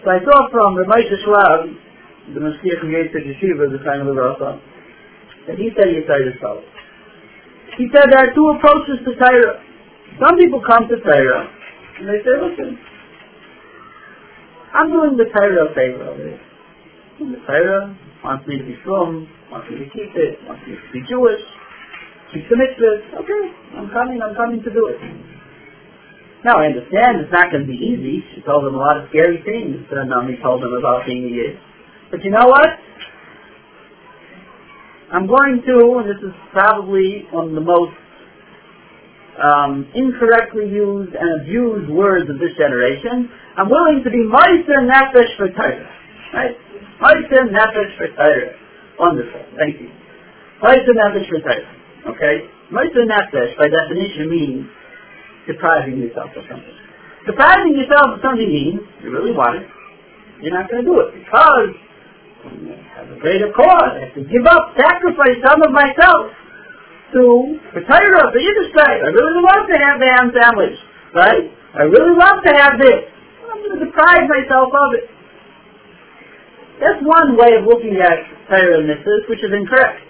So 0.01 0.09
I 0.09 0.21
saw 0.25 0.49
from 0.49 0.77
the 0.77 0.85
Moshe 0.89 1.13
Schwab, 1.21 1.69
the 2.33 2.41
Mashgiach 2.41 2.81
from 2.81 2.89
Yitzhak 2.89 3.25
Yeshiva, 3.25 3.69
the 3.69 3.81
time 3.85 4.01
of 4.01 4.09
the 4.09 4.17
Rasa, 4.17 4.61
that 5.47 5.57
he 5.57 5.71
said 5.75 5.87
Yisrael. 5.87 6.61
He 7.79 7.87
said 7.93 8.11
there 8.11 8.27
are 8.27 8.33
two 8.35 8.47
approaches 8.57 8.99
to 9.07 9.11
Torah. 9.15 9.63
Some 10.19 10.35
people 10.37 10.61
come 10.65 10.87
to 10.89 10.97
Torah, 10.99 11.47
and 11.99 12.09
they 12.09 12.19
say, 12.25 12.35
listen, 12.35 12.77
I'm 14.73 14.91
doing 14.91 15.15
the 15.15 15.29
Torah 15.31 15.71
favor 15.73 16.03
of 16.11 16.19
it. 16.19 16.39
The 17.17 17.41
Torah 17.47 17.97
wants 18.23 18.47
me 18.47 18.59
to 18.59 18.65
be 18.65 18.75
strong, 18.81 19.25
wants 19.49 19.71
me 19.71 19.79
to 19.79 19.89
keep 19.89 20.11
it, 20.13 20.37
wants 20.45 20.61
me 20.67 20.75
to 20.75 20.87
be 20.91 21.01
Jewish, 21.07 21.41
keep 22.33 22.45
the 22.49 22.57
mitzvahs. 22.59 23.23
Okay, 23.23 23.43
I'm 23.77 23.89
coming, 23.89 24.21
I'm 24.21 24.35
coming 24.35 24.61
to 24.61 24.71
do 24.73 24.91
it. 24.91 24.99
Now 26.45 26.61
I 26.61 26.69
understand 26.69 27.25
it's 27.25 27.33
not 27.33 27.49
going 27.49 27.65
to 27.65 27.69
be 27.69 27.77
easy. 27.77 28.21
She 28.35 28.41
told 28.45 28.65
him 28.65 28.75
a 28.75 28.81
lot 28.81 29.01
of 29.01 29.09
scary 29.09 29.41
things 29.41 29.81
that 29.89 30.05
Nami 30.05 30.37
told 30.41 30.61
him 30.61 30.73
about 30.77 31.05
being 31.05 31.25
a 31.25 31.31
Yid. 31.33 31.57
But 32.11 32.21
you 32.23 32.31
know 32.31 32.45
what? 32.45 32.69
I'm 35.11 35.27
going 35.27 35.63
to, 35.63 36.03
and 36.03 36.09
this 36.09 36.19
is 36.19 36.35
probably 36.51 37.23
one 37.31 37.49
of 37.49 37.55
the 37.55 37.63
most 37.63 37.95
um, 39.39 39.87
incorrectly 39.95 40.67
used 40.67 41.15
and 41.15 41.41
abused 41.41 41.89
words 41.89 42.29
of 42.29 42.39
this 42.39 42.51
generation. 42.57 43.31
I'm 43.55 43.69
willing 43.69 44.03
to 44.03 44.09
be 44.11 44.27
Meister 44.27 44.83
Nefesh 44.83 45.31
for 45.37 45.47
Torah. 45.55 45.87
Right? 46.33 46.55
Meister 46.99 47.47
Nefesh 47.47 47.91
for 47.95 48.07
Torah. 48.19 48.51
Wonderful. 48.99 49.41
Thank 49.55 49.79
you. 49.79 49.89
Meister 50.61 50.91
Nefesh 50.91 51.29
for 51.29 51.39
Torah. 51.39 51.71
Okay? 52.11 52.49
Meister 52.71 53.07
Nefesh, 53.07 53.55
by 53.57 53.69
definition, 53.69 54.29
means 54.29 54.67
depriving 55.47 55.99
yourself 55.99 56.31
of 56.35 56.43
something. 56.51 56.75
Depriving 57.25 57.79
yourself 57.79 58.17
of 58.17 58.19
something 58.19 58.49
means 58.49 58.81
you 59.03 59.11
really 59.11 59.31
want 59.31 59.63
it. 59.63 59.67
You're 60.41 60.53
not 60.53 60.69
going 60.69 60.83
to 60.83 60.87
do 60.87 60.99
it 60.99 61.15
because 61.15 61.71
have 62.95 63.09
a 63.11 63.17
greater 63.19 63.51
cause. 63.53 63.93
I 63.95 64.09
have 64.09 64.15
to 64.15 64.23
give 64.25 64.45
up, 64.47 64.75
sacrifice 64.77 65.37
some 65.43 65.61
of 65.63 65.71
myself 65.71 66.31
to 67.13 67.59
for 67.71 67.81
Torah, 67.83 68.27
for 68.31 68.39
Yiddishkeit. 68.39 68.99
I 69.03 69.09
really 69.11 69.39
love 69.43 69.63
to 69.67 69.77
have 69.79 69.97
the 69.99 70.07
ham 70.07 70.27
sandwich, 70.35 70.77
right? 71.15 71.45
I 71.75 71.83
really 71.87 72.15
love 72.17 72.43
to 72.43 72.51
have 72.55 72.79
this. 72.79 73.07
I'm 73.47 73.59
going 73.63 73.79
to 73.79 73.85
deprive 73.85 74.27
myself 74.27 74.69
of 74.73 74.89
it. 74.99 75.05
That's 76.79 77.01
one 77.01 77.37
way 77.37 77.57
of 77.57 77.65
looking 77.65 77.97
at 77.97 78.21
Torah 78.49 78.83
mitzvahs, 78.83 79.29
which 79.29 79.43
is 79.43 79.51
incorrect. 79.51 80.03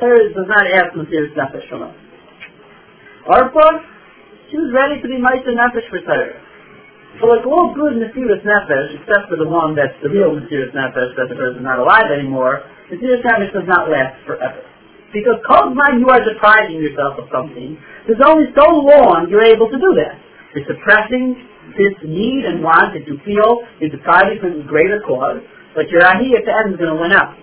Torah 0.00 0.32
does 0.32 0.48
not 0.48 0.66
ask 0.66 0.96
serious 0.96 1.36
nefesh 1.36 1.68
from 1.68 1.82
us. 1.84 1.96
Arpa, 3.28 3.84
she 4.50 4.56
was 4.56 4.72
ready 4.74 5.00
to 5.00 5.06
be 5.06 5.20
Meister 5.20 5.52
Nefesh 5.52 5.88
for 5.90 6.00
Torah. 6.00 6.40
So 7.18 7.26
like 7.26 7.42
all 7.42 7.74
good 7.74 7.98
Mesiris 7.98 8.46
Nefesh, 8.46 9.02
except 9.02 9.26
for 9.26 9.36
the 9.36 9.48
one 9.48 9.74
that's 9.74 9.96
the 10.00 10.08
real 10.08 10.30
Mesiris 10.30 10.70
Nefesh, 10.70 11.18
that 11.18 11.26
the 11.26 11.34
person 11.34 11.60
is 11.60 11.66
not 11.66 11.82
alive 11.82 12.06
anymore, 12.14 12.62
Mesiris 12.86 13.26
Nefesh 13.26 13.50
does 13.50 13.66
not 13.66 13.90
last 13.90 14.14
forever. 14.24 14.62
Because 15.10 15.42
Kozman, 15.42 15.98
you 15.98 16.06
are 16.06 16.22
depriving 16.22 16.78
yourself 16.78 17.18
of 17.18 17.26
something. 17.34 17.74
There's 18.06 18.22
only 18.22 18.46
so 18.54 18.62
long 18.70 19.26
you're 19.26 19.42
able 19.42 19.66
to 19.66 19.74
do 19.74 19.90
that. 19.98 20.14
You're 20.54 20.70
suppressing 20.70 21.34
this 21.74 21.98
need 22.06 22.46
and 22.46 22.62
want 22.62 22.94
that 22.94 23.06
you 23.06 23.18
feel 23.26 23.66
is 23.82 23.90
depriving 23.90 24.38
from 24.38 24.62
a 24.62 24.66
greater 24.66 25.02
cause, 25.02 25.42
but 25.74 25.90
your 25.90 26.02
ahi 26.06 26.34
at 26.38 26.46
the 26.46 26.54
end 26.54 26.74
is 26.74 26.78
going 26.78 26.94
to 26.94 27.00
win 27.00 27.10
out. 27.10 27.34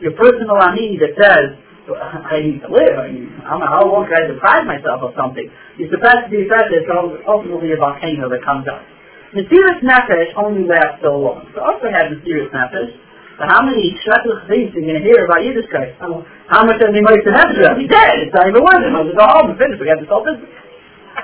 Your 0.00 0.16
personal 0.16 0.56
ahi 0.60 0.96
that 1.00 1.12
says, 1.16 1.60
I 1.90 2.40
need 2.40 2.60
to 2.62 2.70
live, 2.70 2.96
I 2.96 3.08
mean, 3.10 3.32
don't 3.42 3.60
know 3.60 3.68
how 3.68 3.84
long 3.84 4.06
can 4.06 4.16
I 4.16 4.26
deprive 4.28 4.64
myself 4.64 5.02
of 5.02 5.12
something? 5.16 5.48
You 5.76 5.88
suppress 5.90 6.28
the 6.28 6.44
effect, 6.44 6.72
it's 6.72 6.88
ultimately 7.26 7.72
a 7.72 7.80
volcano 7.80 8.28
that 8.28 8.44
comes 8.44 8.68
up. 8.68 8.84
Mesiris 9.30 9.78
Nefesh 9.86 10.34
only 10.34 10.66
lasts 10.66 10.98
so 11.02 11.14
long. 11.14 11.46
So 11.54 11.62
also 11.62 11.86
have 11.86 12.10
Mesiris 12.10 12.50
Nefesh. 12.50 12.90
So 13.38 13.46
how 13.46 13.62
many 13.62 13.94
shretless 14.02 14.42
things 14.50 14.74
are 14.74 14.82
you 14.82 14.90
going 14.90 14.98
to 14.98 15.06
hear 15.06 15.22
about 15.22 15.46
Yiddishkeit? 15.46 15.96
How, 16.02 16.26
how 16.50 16.66
much 16.66 16.82
of 16.82 16.90
the 16.90 16.98
Meister 16.98 17.30
Nefesh? 17.30 17.78
He's 17.78 17.86
dead. 17.86 18.26
It's 18.26 18.34
not 18.34 18.50
even 18.50 18.58
worth 18.58 18.82
it. 18.82 18.90
Just 18.90 19.14
go 19.14 19.26
home 19.30 19.54
and 19.54 19.58
finish. 19.58 19.78
We 19.78 19.86
got 19.86 20.02
this 20.02 20.10
whole 20.10 20.26
business. 20.26 20.50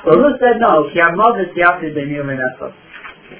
So 0.06 0.14
Ruth 0.14 0.38
said 0.38 0.62
no. 0.62 0.86
Ki 0.94 1.02
ha-mother 1.02 1.50
siyafti 1.50 1.90
b'nir 1.98 2.22
v'nefesh. 2.22 2.74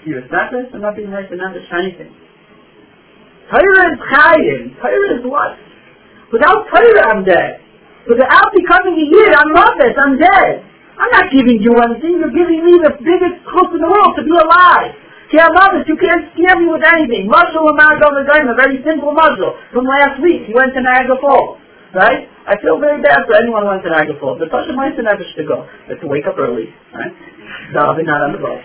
Mesiris 0.02 0.26
Nefesh, 0.34 0.74
I'm 0.74 0.82
not 0.82 0.98
being 0.98 1.14
Nefesh 1.14 1.30
for 1.30 1.78
anything. 1.78 2.10
Torah 3.46 3.86
is 3.94 3.98
chayim. 4.02 4.74
Torah 4.82 5.14
is 5.14 5.22
what? 5.22 5.54
Without 6.34 6.66
Torah, 6.74 7.06
I'm 7.14 7.22
dead. 7.22 7.62
Without 8.10 8.50
becoming 8.50 8.98
a 8.98 9.06
Yid, 9.14 9.30
I'm 9.30 9.54
Mother. 9.54 9.94
I'm 9.94 10.18
dead. 10.18 10.66
I'm 10.97 11.12
not 11.12 11.28
giving 11.28 11.61
you 11.61 11.76
anything. 11.76 12.16
You're 12.16 12.32
giving 12.32 12.64
me 12.64 12.80
the 12.80 12.97
biggest 12.97 13.44
hook 13.44 13.70
in 13.76 13.80
the 13.84 13.90
world 13.90 14.16
to 14.16 14.24
be 14.24 14.32
alive. 14.32 14.97
It. 15.26 15.84
You 15.90 15.99
can't 15.99 16.30
scare 16.32 16.57
me 16.57 16.70
with 16.70 16.86
anything. 16.86 17.26
Muzzle 17.26 17.66
and 17.66 17.76
Margot 17.76 18.14
Nagaim, 18.14 18.47
a 18.47 18.55
very 18.55 18.78
simple 18.86 19.11
muzzle. 19.12 19.59
From 19.74 19.84
last 19.84 20.22
week, 20.22 20.47
he 20.47 20.55
went 20.55 20.72
to 20.74 20.80
Niagara 20.80 21.18
Falls. 21.20 21.59
Right? 21.92 22.28
I 22.47 22.55
feel 22.62 22.78
very 22.78 23.03
bad 23.03 23.26
for 23.26 23.34
anyone 23.34 23.66
who 23.66 23.74
went 23.74 23.82
to 23.82 23.90
Niagara 23.90 24.16
Falls. 24.22 24.38
The 24.38 24.47
Pasha 24.47 24.72
Meister 24.72 25.03
never 25.03 25.26
to 25.26 25.44
go. 25.44 25.66
They 25.90 25.99
have 25.99 26.03
to 26.03 26.09
wake 26.09 26.24
up 26.30 26.38
early. 26.38 26.70
Right? 26.94 27.12
Daven 27.74 28.07
not 28.07 28.22
on 28.22 28.32
the 28.32 28.40
boat. 28.40 28.62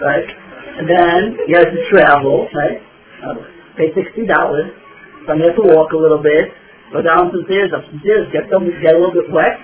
Right? 0.00 0.24
And 0.80 0.88
then 0.88 1.36
he 1.46 1.52
has 1.52 1.68
to 1.68 1.80
travel. 1.92 2.48
Right? 2.56 2.80
Uh, 3.20 3.44
pay 3.76 3.92
$60. 3.92 4.24
So 4.24 5.36
has 5.36 5.54
to 5.54 5.64
walk 5.68 5.92
a 5.92 6.00
little 6.00 6.22
bit. 6.22 6.48
Go 6.90 7.02
down 7.02 7.30
some 7.30 7.44
stairs, 7.46 7.70
up 7.76 7.84
some 7.86 8.00
stairs, 8.02 8.26
get, 8.32 8.50
some, 8.50 8.66
get 8.82 8.96
a 8.96 8.98
little 8.98 9.14
bit 9.14 9.30
wet. 9.30 9.60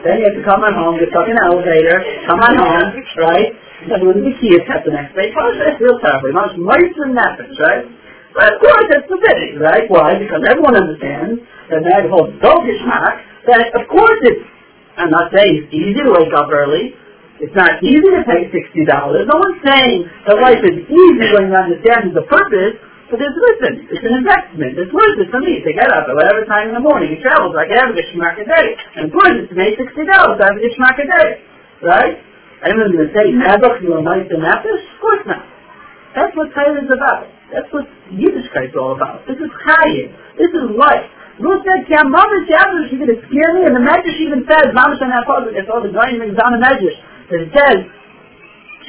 Then 0.00 0.16
you 0.20 0.24
have 0.32 0.36
to 0.40 0.44
come 0.48 0.64
on 0.64 0.72
home, 0.72 0.96
stuck 1.12 1.28
in 1.28 1.36
an 1.36 1.44
elevator, 1.44 2.00
come 2.24 2.40
on 2.40 2.56
home, 2.56 2.88
right? 3.20 3.52
Then 3.84 4.00
with 4.04 4.20
the 4.20 4.32
key 4.40 4.56
test 4.64 4.88
the 4.88 4.92
next 4.96 5.12
day. 5.12 5.32
That's 5.32 5.76
real 5.80 6.00
terrible. 6.00 6.32
Much 6.32 6.56
mice 6.56 6.96
and 7.04 7.12
nothing, 7.12 7.52
right? 7.60 7.84
But 8.32 8.54
of 8.54 8.56
course, 8.62 8.86
that's 8.88 9.08
forbidden, 9.10 9.60
right? 9.60 9.84
Why? 9.90 10.16
Because 10.16 10.40
everyone 10.46 10.76
understands 10.76 11.42
that 11.68 11.82
that 11.84 12.08
whole 12.08 12.30
dogish 12.40 12.82
mark, 12.86 13.20
that 13.50 13.74
of 13.74 13.84
course 13.88 14.20
it's, 14.24 14.44
I'm 14.96 15.10
not 15.10 15.32
saying 15.34 15.66
it's 15.66 15.72
easy 15.74 16.00
to 16.00 16.12
wake 16.12 16.32
up 16.32 16.48
early, 16.48 16.94
it's 17.40 17.56
not 17.56 17.80
easy 17.82 18.04
to 18.04 18.22
pay 18.28 18.52
$60. 18.52 18.84
No 19.26 19.36
one's 19.40 19.60
saying 19.64 20.04
that 20.28 20.36
life 20.44 20.60
is 20.60 20.76
easy 20.84 21.26
when 21.32 21.48
you 21.48 21.56
understand 21.56 22.12
the 22.12 22.28
purpose, 22.28 22.76
but 23.10 23.18
it's, 23.18 23.34
listen, 23.34 23.90
it's 23.90 24.06
an 24.06 24.14
investment. 24.22 24.78
It's 24.78 24.94
worth 24.94 25.18
it 25.18 25.28
for 25.34 25.42
me 25.42 25.58
to 25.58 25.70
get 25.74 25.90
up 25.90 26.06
at 26.06 26.14
whatever 26.14 26.46
time 26.46 26.70
in 26.70 26.74
the 26.78 26.84
morning 26.84 27.10
and 27.10 27.20
travel 27.20 27.50
so 27.50 27.58
I 27.58 27.66
can 27.66 27.76
have 27.82 27.90
a 27.90 27.98
Gishmak 27.98 28.38
a 28.38 28.46
day. 28.46 28.66
And 28.96 29.10
course 29.10 29.34
it's 29.34 29.50
to 29.50 29.58
make 29.58 29.74
$60 29.74 29.90
to 29.90 30.42
have 30.46 30.54
a 30.54 30.62
Gishmak 30.62 30.96
a 31.02 31.06
day. 31.10 31.28
Right? 31.82 32.14
Anyone's 32.62 32.94
going 32.94 33.10
to 33.10 33.14
say, 33.16 33.26
Nebuch, 33.34 33.82
you 33.82 33.98
are 33.98 34.04
nice 34.06 34.30
and 34.30 34.46
Nefesh? 34.46 34.84
Of 34.94 34.98
course 35.02 35.24
not. 35.26 35.42
That's 36.14 36.34
what 36.38 36.54
Torah 36.54 36.78
is 36.78 36.90
about. 36.90 37.26
That's 37.50 37.70
what 37.74 37.90
Yiddishkeit 38.14 38.70
is 38.70 38.78
all 38.78 38.94
about. 38.94 39.26
This 39.26 39.42
is 39.42 39.50
Chayim. 39.66 40.14
This 40.38 40.54
is 40.54 40.70
life. 40.78 41.10
Ruth 41.42 41.64
said, 41.66 41.88
Ki 41.88 41.96
mother 42.06 42.46
she's 42.46 43.00
going 43.00 43.10
to 43.10 43.20
scare 43.26 43.50
me. 43.58 43.66
And 43.66 43.74
the 43.74 43.82
Medrash 43.82 44.20
even 44.22 44.44
says, 44.44 44.70
Mamash 44.76 45.02
and 45.02 45.10
Apod, 45.10 45.50
it's 45.50 45.66
all 45.72 45.82
the 45.82 45.90
Goyim 45.90 46.20
and 46.20 46.36
on 46.36 46.52
the 46.54 46.62
Medrash, 46.62 46.98
that 47.32 47.40
it 47.42 47.50
says, 47.50 47.78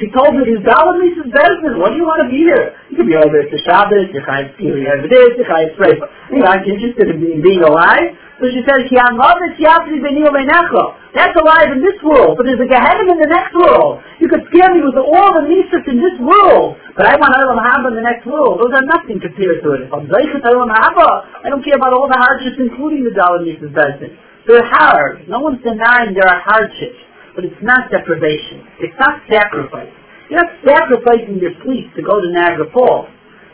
she 0.02 0.10
told 0.10 0.34
me, 0.34 0.42
"These 0.42 0.66
Dalit 0.66 0.98
Mises 0.98 1.30
Bezin, 1.30 1.78
what 1.78 1.94
do 1.94 1.96
you 1.96 2.02
want 2.02 2.26
to 2.26 2.28
be 2.28 2.42
here? 2.42 2.74
You 2.90 2.98
can 2.98 3.06
be 3.06 3.14
over 3.14 3.38
at 3.38 3.54
the 3.54 3.58
Shabbos, 3.62 4.10
you 4.10 4.18
can't 4.26 4.50
steal 4.58 4.74
you 4.74 4.90
have 4.90 5.06
this, 5.06 5.38
you 5.38 5.46
can't 5.46 5.70
pray. 5.78 5.94
You're 6.26 6.42
not 6.42 6.66
interested 6.66 7.06
in 7.06 7.22
being, 7.22 7.38
being 7.38 7.62
alive. 7.62 8.10
So 8.42 8.50
she 8.50 8.66
said, 8.66 8.90
Ki 8.90 8.98
Amavet 8.98 9.62
Yafri 9.62 10.02
Benil 10.02 10.34
Menecho. 10.34 10.98
That's 11.14 11.38
alive 11.38 11.70
in 11.70 11.86
this 11.86 11.94
world, 12.02 12.34
but 12.34 12.50
there's 12.50 12.58
a 12.58 12.66
Gehenna 12.66 13.14
in 13.14 13.18
the 13.22 13.30
next 13.30 13.54
world. 13.54 14.02
You 14.18 14.26
could 14.26 14.42
scare 14.50 14.74
me 14.74 14.82
with 14.82 14.98
all 14.98 15.38
the 15.38 15.46
Mises 15.46 15.86
in 15.86 16.02
this 16.02 16.18
world, 16.18 16.82
but 16.98 17.06
I 17.06 17.14
want 17.14 17.38
Olam 17.38 17.62
Haba 17.62 17.94
in 17.94 18.02
the 18.02 18.02
next 18.02 18.26
world. 18.26 18.58
Those 18.58 18.74
are 18.74 18.82
nothing 18.82 19.22
compared 19.22 19.62
to 19.62 19.68
it. 19.78 19.86
If 19.86 19.94
I'm 19.94 20.10
Zeichet 20.10 20.42
Olam 20.42 20.74
Haba, 20.74 21.46
I 21.46 21.46
don't 21.46 21.62
care 21.62 21.78
about 21.78 21.94
all 21.94 22.10
the 22.10 22.18
hardships, 22.18 22.58
including 22.58 23.06
the 23.06 23.14
Dalit 23.14 23.46
Mises 23.46 23.70
Bezin. 23.70 24.18
They're 24.50 24.66
hard. 24.66 25.30
No 25.30 25.38
one's 25.38 25.62
denying 25.62 26.18
there 26.18 26.26
are 26.26 26.42
hardships 26.42 26.98
but 27.34 27.44
it's 27.44 27.62
not 27.62 27.90
deprivation. 27.90 28.64
It's 28.80 28.96
not 29.00 29.24
sacrifice. 29.28 29.92
You're 30.28 30.40
not 30.40 30.52
sacrificing 30.64 31.40
your 31.40 31.52
sleep 31.64 31.92
to 31.96 32.00
go 32.00 32.20
to 32.20 32.28
Niagara 32.32 32.68
Falls, 32.72 33.08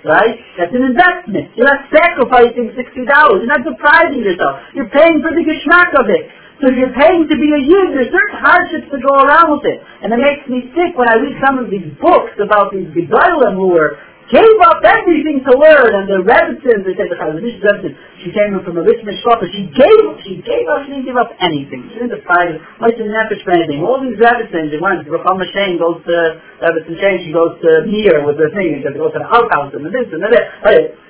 right? 0.06 0.38
That's 0.58 0.74
an 0.74 0.84
investment. 0.86 1.54
You're 1.58 1.66
not 1.66 1.90
sacrificing 1.90 2.74
$60. 2.74 2.78
You're 2.78 3.50
not 3.50 3.66
depriving 3.66 4.22
yourself. 4.22 4.62
You're 4.74 4.90
paying 4.90 5.18
for 5.22 5.34
the 5.34 5.42
geschmack 5.42 5.90
of 5.98 6.06
it. 6.06 6.30
So 6.58 6.74
you're 6.74 6.94
paying 6.94 7.30
to 7.30 7.36
be 7.38 7.50
a 7.54 7.60
yid, 7.62 7.94
there's 7.94 8.10
certain 8.10 8.38
hardships 8.42 8.90
to 8.90 8.98
go 8.98 9.14
around 9.22 9.58
with 9.58 9.66
it. 9.70 9.78
And 10.02 10.10
it 10.10 10.18
makes 10.18 10.42
me 10.50 10.66
sick 10.74 10.98
when 10.98 11.06
I 11.06 11.14
read 11.22 11.38
some 11.38 11.62
of 11.62 11.70
these 11.70 11.86
books 12.02 12.34
about 12.42 12.74
these 12.74 12.90
Gedolim 12.90 13.54
who 13.54 13.70
were 13.70 13.94
gave 14.28 14.58
up 14.64 14.84
everything 14.84 15.40
to 15.44 15.52
learn, 15.56 15.90
and 15.96 16.06
the 16.08 16.20
Rebbitzin, 16.24 16.84
they 16.84 16.92
say 16.94 17.08
the 17.08 17.16
Chazon 17.16 17.40
Ish 17.40 17.60
Rebbitzin, 17.64 17.96
she 18.20 18.28
came 18.32 18.60
from 18.60 18.76
a 18.76 18.84
rich 18.84 19.00
mishpachah, 19.04 19.48
she 19.48 19.72
gave, 19.72 20.04
she 20.24 20.44
gave 20.44 20.68
up, 20.68 20.84
she 20.84 20.92
didn't 20.92 21.08
give 21.08 21.16
up 21.16 21.32
anything. 21.40 21.88
She 21.92 22.00
didn't 22.00 22.20
decide, 22.20 22.60
much 22.80 22.96
in 23.00 23.08
Nefesh 23.08 23.40
for 23.44 23.56
anything. 23.56 23.80
All 23.80 24.00
these 24.04 24.20
Rebbitzins, 24.20 24.70
they 24.70 24.80
went, 24.80 25.08
Rachel 25.08 25.36
Mashain 25.36 25.80
goes 25.80 26.04
to, 26.04 26.16
Rebbitzin 26.60 26.96
Shane, 27.00 27.24
she 27.24 27.32
goes 27.32 27.56
to 27.64 27.88
Mir 27.88 28.28
with 28.28 28.36
the 28.36 28.52
thing, 28.52 28.84
and 28.84 28.92
she 28.92 29.00
goes 29.00 29.16
to 29.16 29.24
the 29.24 29.30
outhouse, 29.32 29.72
and 29.72 29.88
this, 29.88 30.08
and 30.12 30.20
that. 30.20 31.07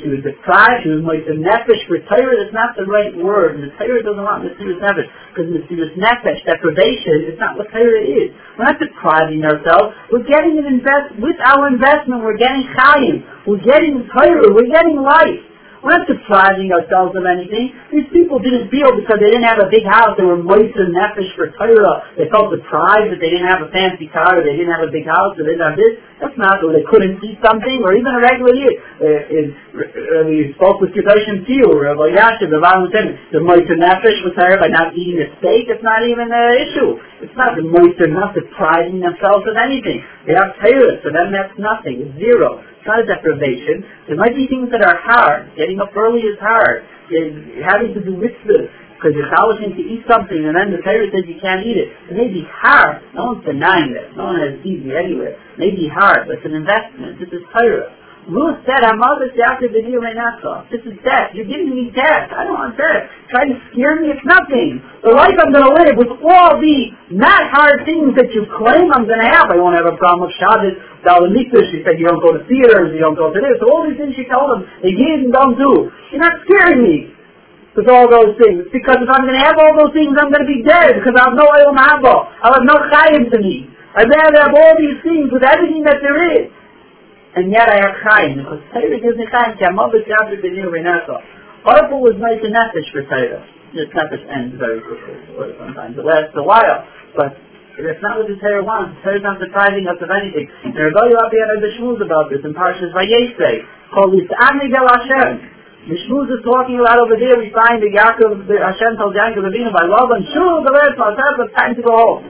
She 0.00 0.08
was 0.08 0.24
deprived, 0.24 0.88
she 0.88 0.90
was 0.90 1.04
moitzah 1.04 1.36
nefesh. 1.36 1.84
For 1.84 2.00
Torah, 2.08 2.40
that's 2.40 2.56
not 2.56 2.72
the 2.80 2.88
right 2.88 3.12
word. 3.12 3.60
And 3.60 3.68
the 3.68 3.72
Torah 3.76 4.00
doesn't 4.00 4.24
want 4.24 4.48
Mesiris 4.48 4.80
nefesh. 4.80 5.08
Because 5.28 5.52
Mesiris 5.52 5.92
nefesh, 6.00 6.40
deprivation, 6.48 7.28
is 7.28 7.36
not 7.36 7.60
what 7.60 7.68
Torah 7.68 8.00
is. 8.00 8.32
We're 8.56 8.72
not 8.72 8.80
depriving 8.80 9.44
ourselves. 9.44 9.92
We're 10.08 10.24
getting 10.24 10.56
an 10.56 10.64
invest, 10.64 11.20
with 11.20 11.36
our 11.44 11.68
investment, 11.68 12.24
we're 12.24 12.40
getting 12.40 12.64
chayim. 12.72 13.20
We're 13.44 13.60
getting 13.60 14.08
Torah, 14.08 14.48
we're 14.48 14.72
getting 14.72 14.96
life. 14.96 15.51
We're 15.82 15.98
not 15.98 16.06
depriving 16.06 16.70
ourselves 16.70 17.10
of 17.18 17.26
anything. 17.26 17.74
These 17.90 18.06
people 18.14 18.38
didn't 18.38 18.70
feel 18.70 18.94
because 18.94 19.18
they 19.18 19.34
didn't 19.34 19.50
have 19.50 19.58
a 19.58 19.66
big 19.66 19.82
house, 19.82 20.14
they 20.14 20.22
were 20.22 20.38
moist 20.38 20.78
and 20.78 20.94
nefesh 20.94 21.34
for 21.34 21.50
Torah. 21.58 22.06
They 22.14 22.30
felt 22.30 22.54
deprived 22.54 23.10
that 23.10 23.18
they 23.18 23.34
didn't 23.34 23.50
have 23.50 23.66
a 23.66 23.70
fancy 23.74 24.06
car, 24.06 24.38
or 24.38 24.46
they 24.46 24.54
didn't 24.54 24.70
have 24.70 24.86
a 24.86 24.94
big 24.94 25.10
house, 25.10 25.34
or 25.34 25.42
they 25.42 25.58
didn't 25.58 25.74
have 25.74 25.74
this. 25.74 25.98
That's 26.22 26.38
not, 26.38 26.62
or 26.62 26.70
they 26.70 26.86
couldn't 26.86 27.18
see 27.18 27.34
something, 27.42 27.82
or 27.82 27.98
even 27.98 28.14
a 28.14 28.22
regular 28.22 28.54
year. 28.54 28.78
Uh, 29.02 29.26
uh, 29.42 30.22
we 30.30 30.54
spoke 30.54 30.78
with 30.78 30.94
Kedoshim 30.94 31.42
Tiu, 31.50 31.74
Rabbi 31.74 32.14
Yashiv, 32.14 32.46
the 32.46 32.62
Baal 32.62 32.86
said, 32.94 33.18
the 33.34 33.42
moist 33.42 33.66
and 33.66 33.82
nefesh 33.82 34.22
was 34.22 34.38
Torah 34.38 34.62
by 34.62 34.70
not 34.70 34.94
eating 34.94 35.18
a 35.18 35.34
steak. 35.42 35.66
It's 35.66 35.82
not 35.82 36.06
even 36.06 36.30
an 36.30 36.50
issue. 36.62 36.94
It's 37.26 37.34
not 37.34 37.58
the 37.58 37.66
moist, 37.66 37.98
they're 37.98 38.06
not 38.06 38.38
depriving 38.38 39.02
themselves 39.02 39.50
of 39.50 39.58
anything. 39.58 39.98
They 40.30 40.38
have 40.38 40.54
Torah, 40.62 41.02
so 41.02 41.10
then 41.10 41.34
that's 41.34 41.58
nothing. 41.58 42.06
It's 42.06 42.14
zero. 42.22 42.62
A 42.82 43.06
deprivation. 43.06 43.86
There 44.08 44.18
might 44.18 44.34
be 44.34 44.50
things 44.50 44.68
that 44.74 44.82
are 44.82 44.98
hard. 44.98 45.54
Getting 45.56 45.78
up 45.78 45.94
early 45.96 46.20
is 46.20 46.38
hard. 46.42 46.82
Having 47.62 47.94
to 47.94 48.02
do 48.02 48.18
mitzvahs 48.18 48.68
because 48.98 49.18
you're 49.18 49.30
challenging 49.30 49.74
to 49.74 49.82
eat 49.82 50.02
something 50.06 50.38
and 50.38 50.54
then 50.54 50.70
the 50.70 50.78
Torah 50.82 51.10
says 51.10 51.26
you 51.26 51.38
can't 51.42 51.66
eat 51.66 51.74
it. 51.74 51.90
It 52.10 52.14
may 52.14 52.30
be 52.30 52.46
hard. 52.46 53.02
No 53.14 53.34
one's 53.34 53.46
denying 53.46 53.94
that. 53.94 54.14
No 54.14 54.30
one 54.30 54.38
has 54.38 54.58
easy 54.66 54.94
anywhere. 54.94 55.34
It 55.34 55.58
may 55.58 55.70
be 55.74 55.90
hard, 55.90 56.26
but 56.26 56.38
it's 56.38 56.46
an 56.46 56.54
investment. 56.54 57.18
This 57.18 57.30
is 57.30 57.42
Torah. 57.50 57.90
Ruth 58.30 58.62
said, 58.62 58.86
I'm 58.86 59.02
all 59.02 59.18
this 59.18 59.34
after 59.34 59.66
the 59.66 59.82
deal 59.82 59.98
This 60.70 60.78
is 60.86 60.94
death. 61.02 61.34
You're 61.34 61.50
giving 61.50 61.74
me 61.74 61.90
death. 61.90 62.30
I 62.30 62.46
don't 62.46 62.54
want 62.54 62.78
death. 62.78 63.10
Trying 63.34 63.50
to 63.50 63.58
scare 63.74 63.98
me, 63.98 64.14
it's 64.14 64.22
nothing. 64.22 64.78
The 65.02 65.10
life 65.10 65.34
I'm 65.42 65.50
going 65.50 65.66
to 65.66 65.74
live 65.74 65.94
with 65.98 66.12
all 66.22 66.54
the 66.62 66.78
not 67.10 67.50
hard 67.50 67.82
things 67.82 68.14
that 68.14 68.30
you 68.30 68.46
claim 68.46 68.94
I'm 68.94 69.10
going 69.10 69.18
to 69.18 69.26
have. 69.26 69.50
I 69.50 69.58
won't 69.58 69.74
have 69.74 69.90
a 69.90 69.98
problem 69.98 70.30
with 70.30 70.38
Shabbos. 70.38 70.78
Dalamikdash, 71.02 71.66
she 71.74 71.82
said 71.82 71.98
you 71.98 72.06
don't 72.06 72.22
go 72.22 72.38
to 72.38 72.46
theaters, 72.46 72.94
you 72.94 73.02
don't 73.02 73.18
go 73.18 73.34
to 73.34 73.40
this. 73.42 73.58
All 73.66 73.90
these 73.90 73.98
things 73.98 74.14
she 74.14 74.30
told 74.30 74.54
him, 74.54 74.70
they 74.86 74.94
did 74.94 75.26
and 75.26 75.34
don't 75.34 75.58
do. 75.58 75.90
You're 76.14 76.22
not 76.22 76.46
scaring 76.46 76.78
me 76.78 77.10
with 77.74 77.90
all 77.90 78.06
those 78.06 78.38
things. 78.38 78.70
Because 78.70 79.02
if 79.02 79.10
I'm 79.10 79.26
going 79.26 79.34
to 79.34 79.42
have 79.50 79.58
all 79.58 79.74
those 79.82 79.90
things, 79.98 80.14
I'm 80.14 80.30
going 80.30 80.46
to 80.46 80.52
be 80.52 80.62
dead 80.62 80.94
because 80.94 81.18
I 81.18 81.26
have 81.26 81.34
no 81.34 81.50
Olam 81.50 81.74
Haba. 81.74 82.14
I 82.38 82.54
have 82.54 82.66
no 82.70 82.86
Chayim 82.86 83.34
to 83.34 83.38
me. 83.42 83.66
I'd 83.98 84.06
rather 84.06 84.46
have 84.46 84.54
all 84.54 84.78
these 84.78 85.02
things 85.02 85.26
with 85.34 85.42
everything 85.42 85.82
that 85.90 85.98
there 85.98 86.22
is 86.38 86.54
and 87.34 87.50
yet 87.50 87.68
I 87.68 87.80
have 87.80 87.96
Chaim, 88.04 88.44
because 88.44 88.60
Torah 88.72 89.00
gives 89.00 89.16
me 89.16 89.26
Chaim, 89.32 89.56
ki 89.56 89.64
amobis 89.64 90.04
yadu 90.04 90.36
b'nir 90.40 90.68
renato. 90.68 91.16
Orpah 91.64 91.96
was 91.96 92.16
nice 92.20 92.44
and 92.44 92.52
nefesh 92.52 92.88
for 92.92 93.04
Torah. 93.08 93.40
This 93.72 93.88
nefesh 93.96 94.24
ends 94.28 94.60
very 94.60 94.84
quickly, 94.84 95.16
or 95.36 95.48
sometimes 95.56 95.96
it 95.96 96.04
lasts 96.04 96.36
a 96.36 96.44
while, 96.44 96.84
but 97.16 97.32
that's 97.80 98.04
not 98.04 98.20
what 98.20 98.28
the 98.28 98.36
Torah 98.36 98.60
wants. 98.60 99.00
The 99.00 99.16
Torah 99.16 99.18
is 99.18 99.24
not 99.24 99.40
depriving 99.40 99.88
us 99.88 99.96
of 99.96 100.12
anything. 100.12 100.44
And 100.68 100.76
Rabbi 100.76 101.08
Rabbi 101.08 101.64
the 101.64 101.72
Shmuz 101.80 102.04
about 102.04 102.28
this 102.28 102.44
in 102.44 102.52
Parshas 102.52 102.92
Vayesei, 102.92 103.64
called 103.96 104.12
Yis'ani 104.12 104.68
Gel 104.68 104.84
Hashem. 104.84 105.52
The 105.88 105.96
Shmuz 106.04 106.28
is 106.30 106.44
talking 106.44 106.78
about 106.78 107.00
over 107.00 107.16
there, 107.16 107.40
we 107.40 107.48
find 107.50 107.80
that 107.80 107.90
Yaakov, 107.90 108.44
the 108.44 108.60
Hashem 108.60 109.00
told 109.00 109.16
Yaakov 109.16 109.48
Avinu 109.48 109.72
by 109.72 109.88
love 109.88 110.12
and 110.14 110.22
Shul, 110.30 110.62
the 110.62 110.70
rest, 110.70 110.94
it's 110.94 111.56
time 111.56 111.74
to 111.74 111.82
go 111.82 111.96
home. 111.96 112.24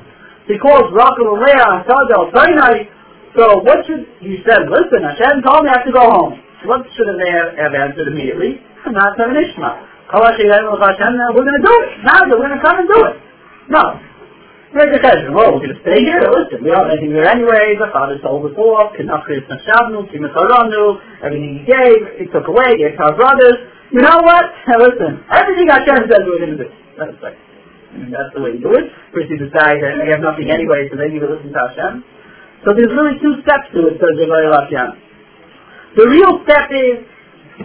He 0.49 0.57
calls 0.57 0.89
Rachel 0.89 1.37
and 1.37 1.43
Leah 1.45 1.85
and 1.85 2.33
very 2.33 2.55
nice, 2.57 2.87
so 3.37 3.65
what 3.65 3.85
should, 3.89 4.05
he 4.21 4.45
said, 4.45 4.69
listen, 4.69 5.01
Hashem 5.01 5.41
told 5.41 5.65
me 5.65 5.73
I 5.73 5.81
have 5.81 5.87
to 5.89 5.95
go 5.95 6.05
home. 6.05 6.37
What 6.69 6.85
should 6.95 7.09
they 7.17 7.33
have, 7.33 7.57
have 7.57 7.75
answered 7.75 8.13
immediately? 8.13 8.61
Not 8.87 9.17
to 9.17 9.25
Nishma. 9.33 9.89
Oh, 10.13 10.21
we're 10.21 10.37
going 10.37 11.57
to 11.57 11.65
do 11.65 11.75
it. 11.81 11.89
Now 12.05 12.21
we're 12.29 12.45
going 12.45 12.53
to 12.53 12.63
come 12.63 12.79
and 12.85 12.89
do 12.89 13.01
it. 13.09 13.17
No. 13.73 13.97
Where's 14.73 14.93
the 14.93 15.01
chesed? 15.01 15.33
Well, 15.33 15.57
we're 15.57 15.65
going 15.65 15.77
to 15.77 15.83
stay 15.85 16.05
here. 16.05 16.21
Listen, 16.29 16.65
we 16.65 16.73
have 16.73 16.89
anything 16.93 17.17
here 17.17 17.25
anyway. 17.25 17.77
The 17.81 17.89
father 17.93 18.21
told 18.21 18.45
us 18.45 18.57
off. 18.57 18.93
Kinachris 18.97 19.49
Nashavnu, 19.49 20.09
Kimitharanu, 20.13 21.25
everything 21.25 21.61
he 21.61 21.65
gave, 21.65 22.01
he 22.21 22.25
took 22.29 22.49
away, 22.49 22.77
gave 22.77 22.97
to 23.01 23.05
our 23.09 23.17
brothers. 23.17 23.57
You 23.93 24.01
know 24.01 24.21
what? 24.21 24.49
Listen, 24.69 25.25
everything 25.33 25.69
Hashem 25.69 26.09
says 26.09 26.25
we're 26.25 26.41
going 26.41 26.57
to 26.57 26.65
do. 26.65 26.69
That's 26.97 27.17
like, 27.25 27.37
that's 28.13 28.33
the 28.37 28.41
way 28.41 28.57
you 28.57 28.61
do 28.61 28.73
it. 28.77 28.89
First 29.13 29.29
you 29.29 29.41
decide 29.41 29.81
that 29.81 30.01
we 30.01 30.09
have 30.13 30.21
nothing 30.21 30.49
anyway, 30.49 30.89
so 30.89 30.97
then 30.97 31.13
you 31.13 31.21
listen 31.21 31.53
to 31.53 31.61
Hashem. 31.73 32.05
So 32.63 32.71
there's 32.79 32.95
really 32.95 33.19
two 33.19 33.43
steps 33.43 33.75
to 33.75 33.91
it, 33.91 33.99
says 33.99 34.15
the 34.15 34.27
Rabbi 34.31 34.95
The 35.99 36.07
real 36.07 36.47
step 36.47 36.71
is, 36.71 37.03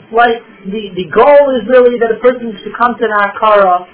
like, 0.09 0.41
the, 0.65 0.83
the 0.97 1.05
goal 1.13 1.53
is 1.53 1.69
really 1.69 2.01
that 2.01 2.17
a 2.17 2.19
person 2.19 2.49
should 2.65 2.73
come 2.73 2.97
to 2.97 3.05
the 3.05 3.13
Akara, 3.13 3.85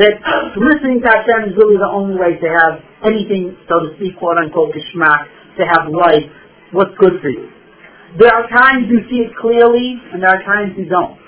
that 0.00 0.16
listening 0.56 1.04
to 1.04 1.08
Hashem 1.12 1.52
is 1.52 1.54
really 1.60 1.76
the 1.76 1.92
only 1.92 2.16
way 2.16 2.40
to 2.40 2.48
have 2.48 2.80
anything, 3.04 3.52
so 3.68 3.84
to 3.84 3.88
speak, 4.00 4.16
quote 4.16 4.40
unquote, 4.40 4.72
geschmack, 4.72 5.28
to 5.60 5.62
have 5.76 5.92
life, 5.92 6.24
what's 6.72 6.96
good 6.96 7.20
for 7.20 7.28
you. 7.28 7.52
There 8.16 8.32
are 8.32 8.48
times 8.48 8.88
you 8.88 9.04
see 9.12 9.28
it 9.28 9.36
clearly, 9.36 10.00
and 10.08 10.24
there 10.24 10.30
are 10.30 10.42
times 10.42 10.72
you 10.80 10.88
don't. 10.88 11.20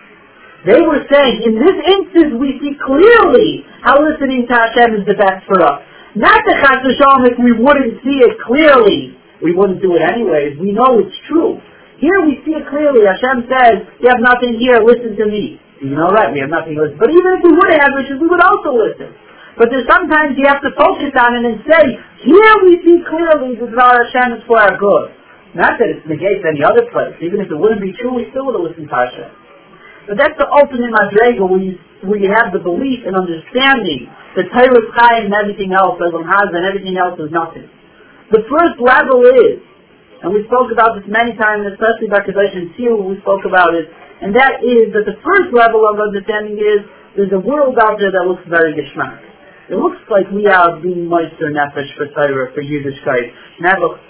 They 0.64 0.80
were 0.80 1.04
saying, 1.10 1.42
in 1.44 1.60
this 1.60 1.78
instance, 1.84 2.38
we 2.38 2.56
see 2.64 2.78
clearly 2.80 3.66
how 3.84 4.00
listening 4.00 4.46
to 4.48 4.54
Hashem 4.54 5.02
is 5.02 5.04
the 5.04 5.18
best 5.18 5.44
for 5.44 5.60
us. 5.60 5.82
Not 6.12 6.44
the 6.44 6.54
Chas 6.60 6.84
if 7.32 7.36
we 7.40 7.56
wouldn't 7.56 8.04
see 8.04 8.20
it 8.20 8.36
clearly, 8.44 9.16
we 9.40 9.56
wouldn't 9.56 9.80
do 9.80 9.96
it 9.96 10.04
anyways. 10.04 10.60
We 10.60 10.76
know 10.76 11.00
it's 11.00 11.16
true. 11.24 11.56
Here 11.96 12.20
we 12.20 12.36
see 12.44 12.52
it 12.52 12.68
clearly. 12.68 13.08
Hashem 13.08 13.48
says, 13.48 13.88
you 13.96 14.12
have 14.12 14.20
nothing 14.20 14.60
here, 14.60 14.82
listen 14.84 15.16
to 15.16 15.26
me. 15.26 15.56
You 15.80 15.96
know, 15.96 16.12
right, 16.12 16.30
we 16.30 16.44
have 16.44 16.52
nothing 16.52 16.76
to 16.76 16.84
listen. 16.84 16.98
But 17.00 17.10
even 17.10 17.30
if 17.38 17.42
we 17.42 17.52
would 17.56 17.72
have 17.74 17.96
wishes, 17.96 18.20
we 18.20 18.28
would 18.28 18.44
also 18.44 18.76
listen. 18.76 19.10
But 19.56 19.72
there's 19.72 19.88
sometimes 19.88 20.36
you 20.36 20.44
have 20.48 20.60
to 20.64 20.72
focus 20.76 21.12
on 21.16 21.30
it 21.40 21.44
and 21.48 21.58
say, 21.64 21.84
here 22.28 22.54
we 22.64 22.76
see 22.84 22.98
clearly 23.04 23.56
that 23.56 23.72
our 23.72 24.04
Hashem 24.04 24.40
is 24.40 24.42
for 24.44 24.60
our 24.60 24.76
good. 24.76 25.16
Not 25.56 25.76
that 25.76 25.88
it's 25.88 26.04
negates 26.08 26.44
any 26.44 26.64
other 26.64 26.88
place. 26.88 27.16
Even 27.20 27.40
if 27.40 27.52
it 27.52 27.56
wouldn't 27.56 27.80
be 27.80 27.92
true, 28.00 28.16
we 28.16 28.28
still 28.32 28.48
would 28.48 28.56
have 28.56 28.64
listened 28.64 28.88
to 28.88 28.96
Hashem. 28.96 29.28
But 30.06 30.18
that's 30.18 30.34
the 30.34 30.48
ultimate 30.50 30.90
madrega 30.90 31.46
where 31.46 31.62
you, 31.62 31.78
where 32.02 32.18
you 32.18 32.30
have 32.34 32.50
the 32.50 32.58
belief 32.58 33.06
and 33.06 33.14
understanding 33.14 34.10
that 34.34 34.50
Torah 34.50 34.82
is 34.82 34.88
Chaim 34.98 35.30
and 35.30 35.34
everything 35.34 35.70
else, 35.70 36.00
Elam 36.02 36.26
has 36.26 36.48
and 36.50 36.66
everything 36.66 36.98
else 36.98 37.14
is 37.22 37.30
nothing. 37.30 37.70
The 38.34 38.42
first 38.50 38.80
level 38.82 39.22
is, 39.28 39.62
and 40.24 40.34
we 40.34 40.42
spoke 40.50 40.72
about 40.74 40.98
this 40.98 41.06
many 41.06 41.38
times, 41.38 41.68
especially 41.70 42.10
by 42.10 42.26
Kedosh 42.26 42.54
and 42.54 42.74
Seal, 42.74 42.98
we 42.98 43.20
spoke 43.22 43.46
about 43.46 43.78
it, 43.78 43.86
and 44.22 44.34
that 44.34 44.62
is 44.62 44.90
that 44.94 45.06
the 45.06 45.18
first 45.22 45.54
level 45.54 45.86
of 45.86 45.98
understanding 45.98 46.58
is 46.58 46.82
there's 47.14 47.34
a 47.34 47.42
world 47.42 47.76
out 47.78 48.00
there 48.00 48.10
that 48.10 48.24
looks 48.26 48.42
very 48.48 48.72
geschmack. 48.72 49.20
It 49.70 49.78
looks 49.78 50.00
like 50.10 50.26
we 50.34 50.46
are 50.48 50.80
being 50.80 51.06
meister 51.06 51.52
nefesh 51.52 51.90
for 51.94 52.10
Torah, 52.10 52.50
for 52.54 52.62
Yiddishkeit. 52.62 53.30
Now 53.60 53.78
look, 53.78 54.00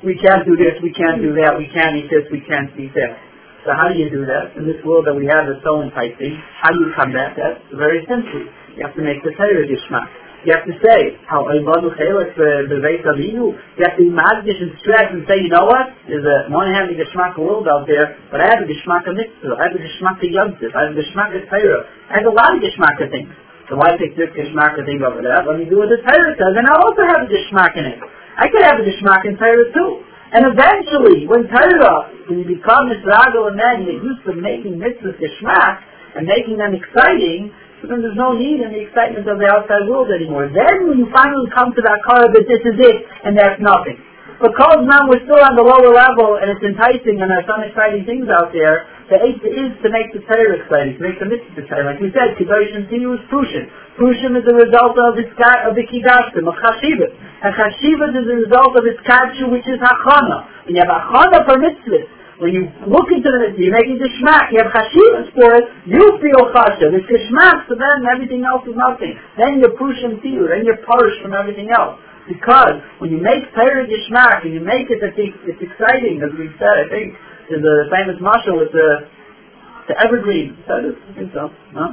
we 0.00 0.16
can't 0.16 0.46
do 0.48 0.56
this, 0.56 0.80
we 0.80 0.92
can't 0.92 1.20
do 1.20 1.36
that, 1.36 1.58
we 1.58 1.68
can't 1.68 1.96
eat 1.96 2.08
this, 2.08 2.24
we 2.32 2.40
can't 2.46 2.72
eat 2.78 2.94
that. 2.94 3.33
So 3.64 3.72
how 3.72 3.88
do 3.88 3.96
you 3.96 4.12
do 4.12 4.28
that? 4.28 4.52
In 4.60 4.68
this 4.68 4.76
world 4.84 5.08
that 5.08 5.16
we 5.16 5.24
have 5.24 5.48
is 5.48 5.56
so 5.64 5.80
enticing, 5.80 6.36
how 6.60 6.68
do 6.68 6.84
you 6.84 6.92
combat 6.92 7.32
that? 7.40 7.64
Very 7.72 8.04
simply. 8.04 8.44
You 8.76 8.84
have 8.84 8.92
to 8.92 9.00
make 9.00 9.24
the 9.24 9.32
Torah 9.40 9.64
Gishmak. 9.64 10.04
You 10.44 10.52
have 10.52 10.68
to 10.68 10.76
say, 10.84 11.16
how 11.24 11.48
Eimadu 11.48 11.88
Chelik 11.96 12.36
Beveit 12.36 13.00
Avinu, 13.08 13.56
you 13.56 13.80
have 13.80 13.96
to 13.96 14.04
be 14.04 14.12
magish 14.12 14.60
and 14.60 14.76
stress 14.84 15.08
and 15.08 15.24
say, 15.24 15.40
you 15.40 15.48
know 15.48 15.64
what? 15.64 15.88
There's 16.04 16.28
a 16.28 16.52
one 16.52 16.68
and 16.68 16.76
a 16.76 16.84
half 16.84 16.92
Gishmak 16.92 17.40
world 17.40 17.64
out 17.64 17.88
there, 17.88 18.20
but 18.28 18.44
I 18.44 18.52
have 18.52 18.60
a 18.60 18.68
Gishmak 18.68 19.08
of 19.08 19.16
Mitzvah, 19.16 19.56
I 19.56 19.72
have 19.72 19.72
a 19.72 19.80
Gishmak 19.80 20.20
of 20.20 20.28
Yomtiv, 20.28 20.70
I 20.76 20.80
have 20.84 20.92
a 20.92 21.00
Gishmak 21.00 21.32
of 21.32 21.48
Torah, 21.48 21.88
I 22.12 22.20
have 22.20 22.28
a 22.28 22.36
lot 22.36 22.52
of 22.52 22.60
Gishmak 22.60 23.00
of 23.00 23.08
things. 23.08 23.32
So 23.72 23.80
why 23.80 23.96
pick 23.96 24.12
this 24.20 24.28
Gishmak 24.36 24.76
thing 24.84 25.00
over 25.00 25.24
that? 25.24 25.48
Let 25.48 25.56
me 25.56 25.64
do 25.64 25.80
what 25.80 25.88
the 25.88 26.04
Torah 26.04 26.36
says, 26.36 26.52
and 26.52 26.68
I 26.68 26.76
also 26.76 27.08
have 27.08 27.24
a 27.24 27.28
Gishmak 27.32 27.72
in 27.80 27.96
it. 27.96 27.98
I 28.36 28.44
could 28.52 28.68
have 28.68 28.76
a 28.76 28.84
Gishmak 28.84 29.24
in 29.24 29.40
Torah 29.40 29.72
too. 29.72 30.04
And 30.34 30.50
eventually, 30.50 31.30
when 31.30 31.46
Torah, 31.46 32.10
when 32.26 32.42
you 32.42 32.58
become 32.58 32.90
Misragel 32.90 33.54
and 33.54 33.56
then 33.56 33.86
you're 33.86 34.02
used 34.02 34.26
to 34.26 34.34
making 34.34 34.82
mitzvahs 34.82 35.14
geschmack 35.22 35.86
and 36.18 36.26
making 36.26 36.58
them 36.58 36.74
exciting, 36.74 37.54
so 37.78 37.86
then 37.86 38.02
there's 38.02 38.18
no 38.18 38.34
need 38.34 38.58
in 38.58 38.74
the 38.74 38.82
excitement 38.82 39.30
of 39.30 39.38
the 39.38 39.46
outside 39.46 39.86
world 39.86 40.10
anymore. 40.10 40.50
Then 40.50 40.90
when 40.90 40.98
you 40.98 41.08
finally 41.14 41.46
come 41.54 41.70
to 41.78 41.82
that 41.86 42.02
car 42.02 42.26
that 42.26 42.44
this 42.50 42.62
is 42.66 42.76
it, 42.82 42.98
and 43.22 43.38
that's 43.38 43.62
nothing. 43.62 43.94
Because 44.42 44.82
now 44.82 45.06
we're 45.06 45.22
still 45.22 45.38
on 45.38 45.54
the 45.54 45.62
lower 45.62 45.94
level 45.94 46.42
and 46.42 46.50
it's 46.50 46.64
enticing 46.66 47.22
and 47.22 47.30
there's 47.30 47.46
some 47.46 47.62
exciting 47.62 48.02
things 48.02 48.26
out 48.26 48.50
there, 48.50 48.90
The 49.04 49.20
eighth 49.20 49.44
is 49.44 49.76
to 49.84 49.92
make 49.92 50.16
the 50.16 50.24
Torah 50.24 50.64
exciting, 50.64 50.96
to 50.96 51.02
make 51.04 51.20
the 51.20 51.28
mitzvah 51.28 51.60
exciting. 51.60 51.84
Like 51.84 52.00
we 52.00 52.08
said, 52.16 52.40
and 52.40 52.88
Tinu 52.88 53.20
is 53.20 53.22
Prushim. 53.28 53.68
Is 53.68 54.46
the 54.48 54.56
result 54.56 54.96
of 54.96 55.20
its 55.20 55.28
of 55.36 55.76
the 55.76 55.84
Kiddashim, 55.84 56.48
of 56.48 56.56
Chashivas. 56.56 57.12
And 57.44 57.52
Chashivas 57.52 58.16
is 58.16 58.24
the 58.24 58.38
result 58.48 58.72
of 58.80 58.84
its 58.88 58.96
Kadshu, 59.04 59.52
which 59.52 59.68
is 59.68 59.76
Hachana. 59.76 60.64
When 60.64 60.76
you 60.76 60.82
have 60.82 60.88
Hachana 60.88 61.44
for 61.44 61.60
mitzvahs, 61.60 62.08
when 62.40 62.56
you 62.56 62.64
look 62.88 63.12
into 63.12 63.28
the 63.28 63.40
mitzvah, 63.44 63.60
you're 63.60 63.76
making 63.76 64.00
the 64.00 64.10
shmak, 64.18 64.50
you 64.50 64.58
have 64.58 64.72
chashivas 64.72 65.28
for 65.36 65.52
it, 65.52 65.64
you 65.84 66.02
feel 66.18 66.50
chashav. 66.56 66.90
It's 66.96 67.06
shmak, 67.06 67.68
so 67.68 67.76
then 67.76 68.08
everything 68.08 68.42
else 68.42 68.64
is 68.64 68.74
nothing. 68.74 69.14
Then 69.36 69.60
you're 69.60 69.76
pushing 69.76 70.16
to 70.16 70.28
you, 70.28 70.48
then 70.48 70.64
you're 70.64 70.80
parish 70.82 71.20
from 71.20 71.36
everything 71.36 71.68
else. 71.70 72.00
Because 72.26 72.80
when 72.98 73.12
you 73.12 73.20
make 73.20 73.52
Torah 73.52 73.84
Gishmak 73.84 74.48
and 74.48 74.54
you 74.56 74.60
make 74.64 74.88
it, 74.88 75.04
think 75.12 75.36
it's 75.44 75.60
exciting, 75.60 76.24
as 76.24 76.32
we 76.40 76.48
said, 76.56 76.72
I 76.72 76.88
think, 76.88 77.12
in 77.50 77.60
the 77.60 77.88
famous 77.92 78.16
marshal 78.20 78.58
with 78.58 78.72
the, 78.72 79.08
the 79.88 79.94
evergreen. 80.00 80.56
Is 80.56 80.94
it? 80.94 80.96
I 80.96 81.12
think 81.14 81.30
so. 81.32 81.50
No? 81.74 81.92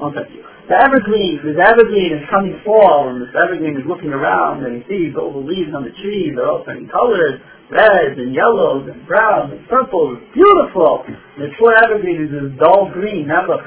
I'll 0.00 0.12
tell 0.12 0.26
you. 0.30 0.42
The 0.64 0.80
evergreen, 0.80 1.44
this 1.44 1.60
evergreen 1.60 2.16
is 2.16 2.24
coming 2.32 2.56
fall, 2.64 3.12
and 3.12 3.20
this 3.20 3.34
evergreen 3.36 3.76
is 3.76 3.84
looking 3.84 4.16
around, 4.16 4.64
and 4.64 4.80
he 4.80 4.82
sees 4.88 5.12
all 5.12 5.28
the 5.28 5.44
leaves 5.44 5.76
on 5.76 5.84
the 5.84 5.92
trees, 6.00 6.32
they're 6.32 6.48
all 6.48 6.64
turning 6.64 6.88
colors, 6.88 7.36
reds 7.72 8.20
and 8.20 8.36
yellows 8.36 8.84
and 8.88 9.00
browns 9.08 9.52
and 9.52 9.64
purples, 9.68 10.20
beautiful. 10.36 11.04
The 11.40 11.48
poor 11.56 11.72
evergreen 11.80 12.28
is 12.28 12.30
this 12.30 12.52
dull 12.60 12.92
green, 12.92 13.28
that 13.32 13.48
looks, 13.48 13.64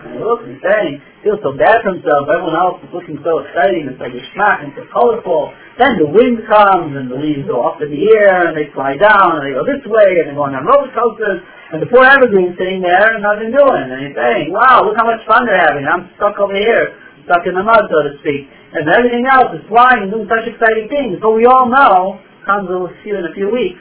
saying, 0.62 1.02
feels 1.26 1.41
so 1.41 1.58
bad 1.58 1.82
for 1.82 1.98
himself, 1.98 2.30
everyone 2.30 2.54
else 2.54 2.78
is 2.86 2.91
looking 2.93 3.18
so 3.26 3.41
exciting, 3.41 3.89
it's 3.89 3.98
like 3.98 4.14
a 4.14 4.24
schmack, 4.34 4.64
and 4.64 4.72
so 4.78 4.86
colorful. 4.93 5.50
Then 5.82 5.98
the 5.98 6.10
wind 6.10 6.45
comes, 6.45 6.93
and 6.93 7.10
the 7.10 7.18
leaves 7.18 7.50
go 7.50 7.66
up 7.66 7.82
in 7.82 7.89
the 7.89 8.04
air, 8.22 8.50
and 8.50 8.54
they 8.54 8.70
fly 8.72 8.95
down, 9.02 9.41
and 9.41 9.43
they 9.43 9.54
go 9.58 9.66
this 9.66 9.84
way, 9.89 10.22
and 10.22 10.30
they're 10.30 10.39
going 10.39 10.54
on 10.54 10.64
roller 10.64 10.93
coasters, 10.93 11.41
and 11.74 11.82
the 11.82 11.89
poor 11.89 12.06
evergreen's 12.06 12.56
sitting 12.56 12.80
there 12.80 13.18
and 13.18 13.26
nothing 13.26 13.52
doing, 13.52 13.86
saying, 14.14 14.54
wow, 14.54 14.86
look 14.86 14.95
how 14.95 15.10
much 15.10 15.20
fun 15.28 15.43
they're 15.50 15.60
having, 15.60 15.84
I'm 15.84 16.08
stuck 16.16 16.38
over 16.39 16.56
here, 16.56 16.95
stuck 17.28 17.43
in 17.43 17.58
the 17.58 17.66
mud, 17.66 17.82
so 17.91 18.08
to 18.08 18.14
speak. 18.24 18.48
And 18.72 18.88
everything 18.88 19.26
else 19.28 19.52
is 19.58 19.64
flying 19.68 20.08
and 20.08 20.12
doing 20.12 20.28
such 20.28 20.48
exciting 20.48 20.88
things. 20.88 21.20
But 21.24 21.32
we 21.32 21.48
all 21.48 21.68
know, 21.68 22.20
comes 22.48 22.68
will 22.72 22.91
see 23.04 23.12
in 23.12 23.28
a 23.28 23.36
few 23.36 23.52
weeks, 23.52 23.80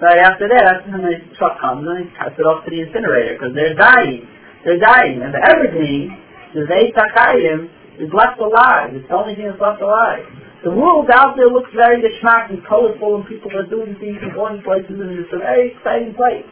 right 0.00 0.18
after 0.22 0.46
that, 0.48 0.86
and 0.86 1.02
the 1.02 1.18
truck 1.38 1.60
comes 1.60 1.86
and 1.86 2.06
they 2.06 2.10
pass 2.14 2.32
it 2.38 2.46
off 2.46 2.64
to 2.64 2.70
the 2.70 2.80
incinerator, 2.82 3.34
because 3.34 3.54
they're 3.54 3.74
dying. 3.74 4.26
They're 4.64 4.82
dying. 4.82 5.22
And 5.22 5.34
everything, 5.34 6.14
the 6.54 6.66
the 6.66 7.68
is 7.98 8.10
left 8.14 8.38
alive. 8.38 8.94
It's 8.94 9.06
the 9.10 9.18
only 9.18 9.34
thing 9.34 9.50
that's 9.50 9.60
left 9.60 9.82
alive. 9.82 10.22
The 10.62 10.74
world 10.74 11.06
out 11.14 11.38
there 11.38 11.50
looks 11.50 11.70
very 11.74 12.02
geschmack 12.02 12.50
and 12.50 12.62
colorful 12.66 13.22
and 13.22 13.26
people 13.26 13.50
are 13.54 13.66
doing 13.66 13.94
things 14.02 14.18
and 14.22 14.34
going 14.34 14.62
places 14.62 14.98
and 14.98 15.14
it's 15.14 15.30
a 15.30 15.38
very 15.38 15.74
exciting 15.74 16.14
place. 16.18 16.46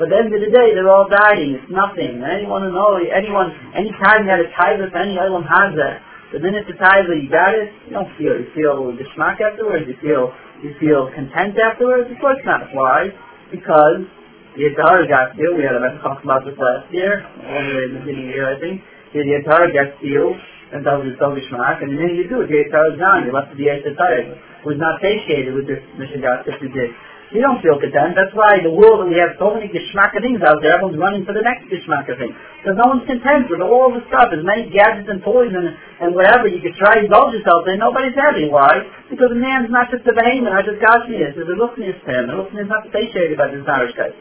But 0.00 0.08
at 0.08 0.10
the 0.12 0.16
end 0.24 0.32
of 0.32 0.40
the 0.40 0.48
day, 0.48 0.72
they're 0.72 0.88
all 0.88 1.04
dying. 1.04 1.60
It's 1.60 1.68
nothing. 1.68 2.24
Anyone 2.24 2.64
who 2.64 2.72
knows, 2.72 3.04
anyone, 3.12 3.52
any 3.76 3.92
time 4.00 4.24
you 4.24 4.32
had 4.32 4.40
a 4.40 4.48
tithe 4.56 4.80
of 4.80 4.92
any 4.96 5.20
Olam 5.20 5.44
Hazeh, 5.44 6.32
the 6.32 6.40
minute 6.40 6.64
the 6.64 6.80
tithe 6.80 7.12
you 7.12 7.28
got 7.28 7.52
it, 7.52 7.68
you 7.84 7.92
don't 7.92 8.08
feel, 8.16 8.40
you 8.40 8.48
feel 8.56 8.88
geschmack 8.96 9.36
afterwards, 9.44 9.84
you 9.84 10.00
feel, 10.00 10.32
you 10.62 10.74
feel 10.78 11.10
content 11.14 11.58
afterwards. 11.58 12.10
Of 12.10 12.18
course 12.22 12.40
not. 12.46 12.70
Why? 12.72 13.10
Because 13.50 14.06
the 14.54 14.70
Yitzhar 14.70 15.08
got 15.10 15.34
sealed. 15.36 15.58
We 15.58 15.66
had 15.66 15.74
a 15.74 15.82
talk 16.00 16.22
about 16.22 16.46
this 16.46 16.54
last 16.56 16.86
year, 16.94 17.26
the 17.42 17.84
in 17.84 17.90
the 17.94 18.00
beginning 18.06 18.26
of 18.26 18.30
the 18.30 18.36
year, 18.38 18.46
I 18.46 18.56
think. 18.58 18.82
The 19.12 19.26
Yitzhar 19.26 19.74
got 19.74 20.00
sealed 20.00 20.38
and 20.72 20.80
that 20.88 20.96
was 20.96 21.12
so 21.20 21.36
geschmack, 21.36 21.84
and 21.84 21.92
then 22.00 22.16
you 22.16 22.24
do 22.32 22.40
it, 22.40 22.48
the 22.48 22.56
Yitzhar 22.64 22.96
is 22.96 22.98
gone, 22.98 23.28
you 23.28 23.32
left 23.32 23.52
the 23.52 23.60
Yitzhar 23.60 24.64
was 24.64 24.80
not 24.80 25.02
satiated 25.04 25.52
with 25.52 25.68
this 25.68 25.84
Mishagat 26.00 26.48
that 26.48 26.56
you 26.64 26.72
did. 26.72 26.90
You 27.32 27.40
don't 27.40 27.64
feel 27.64 27.80
content. 27.80 28.12
That's 28.12 28.36
why 28.36 28.60
the 28.60 28.68
world, 28.68 29.08
we 29.08 29.16
have 29.16 29.40
so 29.40 29.56
many 29.56 29.72
geschmack 29.72 30.12
things 30.20 30.44
out 30.44 30.60
there, 30.60 30.76
everyone's 30.76 31.00
running 31.00 31.24
for 31.24 31.32
the 31.32 31.40
next 31.40 31.64
geschmack 31.72 32.04
thing. 32.04 32.36
Because 32.60 32.76
no 32.76 32.92
one's 32.92 33.08
content 33.08 33.48
with 33.48 33.64
all 33.64 33.88
the 33.88 34.04
stuff, 34.12 34.36
as 34.36 34.44
many 34.44 34.68
gadgets 34.68 35.08
and 35.08 35.24
toys 35.24 35.48
and, 35.48 35.72
and 36.04 36.12
whatever 36.12 36.44
you 36.44 36.60
could 36.60 36.76
try 36.76 37.00
to 37.00 37.08
indulge 37.08 37.32
yourself 37.32 37.64
in, 37.72 37.80
nobody's 37.80 38.12
happy. 38.12 38.52
Why? 38.52 38.84
Because 39.08 39.32
man's 39.32 39.72
not 39.72 39.88
just 39.88 40.04
a 40.04 40.12
behemoth, 40.12 40.52
not 40.52 40.68
just 40.68 40.76
Gashmias, 40.84 41.32
there's 41.32 41.48
a 41.48 41.56
Ruchnius 41.56 41.96
to 42.04 42.10
him. 42.12 42.28
The 42.28 42.36
Ruchnius 42.36 42.68
is 42.68 42.72
not 42.72 42.84
satiated 42.92 43.40
by 43.40 43.48
this 43.48 43.64
Narishkeit. 43.64 44.12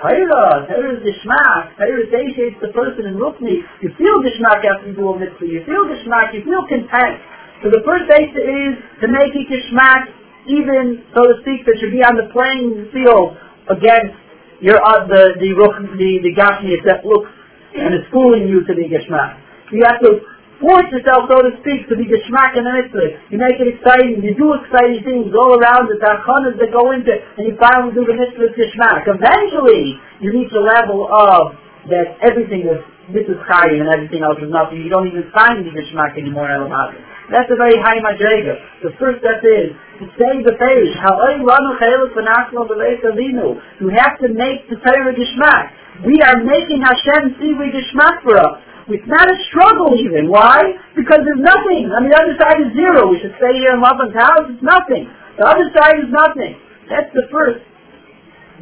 Torah, 0.00 0.64
Torah 0.64 0.96
is 0.96 1.04
Gishmak. 1.04 1.76
Torah 1.76 2.06
satiates 2.08 2.58
the 2.64 2.72
person 2.72 3.04
in 3.04 3.20
Rukni. 3.20 3.60
You 3.84 3.92
feel 3.96 4.24
Gishmak 4.24 4.64
after 4.64 4.88
you 4.88 4.96
do 4.96 5.12
a 5.12 5.20
mitzvah. 5.20 5.46
You 5.46 5.60
feel 5.68 5.84
Gishmak. 5.84 6.32
You 6.32 6.42
feel 6.48 6.64
content. 6.64 7.20
So 7.62 7.70
the 7.70 7.84
first 7.84 8.08
base 8.08 8.34
is 8.34 8.72
to 9.00 9.06
make 9.08 9.32
it 9.36 9.46
Gishmak, 9.52 10.23
even, 10.48 11.04
so 11.14 11.20
to 11.24 11.34
speak, 11.42 11.64
that 11.66 11.76
should 11.80 11.92
be 11.92 12.04
on 12.04 12.16
the 12.16 12.28
playing 12.32 12.88
field 12.92 13.36
against 13.68 14.16
your, 14.60 14.78
uh, 14.80 15.06
the, 15.08 15.36
the, 15.40 15.50
the, 15.52 16.10
the 16.24 16.32
Gashmias 16.36 16.84
that 16.84 17.04
looks 17.04 17.30
and 17.74 17.94
is 17.94 18.06
fooling 18.14 18.46
you 18.46 18.62
to 18.64 18.72
be 18.74 18.86
Gishmak. 18.86 19.40
You 19.74 19.82
have 19.82 19.98
to 20.06 20.22
force 20.62 20.86
yourself, 20.94 21.26
so 21.26 21.42
to 21.42 21.52
speak, 21.60 21.90
to 21.90 21.98
be 21.98 22.06
the 22.06 22.20
in 22.22 22.62
the 22.62 22.72
mitzvah. 22.72 23.08
You 23.34 23.38
make 23.42 23.58
it 23.58 23.68
exciting, 23.74 24.22
you 24.22 24.38
do 24.38 24.54
exciting 24.54 25.02
things 25.02 25.34
all 25.34 25.58
around 25.58 25.90
the 25.90 25.98
achanas 25.98 26.54
that 26.62 26.70
go 26.70 26.94
into 26.94 27.10
it, 27.10 27.26
and 27.36 27.50
you 27.50 27.58
finally 27.58 27.90
do 27.92 28.06
the 28.06 28.14
mitzvah 28.14 28.54
to 28.54 28.64
schmack. 28.72 29.10
Eventually, 29.10 29.98
you 30.22 30.30
reach 30.30 30.52
a 30.54 30.62
level 30.62 31.10
of 31.10 31.58
that 31.90 32.16
everything 32.22 32.64
is 32.64 32.80
this 33.12 33.28
is 33.28 33.36
chayyim 33.44 33.84
and 33.84 33.90
everything 33.92 34.24
else 34.24 34.40
is 34.40 34.48
nothing. 34.48 34.80
You 34.80 34.88
don't 34.88 35.08
even 35.08 35.28
find 35.34 35.60
the 35.60 35.84
schmack 35.92 36.16
anymore 36.16 36.48
in 36.48 36.56
Elamad. 36.56 36.96
That's 37.32 37.48
a 37.48 37.56
very 37.56 37.80
high 37.80 38.00
madrega. 38.04 38.84
The 38.84 38.92
first 39.00 39.24
step 39.24 39.40
is 39.40 39.72
to 40.00 40.04
say 40.20 40.44
the 40.44 40.52
page. 40.60 40.92
You 43.80 43.88
have 43.96 44.18
to 44.20 44.28
make 44.28 44.68
the 44.68 44.76
Torah 44.76 45.14
geschmack. 45.16 45.72
We 46.04 46.20
are 46.20 46.42
making 46.44 46.82
Hashem 46.84 47.40
see 47.40 47.54
we 47.56 47.72
geschmack 47.72 48.20
for 48.22 48.36
us. 48.36 48.60
It's 48.88 49.08
not 49.08 49.24
a 49.24 49.36
struggle 49.48 49.96
even. 49.96 50.28
Why? 50.28 50.76
Because 50.92 51.24
there's 51.24 51.40
nothing. 51.40 51.88
Mean, 51.88 52.12
the 52.12 52.18
other 52.20 52.36
side 52.36 52.60
is 52.60 52.76
zero. 52.76 53.08
We 53.08 53.16
should 53.24 53.32
stay 53.40 53.56
here 53.56 53.72
in 53.72 53.80
Laban's 53.80 54.12
house. 54.12 54.52
It's 54.52 54.60
nothing. 54.60 55.08
The 55.40 55.48
other 55.48 55.72
side 55.72 56.04
is 56.04 56.12
nothing. 56.12 56.60
That's 56.92 57.08
the 57.16 57.24
first 57.32 57.64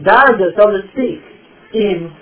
darga, 0.07 0.55
so 0.55 0.71
to 0.71 0.87
speak, 0.95 1.19
in 1.75 2.15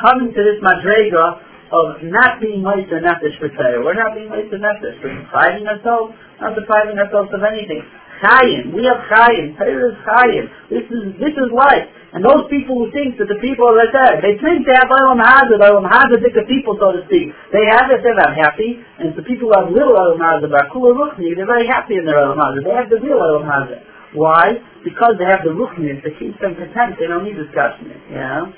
coming 0.00 0.32
to 0.32 0.40
this 0.40 0.56
madrega 0.64 1.49
of 1.70 2.02
not 2.02 2.42
being 2.42 2.62
Meister 2.62 2.98
Nefesh 2.98 3.38
for 3.38 3.48
Torah. 3.54 3.78
We're 3.82 3.94
not 3.94 4.14
being 4.14 4.28
Meister 4.28 4.58
Nefesh. 4.58 4.98
We're 5.02 5.22
depriving 5.22 5.66
ourselves, 5.66 6.14
not 6.40 6.58
depriving 6.58 6.98
ourselves 6.98 7.30
of 7.30 7.42
anything. 7.46 7.86
Chayim. 8.20 8.74
We 8.74 8.84
have 8.84 9.00
Chayim. 9.08 9.56
Torah 9.56 9.94
is 9.94 9.98
Chayim. 10.04 10.44
This 10.68 10.86
is, 10.90 11.02
this 11.16 11.34
is 11.34 11.48
life. 11.54 11.88
And 12.12 12.26
those 12.26 12.50
people 12.50 12.74
who 12.74 12.90
think 12.90 13.16
that 13.22 13.30
the 13.30 13.38
people, 13.38 13.70
are 13.70 13.78
I 13.78 13.86
said, 13.94 14.18
they 14.18 14.34
think 14.42 14.66
they 14.66 14.74
have 14.74 14.90
Olam 14.90 15.22
Hazeh, 15.22 15.62
Olam 15.62 15.86
the 15.86 16.44
people, 16.50 16.74
so 16.74 16.90
to 16.90 17.06
speak. 17.06 17.30
They 17.54 17.64
have 17.70 17.86
it, 17.94 18.02
they're 18.02 18.18
not 18.18 18.34
happy. 18.34 18.82
And 18.98 19.14
the 19.14 19.22
people 19.22 19.46
who 19.46 19.54
have 19.54 19.70
little 19.70 19.94
Olam 19.94 20.18
Hazeh, 20.18 20.50
Bakula 20.50 20.90
Ruchni, 20.90 21.38
they're 21.38 21.46
very 21.46 21.70
happy 21.70 21.96
in 21.96 22.04
their 22.04 22.18
Olam 22.18 22.34
Hazeh. 22.34 22.66
They 22.66 22.74
have 22.74 22.90
the 22.90 22.98
real 22.98 23.22
Olam 23.22 23.46
Hazeh. 23.46 23.78
Why? 24.18 24.58
Because 24.82 25.14
they 25.22 25.24
have 25.30 25.46
the 25.46 25.54
Ruchni 25.54 26.02
that 26.02 26.18
keeps 26.18 26.34
them 26.42 26.58
content. 26.58 26.98
They 26.98 27.06
don't 27.06 27.22
need 27.22 27.38
discussion. 27.38 27.94
Yeah? 28.10 28.50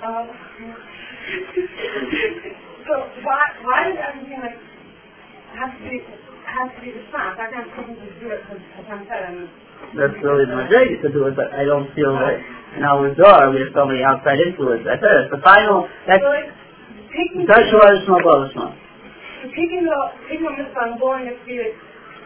Um, 0.00 0.32
so 2.84 2.92
why, 3.24 3.42
why 3.64 3.88
does 3.88 3.96
everything 3.96 4.40
like 4.44 4.60
have 5.56 5.72
to 5.72 5.80
be 5.88 6.04
has 6.44 6.68
to 6.76 6.80
be 6.84 6.90
the 6.92 7.02
spot? 7.08 7.38
I 7.40 7.48
can't 7.50 7.68
just 7.72 8.20
do 8.20 8.28
it 8.28 8.44
because 8.44 8.60
said 9.08 9.22
and 9.32 9.48
that's 9.94 10.18
really 10.22 10.46
my 10.50 10.66
great 10.66 11.00
to 11.02 11.08
do 11.12 11.26
it, 11.28 11.36
but 11.36 11.52
I 11.54 11.64
don't 11.64 11.86
feel 11.94 12.12
that 12.18 12.36
in 12.76 12.82
our 12.82 13.14
door 13.14 13.50
we 13.54 13.62
have 13.62 13.72
so 13.72 13.86
many 13.86 14.02
outside 14.02 14.40
influences. 14.42 14.88
I 14.88 14.96
said 14.98 15.12
it's 15.24 15.32
the 15.32 15.42
final. 15.44 15.86
That's 16.08 16.20
so 16.24 16.28
like, 16.34 16.50
taking 17.14 17.46
Joshua 17.46 18.02
Ishmael 18.02 18.20
Bolishma. 18.24 18.74
taking 19.54 19.86
the 19.86 19.98
taking 20.26 20.44
the 20.44 20.54
mitzvah 20.56 20.92
and 20.92 21.00
going 21.00 21.30
to 21.30 21.36
be 21.46 21.62
like 21.62 21.76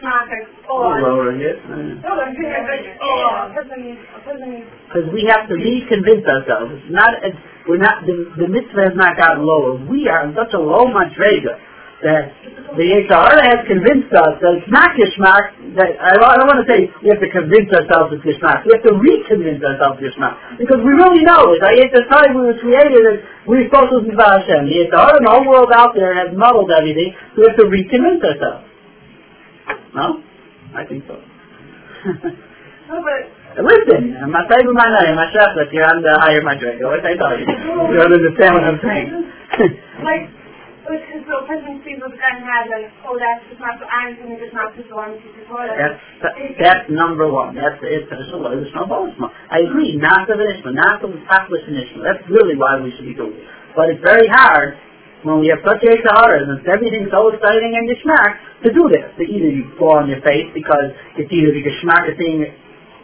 not 0.02 0.30
like 0.30 0.46
Lowering 0.68 1.40
it. 1.42 1.58
no 1.66 2.10
I'm 2.14 2.34
doing 2.34 2.54
it 2.54 2.64
like 2.64 2.86
a 2.86 3.50
person 3.52 3.98
a 3.98 4.20
person 4.22 4.64
Because 4.86 5.06
we 5.12 5.26
have 5.26 5.48
to 5.48 5.54
reconvince 5.58 6.24
ourselves. 6.24 6.78
It's 6.78 6.90
not, 6.94 7.18
it's, 7.22 7.36
we're 7.68 7.76
not, 7.76 8.08
the, 8.08 8.32
the 8.40 8.48
mitzvah 8.48 8.88
has 8.88 8.96
not 8.96 9.20
gotten 9.20 9.44
lower. 9.44 9.76
We 9.76 10.08
are 10.08 10.24
in 10.24 10.32
such 10.32 10.56
a 10.56 10.58
low 10.58 10.88
madrega 10.88 11.60
that 12.00 12.30
the 12.78 12.86
Yeshara 12.86 13.42
has 13.42 13.66
convinced 13.66 14.14
us 14.14 14.38
that 14.38 14.52
it's 14.62 14.70
not 14.70 14.94
Gishmak, 14.94 15.74
that, 15.74 15.98
I 15.98 16.14
I 16.14 16.34
don't 16.38 16.46
want 16.46 16.62
to 16.62 16.68
say 16.70 16.86
we 17.02 17.10
have 17.10 17.18
to 17.18 17.28
convince 17.28 17.68
ourselves 17.74 18.14
it's 18.14 18.22
Gishmak. 18.22 18.62
We 18.64 18.72
have 18.78 18.86
to 18.86 18.94
reconvince 18.94 19.58
ourselves 19.60 19.98
it's 19.98 20.14
Gishmak. 20.14 20.62
Because 20.62 20.78
we 20.78 20.94
really 20.94 21.26
know 21.26 21.52
it. 21.52 21.60
The 21.60 22.06
time 22.06 22.38
we 22.38 22.54
were 22.54 22.58
created, 22.62 23.26
we 23.50 23.60
were 23.60 23.66
supposed 23.66 23.98
to 23.98 24.06
be 24.06 24.14
Hashem. 24.14 24.70
The 24.70 24.76
Yeshara 24.86 25.18
and 25.18 25.26
the 25.26 25.32
whole 25.32 25.48
world 25.48 25.74
out 25.74 25.92
there 25.98 26.14
has 26.14 26.30
muddled 26.32 26.70
everything, 26.70 27.18
so 27.34 27.42
we 27.42 27.44
have 27.50 27.58
to 27.58 27.66
reconvince 27.66 28.22
ourselves. 28.22 28.64
No? 29.92 30.22
I 30.72 30.86
think 30.86 31.02
so. 31.10 31.18
no 32.88 32.94
but 33.02 33.37
Listen, 33.56 34.12
I'm 34.20 34.30
not 34.30 34.44
saying 34.52 34.68
my 34.76 34.88
name, 35.00 35.16
my 35.16 35.32
chef, 35.32 35.56
if 35.56 35.72
you're 35.72 35.88
on 35.88 36.04
the 36.04 36.12
higher 36.20 36.44
madrega. 36.44 36.84
What 36.84 37.00
I 37.00 37.16
tell 37.16 37.32
you? 37.32 37.48
You 37.48 37.96
don't 37.96 38.12
understand 38.12 38.52
what 38.54 38.64
I'm 38.68 38.80
saying. 38.84 39.08
like 40.04 40.28
Because 40.84 41.24
so 41.24 41.48
person 41.48 41.80
sees 41.80 41.96
what 41.96 42.12
the 42.12 42.20
guy 42.20 42.36
has 42.38 42.68
like, 42.68 42.92
oh 43.08 43.16
that's 43.16 43.40
just 43.48 43.60
not 43.60 43.80
so 43.80 43.88
anything, 43.88 44.36
it's 44.36 44.52
not 44.52 44.76
just 44.76 44.92
one 44.92 45.16
to 45.16 45.28
the 45.32 45.42
toilet. 45.48 45.80
That's, 45.80 46.00
that's 46.60 46.86
number 46.92 47.26
one. 47.28 47.56
That's 47.56 47.80
it's 47.80 48.04
it's 48.08 48.32
a 48.32 48.38
it's 48.52 48.72
no 48.76 48.84
bonus. 48.84 49.16
I 49.48 49.64
agree, 49.64 49.96
not 49.96 50.28
the 50.28 50.36
initial, 50.36 50.76
not 50.76 51.00
the 51.00 51.08
topless 51.24 51.64
initial. 51.66 52.04
That's 52.04 52.22
really 52.28 52.54
why 52.54 52.78
we 52.84 52.92
should 52.94 53.08
be 53.08 53.16
doing 53.16 53.32
it. 53.32 53.48
But 53.72 53.96
it's 53.96 54.04
very 54.04 54.28
hard 54.28 54.76
when 55.26 55.40
we 55.40 55.50
have 55.50 55.64
such 55.66 55.82
a 55.82 55.92
Sahara 56.04 56.46
and 56.46 56.62
everything's 56.68 57.10
so 57.10 57.32
exciting 57.32 57.74
and 57.74 57.84
geschmack 57.90 58.32
to 58.64 58.68
do 58.70 58.86
this. 58.92 59.08
To 59.18 59.24
either 59.24 59.50
you 59.50 59.72
fall 59.80 59.98
on 59.98 60.06
your 60.06 60.22
face 60.22 60.52
because 60.54 60.94
it's 61.18 61.32
either 61.32 61.50
the 61.50 61.64
geschmack 61.64 62.06
thing 62.14 62.48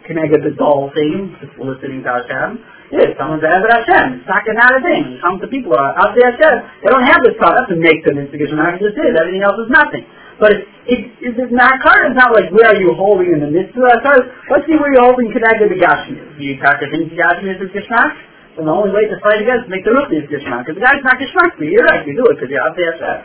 connected 0.05 0.45
the 0.45 0.55
dull 0.55 0.89
thing, 0.93 1.35
just 1.41 1.53
listening 1.57 2.05
to 2.05 2.09
Hashem, 2.09 2.63
Yes, 2.93 3.17
someone's 3.17 3.41
Ezer 3.41 3.65
Hashem. 3.65 4.21
It's 4.21 4.29
not 4.29 4.45
not 4.45 4.77
a 4.77 4.81
thing. 4.85 5.17
Come 5.17 5.41
to 5.41 5.49
people 5.49 5.73
are 5.73 5.97
out 5.97 6.13
there 6.13 6.29
Hashem. 6.29 6.85
They 6.85 6.89
don't 6.93 7.03
have 7.03 7.25
this 7.25 7.33
product 7.41 7.73
to 7.73 7.77
make 7.81 8.05
them 8.05 8.21
Gishmak. 8.21 8.77
It 8.77 8.93
just 8.93 8.97
is. 9.01 9.17
Everything 9.17 9.41
else 9.41 9.57
is 9.57 9.73
nothing. 9.73 10.05
But 10.37 10.53
it, 10.53 10.61
it, 10.85 10.99
it, 11.17 11.33
it's 11.33 11.55
not 11.55 11.81
card. 11.81 12.13
It's 12.13 12.19
not 12.19 12.35
like 12.37 12.53
where 12.53 12.71
are 12.71 12.77
you 12.77 12.93
holding 12.93 13.33
in 13.33 13.41
the 13.41 13.49
midst 13.49 13.73
of 13.73 13.89
that 13.89 14.05
card. 14.05 14.29
Let's 14.53 14.69
see 14.69 14.77
where 14.77 14.93
you're 14.93 15.01
holding 15.01 15.33
connected 15.33 15.73
to 15.73 15.77
Gashmi. 15.81 16.37
Do 16.37 16.43
you 16.45 16.61
talk 16.61 16.77
to 16.77 16.85
things 16.93 17.09
Gashmi 17.09 17.57
is 17.57 17.73
Gishmak? 17.73 18.13
And 18.61 18.69
the 18.69 18.71
only 18.71 18.93
way 18.93 19.09
to 19.09 19.17
fight 19.19 19.41
against 19.41 19.65
make 19.65 19.81
the 19.81 19.91
roof 19.91 20.13
is 20.13 20.29
Gishmak. 20.29 20.69
Because 20.69 20.77
the 20.77 20.85
guy's 20.85 21.01
not 21.01 21.17
Gishmak 21.17 21.57
for 21.57 21.65
you. 21.65 21.81
You're 21.81 21.89
right. 21.89 22.05
You 22.05 22.13
do 22.13 22.29
it 22.29 22.37
because 22.37 22.53
you're 22.53 22.61
out 22.61 22.77
there 22.77 22.93
Hashem. 22.93 23.17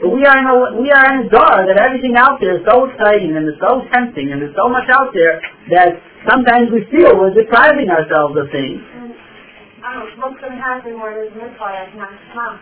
But 0.00 0.10
we 0.16 0.24
are 0.24 0.34
in 0.40 0.46
a 0.48 0.56
we 0.82 0.88
are 0.90 1.06
in 1.14 1.16
a 1.26 1.30
door 1.30 1.68
that 1.68 1.78
everything 1.78 2.16
out 2.16 2.40
there 2.40 2.58
is 2.58 2.64
so 2.64 2.88
exciting 2.90 3.36
and 3.36 3.44
it's 3.44 3.60
so 3.60 3.86
tempting 3.92 4.32
and 4.32 4.42
there's 4.42 4.56
so 4.56 4.66
much 4.66 4.88
out 4.90 5.14
there 5.14 5.38
that 5.78 6.00
sometimes 6.28 6.70
we 6.70 6.86
feel 6.90 7.18
we're 7.18 7.34
depriving 7.34 7.90
ourselves 7.90 8.36
of 8.38 8.50
things 8.50 8.80
I 9.82 9.98
don't 9.98 10.14
know, 10.14 10.30
what's 10.30 10.38
going 10.38 10.54
to 10.54 10.62
happen 10.62 10.94
where 11.02 11.12
there's 11.18 11.34
no 11.34 11.50
fire 11.58 11.90
not 11.98 12.14
come? 12.30 12.56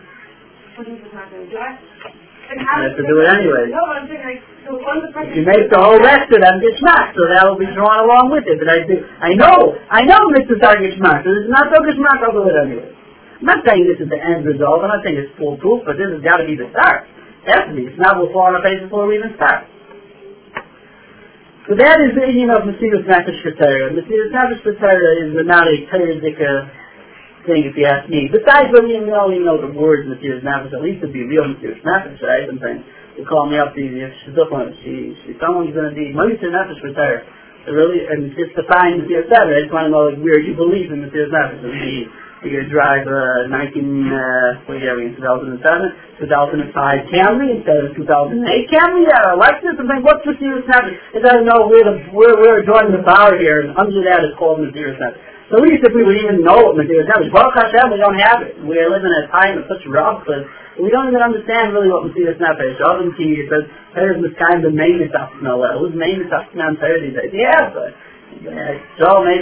What 0.73 0.89
is 0.89 0.97
it 0.99 1.13
not 1.13 1.29
going 1.29 1.45
to 1.45 1.53
do? 1.53 1.57
Have 2.51 2.97
to 2.97 3.03
do 3.07 3.15
it 3.23 3.27
anyway. 3.31 3.71
No, 3.71 3.79
I'm 3.87 4.09
saying 4.11 4.25
like, 4.25 4.43
so 4.67 4.75
one 4.75 4.99
the 4.99 5.13
person... 5.15 5.39
You 5.39 5.47
make 5.47 5.71
the 5.71 5.79
whole 5.79 6.01
rest 6.01 6.27
of 6.27 6.41
them 6.43 6.59
geschmack, 6.59 7.15
so 7.15 7.23
that 7.31 7.47
will 7.47 7.55
be 7.55 7.69
drawn 7.71 8.03
along 8.03 8.35
with 8.35 8.43
it. 8.43 8.59
But 8.59 8.67
I 8.67 8.83
do, 8.83 8.99
I 9.23 9.31
know, 9.39 9.79
I 9.87 10.03
know 10.03 10.19
this 10.35 10.49
is 10.51 10.59
our 10.59 10.75
so 10.75 11.29
this 11.31 11.47
is 11.47 11.51
not 11.53 11.71
so 11.71 11.79
geschmack, 11.79 12.19
I'll 12.19 12.35
do 12.35 12.43
it 12.43 12.57
anyway. 12.59 12.91
I'm 13.39 13.47
not 13.47 13.63
saying 13.63 13.87
this 13.87 14.03
is 14.03 14.11
the 14.11 14.19
end 14.19 14.43
result, 14.43 14.83
I'm 14.83 14.91
not 14.91 15.05
saying 15.07 15.15
it's 15.15 15.31
foolproof, 15.39 15.87
but 15.87 15.95
this 15.95 16.11
has 16.11 16.19
got 16.19 16.43
to 16.43 16.45
be 16.49 16.59
the 16.59 16.67
start. 16.75 17.07
It 17.47 17.55
has 17.55 17.71
to 17.71 17.73
be. 17.77 17.87
If 17.87 17.95
not, 17.95 18.19
fall 18.35 18.51
on 18.51 18.59
our 18.59 18.63
face 18.65 18.83
before 18.83 19.07
we 19.07 19.15
even 19.15 19.31
start. 19.39 19.70
So 21.69 21.77
that 21.77 22.01
is 22.01 22.17
the 22.17 22.25
meaning 22.25 22.49
of 22.49 22.65
Mesilas 22.65 23.05
Nefesh 23.05 23.37
Ketera. 23.45 23.93
Mesilas 23.93 24.33
Nefesh 24.33 24.65
Ketera 24.65 25.11
is 25.21 25.37
not 25.45 25.69
a 25.69 25.77
Terezdika 25.93 26.73
thing, 27.45 27.69
if 27.69 27.77
you 27.77 27.85
ask 27.85 28.09
me. 28.09 28.33
Besides, 28.33 28.73
when 28.73 28.89
know, 28.89 29.29
you 29.29 29.45
know 29.45 29.61
the 29.61 29.69
words 29.69 30.09
Mesilas 30.09 30.41
Nefesh, 30.41 30.73
at 30.73 30.81
least 30.81 31.05
to 31.05 31.07
be 31.13 31.21
real 31.21 31.45
Mesilas 31.45 31.77
Nefesh, 31.85 32.17
right? 32.25 32.49
Sometimes 32.49 32.81
they 33.13 33.21
call 33.29 33.45
me 33.45 33.61
up, 33.61 33.77
she's 33.77 33.93
she, 33.93 35.13
she, 35.21 35.37
someone's 35.37 35.69
going 35.77 35.85
to 35.85 35.93
be 35.93 36.09
Mesilas 36.09 36.49
Nefesh 36.49 36.81
Ketera. 36.81 37.29
Really, 37.69 38.09
and 38.09 38.33
just 38.33 38.57
to 38.57 38.65
find 38.65 39.05
Mesilas 39.05 39.29
Nefesh, 39.29 39.53
I 39.53 39.61
just 39.61 39.69
want 39.69 39.85
to 39.85 39.93
know 39.93 40.09
like, 40.09 40.17
where 40.17 40.41
you 40.41 40.57
believe 40.57 40.89
in 40.89 41.05
Mesilas 41.05 41.29
Nefesh. 41.29 42.09
Going 42.41 42.57
to 42.57 42.73
drive 42.73 43.05
a 43.05 43.53
19, 43.53 43.53
uh, 43.53 44.65
what 44.65 44.81
year 44.81 44.97
are 44.97 44.97
we 44.97 45.13
in, 45.13 45.13
2007, 45.13 45.61
2005 45.61 46.73
Camry 47.13 47.53
instead 47.53 47.77
of 47.85 47.93
2008 47.93 48.65
Camry? 48.65 49.05
Yeah, 49.05 49.37
I 49.37 49.37
like 49.37 49.61
this. 49.61 49.77
I'm 49.77 49.85
like, 49.85 50.01
what's 50.01 50.25
the 50.25 50.33
serious 50.41 50.65
Nefesh? 50.65 50.89
It 51.13 51.21
doesn't 51.21 51.45
know 51.45 51.69
where 51.69 51.85
the, 51.85 52.01
where, 52.09 52.33
we're 52.41 52.65
joining 52.65 52.97
the 52.97 53.05
bar 53.05 53.37
here, 53.37 53.61
and 53.61 53.77
under 53.77 54.01
that 54.09 54.25
is 54.25 54.33
called 54.41 54.57
serious 54.73 54.97
Nefesh. 54.97 55.21
So 55.53 55.61
at 55.61 55.69
least 55.69 55.85
if 55.85 55.93
we 55.93 56.01
would 56.01 56.17
even 56.17 56.41
know 56.41 56.65
what 56.65 56.81
Mesilas 56.81 57.13
Nefesh, 57.13 57.29
Baruch 57.29 57.61
Hashem, 57.61 57.93
we 57.93 58.01
don't 58.01 58.17
have 58.17 58.41
it. 58.41 58.57
We 58.65 58.73
are 58.81 58.89
living 58.89 59.13
in 59.13 59.21
a 59.21 59.29
time 59.29 59.61
of 59.61 59.69
such 59.69 59.85
rough, 59.85 60.25
but 60.25 60.41
we 60.81 60.89
don't 60.89 61.13
even 61.13 61.21
understand 61.21 61.77
really 61.77 61.93
what 61.93 62.09
Mesilas 62.09 62.41
Nefesh. 62.41 62.81
Other 62.81 63.05
than 63.05 63.13
T, 63.21 63.37
it 63.37 63.53
says, 63.53 63.69
is 64.17 64.33
kind 64.41 64.65
of 64.65 64.65
the 64.65 64.73
main 64.73 64.97
Mitzvah 64.97 65.29
Who's 65.77 65.93
main 65.93 66.25
Mitzvah 66.25 66.57
on 66.57 66.81
Torah 66.81 67.05
these 67.05 67.13
days? 67.13 67.37
Yeah, 67.37 67.69
but 67.69 67.93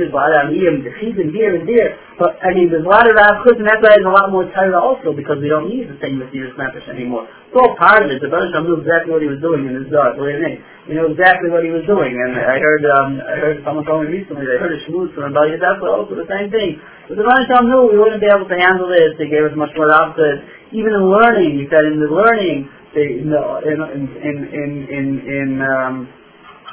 a 0.09 0.15
lot 0.15 0.33
of 0.33 0.49
Amiyim, 0.49 0.83
the 0.83 0.91
Chizim 0.99 1.31
here 1.31 1.55
and 1.55 1.63
there. 1.63 1.95
But, 2.19 2.35
I 2.43 2.51
mean, 2.51 2.67
there's 2.67 2.83
a 2.83 2.91
lot 2.91 3.07
of 3.07 3.15
Rav 3.15 3.47
Chus, 3.47 3.55
and 3.55 3.63
that's 3.63 3.79
why 3.79 3.95
there's 3.95 4.07
a 4.07 4.11
lot 4.11 4.27
more 4.33 4.43
Torah 4.51 4.75
also, 4.75 5.15
because 5.15 5.39
we 5.39 5.47
don't 5.47 5.71
need 5.71 5.87
the 5.87 5.95
same 6.03 6.19
Mesilas 6.19 6.51
Nefesh 6.59 6.89
anymore. 6.91 7.29
It's 7.47 7.55
all 7.55 7.79
part 7.79 8.03
of 8.03 8.11
it. 8.11 8.19
The 8.19 8.27
Baruch 8.27 8.51
knew 8.59 8.75
exactly 8.81 9.15
what 9.15 9.23
he 9.23 9.31
was 9.31 9.39
doing 9.39 9.69
in 9.69 9.73
his 9.79 9.87
dark. 9.87 10.19
What 10.19 10.27
do 10.27 10.35
you 10.35 10.43
think? 10.43 10.59
He 10.89 10.99
knew 10.99 11.07
exactly 11.15 11.47
what 11.47 11.63
he 11.63 11.71
was 11.71 11.87
doing. 11.87 12.11
And 12.11 12.35
I 12.35 12.59
heard, 12.59 12.83
um, 12.91 13.09
I 13.23 13.35
heard 13.39 13.57
someone 13.63 13.87
told 13.87 14.03
me 14.03 14.19
recently, 14.19 14.43
they 14.43 14.59
heard 14.59 14.75
a 14.75 14.81
shmooze 14.89 15.15
from 15.15 15.31
Rabbi 15.31 15.55
Yedapha 15.55 15.87
also 15.87 16.19
the 16.19 16.27
same 16.27 16.51
thing. 16.51 16.81
But 17.07 17.15
the 17.15 17.25
Baruch 17.25 17.47
knew 17.63 17.87
we 17.87 17.97
wouldn't 17.97 18.19
be 18.19 18.27
able 18.27 18.51
to 18.51 18.57
handle 18.59 18.91
this. 18.91 19.15
They 19.15 19.31
gave 19.31 19.47
us 19.47 19.55
much 19.55 19.71
more 19.79 19.87
output. 19.95 20.43
Even 20.75 20.91
in 20.91 21.07
learning, 21.07 21.55
he 21.55 21.65
said 21.71 21.87
in 21.87 22.03
the 22.03 22.11
learning, 22.11 22.67
they, 22.91 23.21
in, 23.21 23.29
the, 23.31 23.41
in, 23.63 23.77
in, 23.79 24.35
in, 24.49 24.69
in, 24.91 25.05
in, 25.29 25.49
um, 25.61 26.09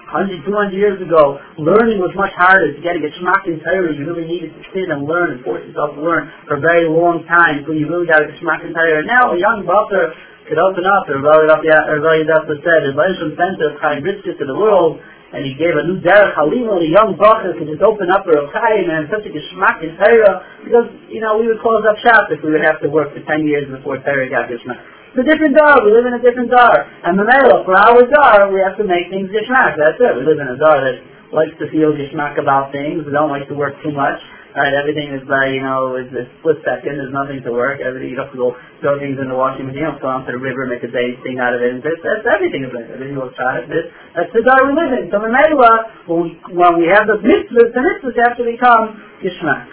100, 0.07 0.47
200 0.47 0.71
years 0.71 1.03
ago, 1.03 1.43
learning 1.59 1.99
was 1.99 2.15
much 2.15 2.31
harder. 2.39 2.71
To 2.71 2.79
get 2.79 2.95
a 2.95 3.03
geschmack 3.03 3.43
in 3.51 3.59
Torah, 3.59 3.91
you 3.91 4.07
really 4.07 4.27
needed 4.27 4.55
to 4.55 4.63
sit 4.71 4.87
and 4.87 5.03
learn 5.03 5.35
and 5.35 5.43
force 5.43 5.67
yourself 5.67 5.99
to 5.99 6.03
learn 6.03 6.31
for 6.47 6.57
a 6.57 6.63
very 6.63 6.87
long 6.87 7.27
time. 7.27 7.67
So 7.67 7.75
you 7.75 7.91
really 7.91 8.07
got 8.07 8.23
a 8.23 8.31
geschmack 8.31 8.63
in 8.63 8.71
Torah. 8.71 9.03
Now 9.03 9.35
a 9.35 9.39
young 9.39 9.67
brother 9.67 10.15
could 10.47 10.63
open 10.63 10.87
up, 10.87 11.11
Rabbi 11.11 11.67
Yadasa 11.67 12.55
said, 12.63 12.87
Elisha 12.87 13.35
sent 13.35 13.59
of 13.67 13.83
Chaim 13.83 14.07
Brisker 14.07 14.39
to 14.39 14.47
the 14.47 14.55
world, 14.55 15.03
and 15.35 15.43
he 15.43 15.59
gave 15.59 15.75
a 15.75 15.83
new 15.83 15.99
derech 15.99 16.39
halima, 16.39 16.79
a 16.79 16.87
young 16.87 17.19
brother 17.19 17.51
could 17.59 17.67
just 17.67 17.83
open 17.83 18.07
up 18.15 18.23
a 18.31 18.47
Chaim 18.55 18.87
and 18.87 19.11
such 19.11 19.27
a 19.27 19.33
geschmack 19.35 19.83
in 19.83 19.99
Torah, 19.99 20.47
because, 20.63 20.87
you 21.11 21.19
know, 21.19 21.35
we 21.43 21.51
would 21.51 21.59
close 21.59 21.83
up 21.83 21.99
shop 21.99 22.31
if 22.31 22.39
we 22.47 22.55
would 22.55 22.63
have 22.63 22.79
to 22.79 22.87
work 22.87 23.11
for 23.11 23.19
10 23.27 23.43
years 23.43 23.67
before 23.67 23.99
Torah 24.07 24.31
got 24.31 24.47
geschmack. 24.47 24.79
It's 25.17 25.25
a 25.25 25.33
different 25.33 25.57
dar. 25.57 25.81
We 25.81 25.97
live 25.97 26.05
in 26.05 26.13
a 26.13 26.21
different 26.21 26.53
dar. 26.53 26.85
And 27.01 27.17
the 27.17 27.25
Mamela, 27.25 27.65
for 27.65 27.73
our 27.73 28.05
dar, 28.05 28.53
we 28.53 28.61
have 28.61 28.77
to 28.77 28.85
make 28.85 29.09
things 29.09 29.33
gishmak. 29.33 29.81
That's 29.81 29.97
it. 29.97 30.13
We 30.13 30.29
live 30.29 30.37
in 30.37 30.45
a 30.45 30.61
dar 30.61 30.77
that 30.85 31.01
likes 31.33 31.57
to 31.57 31.73
feel 31.73 31.97
gishmak 31.97 32.37
about 32.37 32.69
things. 32.69 33.01
We 33.01 33.17
don't 33.17 33.33
like 33.33 33.49
to 33.49 33.57
work 33.57 33.81
too 33.81 33.97
much. 33.97 34.21
Right, 34.53 34.77
everything 34.77 35.17
is 35.17 35.25
by, 35.25 35.57
you 35.57 35.65
know, 35.65 35.97
it's 35.97 36.13
a 36.13 36.29
split 36.41 36.61
second. 36.69 37.01
There's 37.01 37.17
nothing 37.17 37.41
to 37.49 37.53
work. 37.53 37.81
Everything, 37.81 38.13
you 38.13 38.21
have 38.21 38.29
to 38.33 38.41
go 38.41 38.61
throw 38.85 39.01
things 39.01 39.17
in 39.17 39.33
the 39.33 39.37
washing 39.37 39.73
machine, 39.73 39.89
go 40.05 40.13
down 40.13 40.29
to 40.29 40.33
the 40.33 40.41
river, 40.41 40.69
make 40.69 40.85
a 40.85 40.93
day 40.93 41.17
thing 41.25 41.41
out 41.41 41.57
of 41.57 41.65
it. 41.65 41.73
And 41.73 41.81
this, 41.81 41.97
that's 42.05 42.29
everything 42.29 42.69
is 42.69 42.73
like 42.77 42.89
Everything 42.93 43.17
will 43.17 43.33
try 43.33 43.65
it. 43.65 43.73
This, 43.73 43.89
that's 44.13 44.33
the 44.37 44.45
dar 44.45 44.69
we 44.69 44.77
live 44.77 45.01
in. 45.01 45.09
So 45.09 45.25
Mamela, 45.25 46.09
when 46.13 46.29
we, 46.29 46.29
when 46.53 46.73
we 46.77 46.93
have 46.93 47.09
the 47.09 47.25
mitzvahs, 47.25 47.73
the 47.73 47.81
mitzvahs 47.81 48.17
have 48.21 48.37
to 48.37 48.45
become 48.45 49.01
gishmak. 49.25 49.65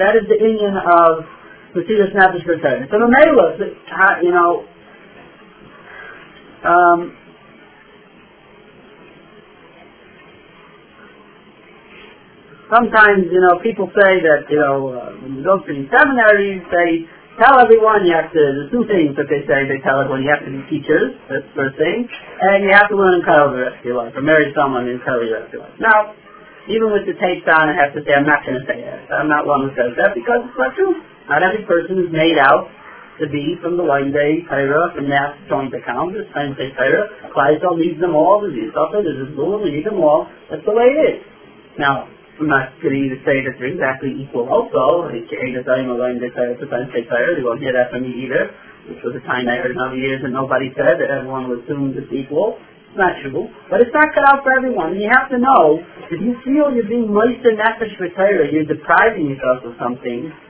That 0.00 0.16
is 0.16 0.28
the 0.28 0.40
union 0.40 0.76
of 0.76 1.35
Mesilas 1.74 2.12
Nefesh 2.14 2.44
B'Torah. 2.46 2.90
So 2.90 2.96
the 2.98 3.08
Mela, 3.08 3.56
you 4.22 4.32
know, 4.32 4.64
um, 6.64 7.16
sometimes, 12.70 13.26
you 13.30 13.40
know, 13.40 13.58
people 13.62 13.86
say 13.94 14.20
that, 14.22 14.50
you 14.50 14.58
know, 14.58 14.90
uh, 14.90 15.14
when 15.22 15.38
you 15.38 15.44
go 15.44 15.58
to 15.58 15.70
the 15.70 15.86
seminaries, 15.90 16.62
they 16.70 17.06
tell 17.38 17.60
everyone 17.60 18.06
you 18.06 18.14
have 18.16 18.32
to, 18.32 18.40
there's 18.40 18.72
two 18.72 18.86
things 18.88 19.14
that 19.14 19.28
they 19.28 19.44
say. 19.46 19.68
They 19.68 19.78
tell 19.84 20.00
everyone 20.00 20.24
you 20.24 20.32
have 20.32 20.42
to 20.42 20.50
be 20.50 20.62
teachers, 20.72 21.14
that's 21.28 21.44
the 21.44 21.54
first 21.54 21.76
thing, 21.78 22.08
and 22.08 22.64
you 22.64 22.72
have 22.72 22.88
to 22.88 22.96
learn 22.96 23.22
Kyle 23.22 23.52
the 23.52 23.62
rest 23.68 23.78
of 23.78 23.84
your 23.84 23.98
life, 24.00 24.16
or 24.16 24.24
marry 24.24 24.50
someone 24.56 24.88
in 24.88 24.98
Kyle 25.04 25.20
the 25.20 25.30
rest 25.30 25.52
of 25.52 25.60
your 25.60 25.62
life. 25.68 25.76
Now, 25.78 26.16
even 26.66 26.90
with 26.90 27.06
the 27.06 27.14
tapes 27.20 27.46
on, 27.46 27.70
I 27.70 27.76
have 27.78 27.94
to 27.94 28.02
say 28.02 28.10
I'm 28.10 28.26
not 28.26 28.42
going 28.42 28.58
to 28.58 28.66
say 28.66 28.82
that. 28.82 29.06
I'm 29.14 29.30
not 29.30 29.46
one 29.46 29.68
who 29.68 29.70
says 29.78 29.94
that 30.02 30.18
because 30.18 30.50
it's 30.50 30.58
not 30.58 30.74
true. 30.74 30.98
Not 31.28 31.42
every 31.42 31.64
person 31.66 31.98
is 31.98 32.10
made 32.14 32.38
out 32.38 32.70
to 33.18 33.26
be 33.26 33.56
from 33.62 33.76
the 33.76 33.84
one 33.84 34.12
day 34.12 34.44
Torah, 34.46 34.92
from 34.94 35.08
that 35.08 35.34
joint 35.48 35.72
account, 35.74 36.12
the 36.14 36.28
same 36.36 36.54
day 36.54 36.70
Torah. 36.76 37.08
Kleisel 37.34 37.74
needs 37.80 37.98
them 37.98 38.14
all, 38.14 38.44
there's 38.44 38.54
Yisrael, 38.54 38.92
there's 38.92 39.34
Zul, 39.34 39.58
we 39.64 39.70
need 39.72 39.86
them 39.86 39.98
all. 39.98 40.28
That's 40.50 40.64
the 40.64 40.72
way 40.76 40.86
it 40.86 41.16
is. 41.16 41.24
Now, 41.78 42.06
I'm 42.38 42.46
not 42.52 42.76
going 42.84 43.08
to 43.08 43.16
say 43.24 43.40
that 43.42 43.56
they're 43.56 43.72
exactly 43.72 44.12
equal 44.20 44.46
also. 44.52 45.08
They 45.08 45.24
won't 47.42 47.60
hear 47.64 47.72
that 47.72 47.88
from 47.90 48.04
me 48.04 48.12
either, 48.28 48.52
which 48.92 49.00
was 49.00 49.16
a 49.16 49.24
time 49.24 49.48
I 49.48 49.56
heard 49.64 49.72
in 49.72 49.80
other 49.80 49.96
years 49.96 50.20
and 50.22 50.36
nobody 50.36 50.68
said 50.76 51.00
that 51.00 51.08
everyone 51.08 51.48
was 51.48 51.64
assumed 51.64 51.96
it's 51.96 52.12
equal. 52.12 52.60
It's 52.92 53.00
not 53.00 53.16
true. 53.24 53.48
But 53.72 53.80
it's 53.80 53.92
not 53.96 54.12
cut 54.12 54.28
out 54.28 54.44
for 54.44 54.52
everyone. 54.52 54.92
And 54.94 55.00
you 55.00 55.08
have 55.08 55.32
to 55.32 55.40
know, 55.40 55.80
if 56.12 56.20
you 56.20 56.36
feel 56.44 56.70
you're 56.76 56.86
being 56.86 57.08
moistened 57.08 57.56
nefesh 57.56 57.96
for 57.96 58.12
Torah, 58.12 58.46
you're 58.52 58.68
depriving 58.68 59.32
yourself 59.32 59.64
of 59.64 59.72
something, 59.80 60.28
so 60.28 60.45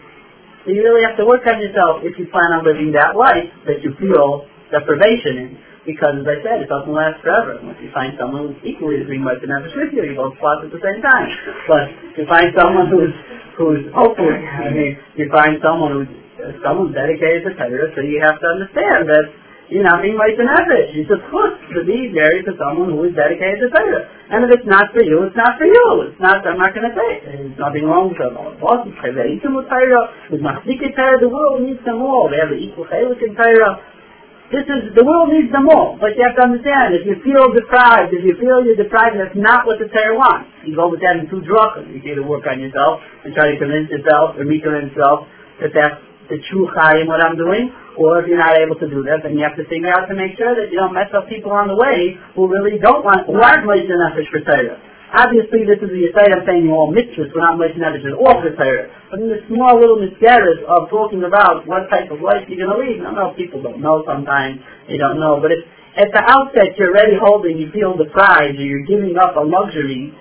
you 0.75 0.83
really 0.83 1.07
have 1.07 1.17
to 1.19 1.27
work 1.27 1.47
on 1.47 1.63
yourself 1.63 2.03
if 2.03 2.19
you 2.19 2.27
plan 2.33 2.51
on 2.51 2.67
living 2.67 2.91
that 2.99 3.15
life 3.15 3.47
that 3.71 3.83
you 3.87 3.95
feel 4.01 4.49
deprivation 4.71 5.39
in. 5.39 5.51
Because 5.87 6.19
as 6.19 6.27
I 6.27 6.43
said, 6.43 6.57
it 6.67 6.69
doesn't 6.69 6.91
last 6.91 7.23
forever. 7.23 7.63
If 7.63 7.79
you 7.79 7.95
find 7.95 8.19
someone 8.19 8.51
who's 8.51 8.59
equally 8.67 8.99
as 8.99 9.07
being 9.07 9.23
much 9.23 9.39
an 9.47 9.55
with 9.55 9.95
you, 9.95 10.03
you 10.03 10.19
both 10.19 10.35
plot 10.43 10.67
at 10.67 10.75
the 10.75 10.83
same 10.83 10.99
time. 10.99 11.31
But 11.71 11.87
if 12.11 12.15
you 12.19 12.27
find 12.27 12.51
someone 12.59 12.91
who's 12.91 13.15
who's 13.55 13.87
hopefully, 13.95 14.35
I 14.35 14.75
mean, 14.75 14.99
you 15.15 15.31
find 15.31 15.63
someone 15.63 15.95
who's 15.95 16.11
someone's 16.67 16.91
dedicated 16.91 17.47
to 17.47 17.55
Torah, 17.55 17.95
so 17.95 18.03
you 18.03 18.19
have 18.19 18.43
to 18.43 18.47
understand 18.51 19.07
that 19.07 19.31
you're 19.67 19.83
not 19.83 19.99
being 19.99 20.15
right 20.15 20.35
in 20.39 20.47
effort. 20.47 20.95
You're 20.95 21.11
supposed 21.11 21.59
to 21.75 21.83
be 21.83 22.15
married 22.15 22.47
to 22.47 22.55
someone 22.55 22.95
who 22.95 23.03
is 23.03 23.19
dedicated 23.19 23.67
to 23.67 23.69
Torah. 23.75 24.07
And 24.31 24.47
if 24.47 24.63
it's 24.63 24.69
not 24.69 24.95
for 24.95 25.03
you, 25.03 25.27
it's 25.27 25.35
not 25.35 25.59
for 25.59 25.67
you. 25.67 26.07
It's 26.07 26.23
not, 26.23 26.47
I'm 26.47 26.59
not 26.59 26.71
going 26.71 26.87
to 26.87 26.95
say 26.95 27.09
it. 27.19 27.21
There's 27.27 27.59
nothing 27.59 27.83
wrong 27.83 28.15
with. 28.15 28.23
Boss 28.63 28.87
is 28.87 28.95
Chaverim 29.03 29.43
with 29.43 29.67
Torah. 29.67 30.07
With 30.31 30.43
Machzik 30.43 30.79
Torah, 30.95 31.19
the 31.19 31.27
world 31.27 31.67
needs 31.67 31.83
them 31.83 31.99
all. 31.99 32.31
They 32.31 32.39
have 32.39 32.55
the 32.55 32.63
equal 32.63 32.87
chalik 32.87 33.19
in 33.19 33.35
Torah. 33.35 33.83
this 34.55 34.67
is, 34.71 34.95
the 34.95 35.03
world 35.03 35.35
needs 35.35 35.51
them 35.51 35.67
all. 35.67 35.99
But 35.99 36.15
you 36.15 36.23
have 36.23 36.39
to 36.39 36.47
understand, 36.47 36.95
if 36.95 37.03
you 37.03 37.19
feel 37.27 37.51
deprived, 37.51 38.15
if 38.15 38.23
you 38.23 38.39
feel 38.39 38.63
you're 38.63 38.79
deprived, 38.79 39.19
that's 39.19 39.35
not 39.35 39.67
what 39.67 39.83
the 39.83 39.91
Torah 39.91 40.15
wants. 40.15 40.47
You 40.63 40.79
go 40.79 40.87
with 40.87 41.03
that 41.03 41.19
in 41.19 41.27
two 41.27 41.43
drachas. 41.43 41.91
You 41.91 41.99
either 42.07 42.23
work 42.23 42.47
on 42.47 42.63
yourself 42.63 43.03
and 43.27 43.35
try 43.35 43.51
to 43.51 43.59
convince 43.59 43.91
yourself 43.91 44.39
or 44.39 44.47
convince 44.47 44.95
yourself 44.95 45.27
that 45.59 45.75
that's 45.75 46.06
the 46.29 46.39
true 46.51 46.67
chayim 46.75 47.07
what 47.07 47.23
I'm 47.23 47.37
doing, 47.37 47.71
or 47.97 48.21
if 48.21 48.29
you're 48.29 48.41
not 48.41 48.59
able 48.59 48.77
to 48.77 48.89
do 48.89 49.03
that, 49.09 49.23
then 49.23 49.39
you 49.39 49.43
have 49.47 49.57
to 49.57 49.65
figure 49.71 49.89
out 49.89 50.07
to 50.11 50.15
make 50.15 50.37
sure 50.37 50.53
that 50.53 50.69
you 50.71 50.77
don't 50.77 50.93
mess 50.93 51.09
up 51.17 51.29
people 51.29 51.53
on 51.53 51.69
the 51.69 51.79
way 51.79 52.19
who 52.35 52.47
really 52.51 52.79
don't 52.79 53.07
want, 53.07 53.27
who 53.27 53.39
aren't 53.41 53.65
moish 53.65 53.89
nefesh 53.89 54.29
for 54.29 54.43
Torah. 54.45 54.77
Obviously, 55.07 55.63
this 55.63 55.79
is 55.81 55.89
the 55.89 56.11
side 56.13 56.35
I'm 56.35 56.43
saying 56.45 56.67
you're 56.67 56.75
all 56.75 56.91
mitzvahs, 56.93 57.31
we're 57.31 57.41
not 57.41 57.57
moish 57.57 57.79
nefesh 57.79 58.05
at 58.05 58.15
all 58.19 58.43
for 58.43 58.53
Torah. 58.53 58.91
But 59.11 59.23
in 59.23 59.31
the 59.31 59.41
small 59.49 59.79
little 59.79 60.03
misgaras 60.03 60.61
of 60.67 60.91
talking 60.91 61.23
about 61.23 61.65
what 61.65 61.89
type 61.89 62.11
of 62.11 62.21
life 62.21 62.45
you're 62.51 62.61
going 62.61 62.75
to 62.75 62.81
lead, 62.83 63.07
I 63.07 63.15
know 63.15 63.33
people 63.39 63.63
don't 63.63 63.81
know 63.81 64.03
sometimes, 64.05 64.61
they 64.91 64.99
don't 64.99 65.19
know, 65.19 65.39
but 65.41 65.55
if 65.55 65.63
at 65.97 66.13
the 66.13 66.21
outset 66.21 66.77
you're 66.77 66.93
already 66.93 67.17
holding, 67.17 67.57
you 67.57 67.73
feel 67.73 67.97
deprived, 67.97 68.61
or 68.61 68.67
you're 68.69 68.85
giving 68.85 69.17
up 69.17 69.33
a 69.37 69.41
luxury, 69.41 70.13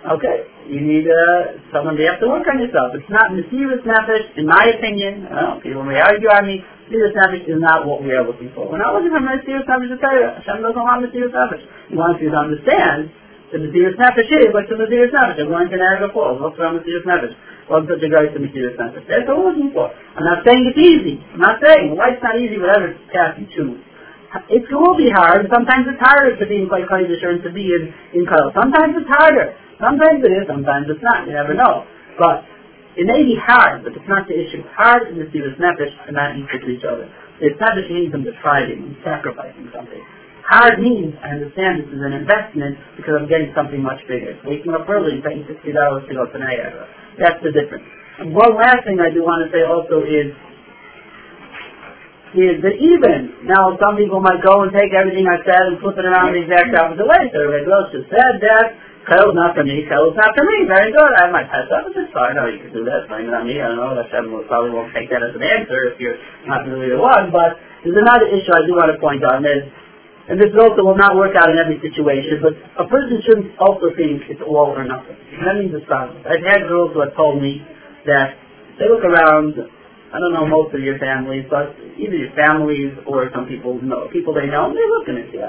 okay, 0.00 0.48
you 0.64 0.80
need 0.80 1.04
uh, 1.04 1.60
someone 1.72 1.96
to 1.96 2.04
have 2.08 2.20
to 2.24 2.28
work 2.28 2.48
on 2.48 2.56
yourself. 2.56 2.96
It's 2.96 3.10
not 3.12 3.32
Mesiris 3.36 3.84
Nefesh, 3.84 4.38
in 4.40 4.46
my 4.48 4.72
opinion, 4.78 5.28
people 5.60 5.84
may 5.84 6.00
argue 6.00 6.30
on 6.32 6.46
me, 6.46 6.64
Mesiris 6.88 7.12
Nefesh 7.12 7.44
is 7.44 7.60
not 7.60 7.84
what 7.84 8.00
we 8.02 8.10
are 8.16 8.24
looking 8.24 8.50
for. 8.56 8.66
We're 8.66 8.80
not 8.80 8.96
looking 8.96 9.12
for 9.12 9.20
Mesiris 9.20 9.68
Nefesh 9.68 9.92
to 9.92 9.98
Torah. 10.00 10.40
Hashem 10.40 10.64
doesn't 10.64 10.80
want 10.80 11.04
Mesiris 11.04 11.30
Nefesh. 11.30 11.64
He 11.92 11.96
wants 11.96 12.18
you 12.22 12.32
to 12.32 12.38
understand 12.38 13.12
the 13.52 13.58
Mesiris 13.60 13.98
Nefesh 13.98 14.30
is 14.30 14.54
like 14.56 14.70
the 14.72 14.78
Mesiris 14.80 15.12
Nefesh. 15.12 15.38
I'm 15.38 15.50
going 15.52 15.68
to 15.68 15.76
Niagara 15.76 16.08
Falls. 16.14 16.40
What's 16.40 16.56
wrong 16.56 16.80
with 16.80 16.86
Mesiris 16.88 17.04
Nefesh? 17.04 17.34
What's 17.68 17.86
such 17.86 18.02
a 18.02 18.08
great 18.08 18.32
Mesiris 18.32 18.78
Nefesh? 18.80 19.04
That's 19.04 19.26
what 19.28 19.38
we're 19.38 19.52
looking 19.52 19.70
for. 19.70 19.92
I'm 19.92 20.24
not 20.24 20.46
saying 20.46 20.64
it's 20.70 20.80
easy. 20.80 21.20
I'm 21.34 21.42
not 21.44 21.60
saying 21.60 21.94
life's 21.94 22.22
not 22.24 22.40
easy, 22.40 22.56
whatever 22.58 22.96
path 23.12 23.36
you 23.38 23.46
choose. 23.52 23.82
It 24.46 24.62
will 24.70 24.94
be 24.94 25.10
hard. 25.10 25.50
Sometimes 25.50 25.90
it's 25.90 25.98
harder 25.98 26.38
to 26.38 26.46
be 26.46 26.62
in 26.62 26.70
Klai 26.70 26.86
Kodesh 26.86 27.18
to 27.18 27.50
be 27.50 27.74
in, 27.74 27.90
in 28.14 28.22
Kal. 28.26 28.54
Sometimes 28.54 28.94
it's 28.94 29.10
harder. 29.10 29.58
Sometimes 29.80 30.20
it 30.20 30.30
is, 30.30 30.44
sometimes 30.46 30.86
it's 30.92 31.02
not. 31.02 31.26
You 31.26 31.34
never 31.34 31.56
know. 31.56 31.88
But 32.20 32.44
it 33.00 33.08
may 33.08 33.24
be 33.24 33.34
hard, 33.40 33.82
but 33.82 33.96
it's 33.96 34.10
not 34.10 34.28
the 34.28 34.36
issue. 34.36 34.60
Hard 34.76 35.08
is 35.08 35.32
the 35.32 35.40
Nefesh 35.56 35.94
and 36.06 36.14
not 36.14 36.36
equal 36.36 36.60
to 36.60 36.68
each 36.68 36.84
other. 36.84 37.08
It's 37.40 37.56
not 37.56 37.72
just 37.72 37.88
means 37.88 38.12
them 38.12 38.22
depriving 38.22 38.92
and 38.92 38.96
sacrificing 39.00 39.72
something. 39.72 40.04
Hard 40.44 40.82
means, 40.82 41.14
I 41.22 41.38
understand 41.38 41.86
this 41.86 41.94
is 41.94 42.02
an 42.02 42.12
investment 42.12 42.76
because 42.98 43.14
I'm 43.16 43.30
getting 43.30 43.54
something 43.54 43.80
much 43.80 44.02
bigger. 44.10 44.34
Waking 44.44 44.74
up 44.74 44.84
early 44.90 45.16
and 45.16 45.24
paying 45.24 45.46
$60 45.46 45.56
to 45.64 46.12
go 46.12 46.26
to 46.26 46.36
Niagara. 46.36 46.84
That's 47.16 47.38
the 47.40 47.54
difference. 47.54 47.86
And 48.18 48.34
one 48.34 48.58
last 48.58 48.82
thing 48.84 48.98
I 48.98 49.14
do 49.14 49.22
want 49.22 49.46
to 49.46 49.48
say 49.54 49.62
also 49.62 50.02
is, 50.04 50.34
is 52.34 52.58
that 52.66 52.76
even, 52.76 53.46
now 53.46 53.78
some 53.78 53.94
people 53.94 54.18
might 54.18 54.42
go 54.42 54.66
and 54.66 54.74
take 54.74 54.90
everything 54.90 55.30
I 55.30 55.38
said 55.46 55.70
and 55.70 55.78
flip 55.78 55.96
it 55.96 56.04
around 56.04 56.34
the 56.34 56.42
exact 56.42 56.74
opposite 56.74 57.06
way. 57.06 57.30
So 57.30 57.46
Red 57.46 57.64
Rosh 57.70 57.94
just 57.94 58.10
said 58.10 58.42
that, 58.42 58.89
Kail's 59.10 59.34
not 59.34 59.58
for 59.58 59.66
me, 59.66 59.82
Kail's 59.90 60.14
not 60.14 60.30
for 60.38 60.46
me. 60.46 60.70
Very 60.70 60.94
good. 60.94 61.12
I 61.18 61.26
might 61.34 61.50
pass 61.50 61.66
up, 61.74 61.90
but 61.90 61.98
it's 61.98 62.14
fine. 62.14 62.38
No, 62.38 62.46
you 62.46 62.62
can 62.62 62.70
do 62.70 62.86
that. 62.86 63.10
Blame 63.10 63.26
it 63.26 63.34
on 63.34 63.42
me. 63.42 63.58
I 63.58 63.74
don't 63.74 63.82
know. 63.82 63.98
Hashem 63.98 64.30
will, 64.30 64.46
probably 64.46 64.70
won't 64.70 64.94
take 64.94 65.10
that 65.10 65.18
as 65.18 65.34
an 65.34 65.42
answer 65.42 65.90
if 65.90 65.98
you're 65.98 66.14
not 66.46 66.62
really 66.70 66.94
the 66.94 67.00
one. 67.02 67.34
But 67.34 67.58
there's 67.82 67.98
another 67.98 68.30
issue 68.30 68.54
I 68.54 68.62
do 68.62 68.78
want 68.78 68.94
to 68.94 69.02
point 69.02 69.26
out, 69.26 69.42
and 69.42 69.50
and 70.30 70.38
this 70.38 70.54
also 70.54 70.86
will 70.86 70.94
not 70.94 71.18
work 71.18 71.34
out 71.34 71.50
in 71.50 71.58
every 71.58 71.82
situation, 71.82 72.38
but 72.38 72.54
a 72.78 72.86
person 72.86 73.18
shouldn't 73.26 73.58
also 73.58 73.90
think 73.98 74.30
it's 74.30 74.38
all 74.46 74.70
or 74.70 74.86
nothing. 74.86 75.18
That 75.42 75.58
means 75.58 75.74
it's 75.74 75.82
balance. 75.90 76.22
I've 76.22 76.46
had 76.46 76.70
girls 76.70 76.94
who 76.94 77.02
have 77.02 77.18
told 77.18 77.42
me 77.42 77.58
that 78.06 78.38
they 78.78 78.86
look 78.86 79.02
around, 79.02 79.58
I 80.14 80.22
don't 80.22 80.30
know 80.30 80.46
most 80.46 80.70
of 80.70 80.86
your 80.86 81.02
families, 81.02 81.50
but 81.50 81.74
either 81.98 82.14
your 82.14 82.30
families 82.38 82.94
or 83.10 83.26
some 83.34 83.50
people 83.50 83.82
know, 83.82 84.06
people 84.14 84.30
they 84.30 84.46
know, 84.46 84.70
and 84.70 84.78
they're 84.78 84.94
looking 85.02 85.18
at 85.18 85.34
you. 85.34 85.42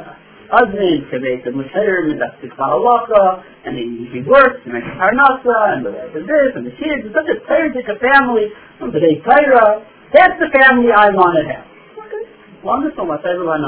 Husband, 0.52 1.08
Kaveh, 1.08 1.48
the 1.48 1.56
Musher, 1.56 2.12
Medastik 2.12 2.52
Balaka, 2.60 3.40
and 3.64 3.80
he, 3.80 4.12
he 4.12 4.20
works, 4.28 4.60
and 4.68 4.76
makes 4.76 4.92
Parnasa, 5.00 5.80
and 5.80 5.88
the 5.88 5.96
wife 5.96 6.12
is 6.12 6.28
this, 6.28 6.52
and 6.60 6.68
the 6.68 6.76
kids, 6.76 7.08
it's 7.08 7.16
such 7.16 7.32
a 7.32 7.40
terrific 7.48 7.88
family, 8.04 8.52
and 8.84 8.92
the 8.92 9.00
day 9.00 9.16
That's 9.24 10.36
the 10.44 10.52
family 10.52 10.92
I 10.92 11.08
want 11.16 11.40
to 11.40 11.44
have. 11.48 11.64
Okay. 12.04 12.24
Wonderful, 12.68 13.08
my 13.08 13.16
favorite 13.24 13.48
one. 13.48 13.64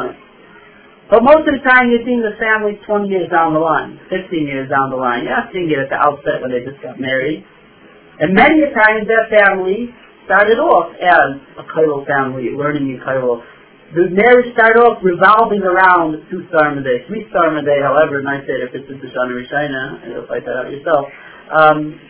But 1.07 1.23
most 1.23 1.47
of 1.47 1.55
the 1.55 1.63
time 1.63 1.87
you're 1.87 2.03
seeing 2.03 2.19
the 2.19 2.35
family 2.35 2.79
20 2.83 3.07
years 3.07 3.31
down 3.31 3.53
the 3.55 3.63
line, 3.63 3.99
15 4.11 4.27
years 4.43 4.67
down 4.67 4.91
the 4.91 4.99
line. 4.99 5.23
You're 5.23 5.35
not 5.35 5.51
seeing 5.55 5.71
it 5.71 5.79
at 5.79 5.87
the 5.87 5.99
outset 5.99 6.43
when 6.43 6.51
they 6.51 6.67
just 6.67 6.83
got 6.83 6.99
married. 6.99 7.43
And 8.19 8.35
many 8.35 8.59
times 8.75 9.07
that 9.07 9.31
family 9.31 9.91
started 10.25 10.59
off 10.59 10.95
as 10.99 11.39
a 11.59 11.63
Kailo 11.69 12.07
family, 12.07 12.51
learning 12.55 12.89
in 12.91 12.99
Kailo. 13.03 13.43
The 13.93 14.09
marriage 14.09 14.49
started 14.57 14.81
off 14.81 15.05
revolving 15.05 15.61
around 15.61 16.25
two 16.25 16.41
star 16.49 16.73
day, 16.81 17.05
three 17.05 17.29
star 17.29 17.53
day, 17.61 17.77
however 17.85 18.25
it 18.25 18.25
if 18.49 18.73
it's 18.73 18.89
a 18.89 18.97
Shana 18.97 19.37
Rishina, 19.37 20.09
you'll 20.09 20.25
fight 20.25 20.41
that 20.49 20.65
out 20.65 20.73
yourself. 20.73 21.05
Um, 21.53 22.01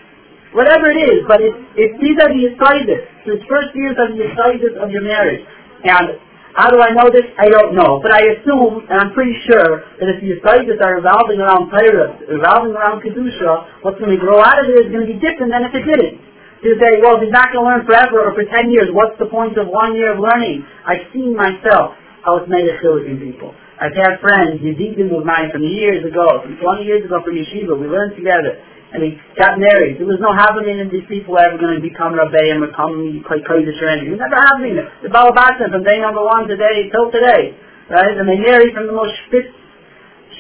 whatever 0.56 0.88
it 0.96 1.12
is, 1.12 1.28
but 1.28 1.44
it's, 1.44 1.60
it's 1.76 1.96
these 2.00 2.16
are 2.24 2.32
the 2.32 2.56
assignments. 2.56 3.04
The 3.28 3.36
first 3.52 3.76
years 3.76 4.00
are 4.00 4.08
the 4.16 4.32
assignments 4.32 4.80
of 4.80 4.96
your 4.96 5.04
marriage. 5.04 5.44
And 5.84 6.24
how 6.56 6.72
do 6.72 6.80
I 6.80 6.96
know 6.96 7.12
this? 7.12 7.28
I 7.36 7.52
don't 7.52 7.76
know. 7.76 8.00
But 8.00 8.16
I 8.16 8.32
assume, 8.32 8.88
and 8.88 9.04
I'm 9.04 9.12
pretty 9.12 9.36
sure, 9.44 9.84
that 10.00 10.08
if 10.08 10.24
the 10.24 10.40
Yisaitis 10.40 10.80
are 10.80 11.04
revolving 11.04 11.44
around 11.44 11.68
Torah, 11.68 12.16
revolving 12.32 12.80
around 12.80 13.04
Kedusha, 13.04 13.84
what's 13.84 14.00
going 14.00 14.16
to 14.16 14.22
grow 14.24 14.40
out 14.40 14.56
of 14.56 14.72
it 14.72 14.88
is 14.88 14.90
going 14.94 15.04
to 15.04 15.12
be 15.12 15.20
different 15.20 15.52
than 15.52 15.68
if 15.68 15.76
it 15.76 15.84
didn't. 15.84 16.16
To 16.64 16.72
say, 16.80 17.04
well, 17.04 17.20
if 17.20 17.28
he's 17.28 17.36
not 17.36 17.52
going 17.52 17.68
to 17.68 17.68
learn 17.68 17.84
forever 17.84 18.24
or 18.24 18.32
for 18.32 18.48
10 18.48 18.72
years, 18.72 18.88
what's 18.96 19.20
the 19.20 19.28
point 19.28 19.60
of 19.60 19.68
one 19.68 20.00
year 20.00 20.16
of 20.16 20.20
learning? 20.24 20.64
I've 20.88 21.12
seen 21.12 21.36
myself 21.36 22.00
how 22.24 22.40
it's 22.40 22.48
made 22.48 22.64
a 22.64 22.80
chilik 22.80 23.20
people. 23.20 23.52
I've 23.84 23.92
had 23.92 24.24
friends, 24.24 24.64
Yedidim 24.64 25.12
of 25.12 25.28
mine 25.28 25.52
from 25.52 25.68
years 25.68 26.08
ago, 26.08 26.40
from 26.40 26.56
20 26.56 26.88
years 26.88 27.04
ago 27.04 27.20
from 27.20 27.36
Yeshiva, 27.36 27.76
we 27.76 27.92
learned 27.92 28.16
together 28.16 28.64
and 28.94 29.02
he 29.02 29.18
got 29.36 29.58
married. 29.58 29.98
There 29.98 30.06
was 30.06 30.22
no 30.22 30.32
happening 30.32 30.78
that 30.78 30.94
these 30.94 31.04
people 31.10 31.34
ever 31.36 31.58
going 31.58 31.82
to 31.82 31.84
become 31.84 32.14
Rabbeim 32.14 32.62
or 32.62 32.70
come 32.78 33.26
Kodesh 33.26 33.82
or 33.82 33.90
anything. 33.90 34.14
It 34.14 34.22
never 34.22 34.38
happening. 34.38 34.78
The 35.02 35.10
Balabatan 35.10 35.74
from 35.74 35.84
day 35.84 35.98
number 35.98 36.22
one 36.22 36.46
today 36.46 36.94
till 36.94 37.10
today, 37.10 37.58
right? 37.90 38.14
And 38.14 38.30
they 38.30 38.38
married 38.38 38.78
from 38.78 38.86
the 38.86 38.96
most 38.96 39.18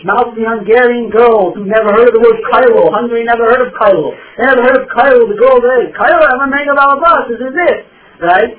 schmaltzy 0.03 0.43
Hungarian 0.43 1.07
girls 1.09 1.55
who 1.55 1.63
never 1.63 1.95
heard 1.95 2.11
of 2.11 2.13
the 2.13 2.19
word 2.19 2.37
Cairo. 2.51 2.91
Hungary 2.91 3.23
never 3.23 3.47
heard 3.47 3.63
of 3.63 3.71
Cairo. 3.79 4.11
They 4.35 4.43
never 4.43 4.63
heard 4.67 4.77
of 4.83 4.85
Cairo. 4.91 5.23
The 5.31 5.39
girl 5.39 5.63
there, 5.63 5.87
Cairo, 5.95 6.19
I'm 6.19 6.43
a 6.43 6.47
mega 6.51 6.75
Balabas. 6.75 7.31
This 7.31 7.39
is 7.39 7.55
it, 7.55 7.79
right? 8.19 8.51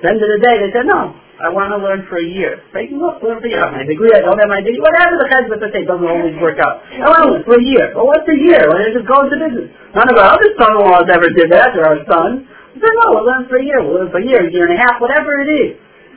The 0.00 0.06
end 0.08 0.22
of 0.22 0.30
the 0.30 0.40
day, 0.42 0.54
they 0.62 0.70
said, 0.70 0.86
no, 0.86 1.14
I 1.42 1.50
want 1.50 1.74
to 1.74 1.78
learn 1.82 2.06
for 2.06 2.18
a 2.18 2.26
year. 2.26 2.62
They 2.70 2.86
can 2.86 3.02
look, 3.02 3.18
learn 3.22 3.42
for 3.42 3.46
a 3.46 3.50
year. 3.50 3.62
I 3.62 3.70
have 3.70 3.78
my 3.82 3.86
degree, 3.86 4.14
I 4.14 4.22
don't 4.22 4.38
have 4.38 4.50
my 4.50 4.62
degree. 4.62 4.78
Whatever 4.78 5.18
the 5.18 5.26
chesed 5.26 5.50
that 5.50 5.62
say 5.74 5.82
doesn't 5.82 6.06
always 6.06 6.38
work 6.38 6.62
out. 6.62 6.86
I 6.86 7.06
want 7.10 7.22
to 7.22 7.28
learn 7.34 7.44
for 7.46 7.58
a 7.58 7.62
year. 7.62 7.90
Well, 7.98 8.06
what's 8.06 8.26
a 8.30 8.38
year? 8.38 8.62
Well, 8.70 8.78
they 8.78 8.94
just 8.94 9.06
go 9.10 9.26
into 9.26 9.38
business. 9.42 9.74
None 9.94 10.06
of 10.06 10.16
our 10.18 10.38
other 10.38 10.50
son-in-laws 10.54 11.06
ever 11.10 11.28
did 11.34 11.50
that, 11.50 11.74
or 11.78 11.82
our 11.86 12.00
sons. 12.06 12.46
They 12.74 12.82
said, 12.82 12.94
no, 12.94 13.18
we'll 13.18 13.26
learn 13.26 13.46
for 13.50 13.58
a 13.58 13.64
year. 13.66 13.78
We'll 13.82 14.06
learn 14.06 14.10
for 14.10 14.22
a 14.22 14.26
year, 14.26 14.42
a 14.42 14.50
year 14.50 14.66
and 14.70 14.74
a 14.74 14.80
half, 14.82 15.02
whatever 15.02 15.34
it 15.38 15.50
is. 15.50 15.70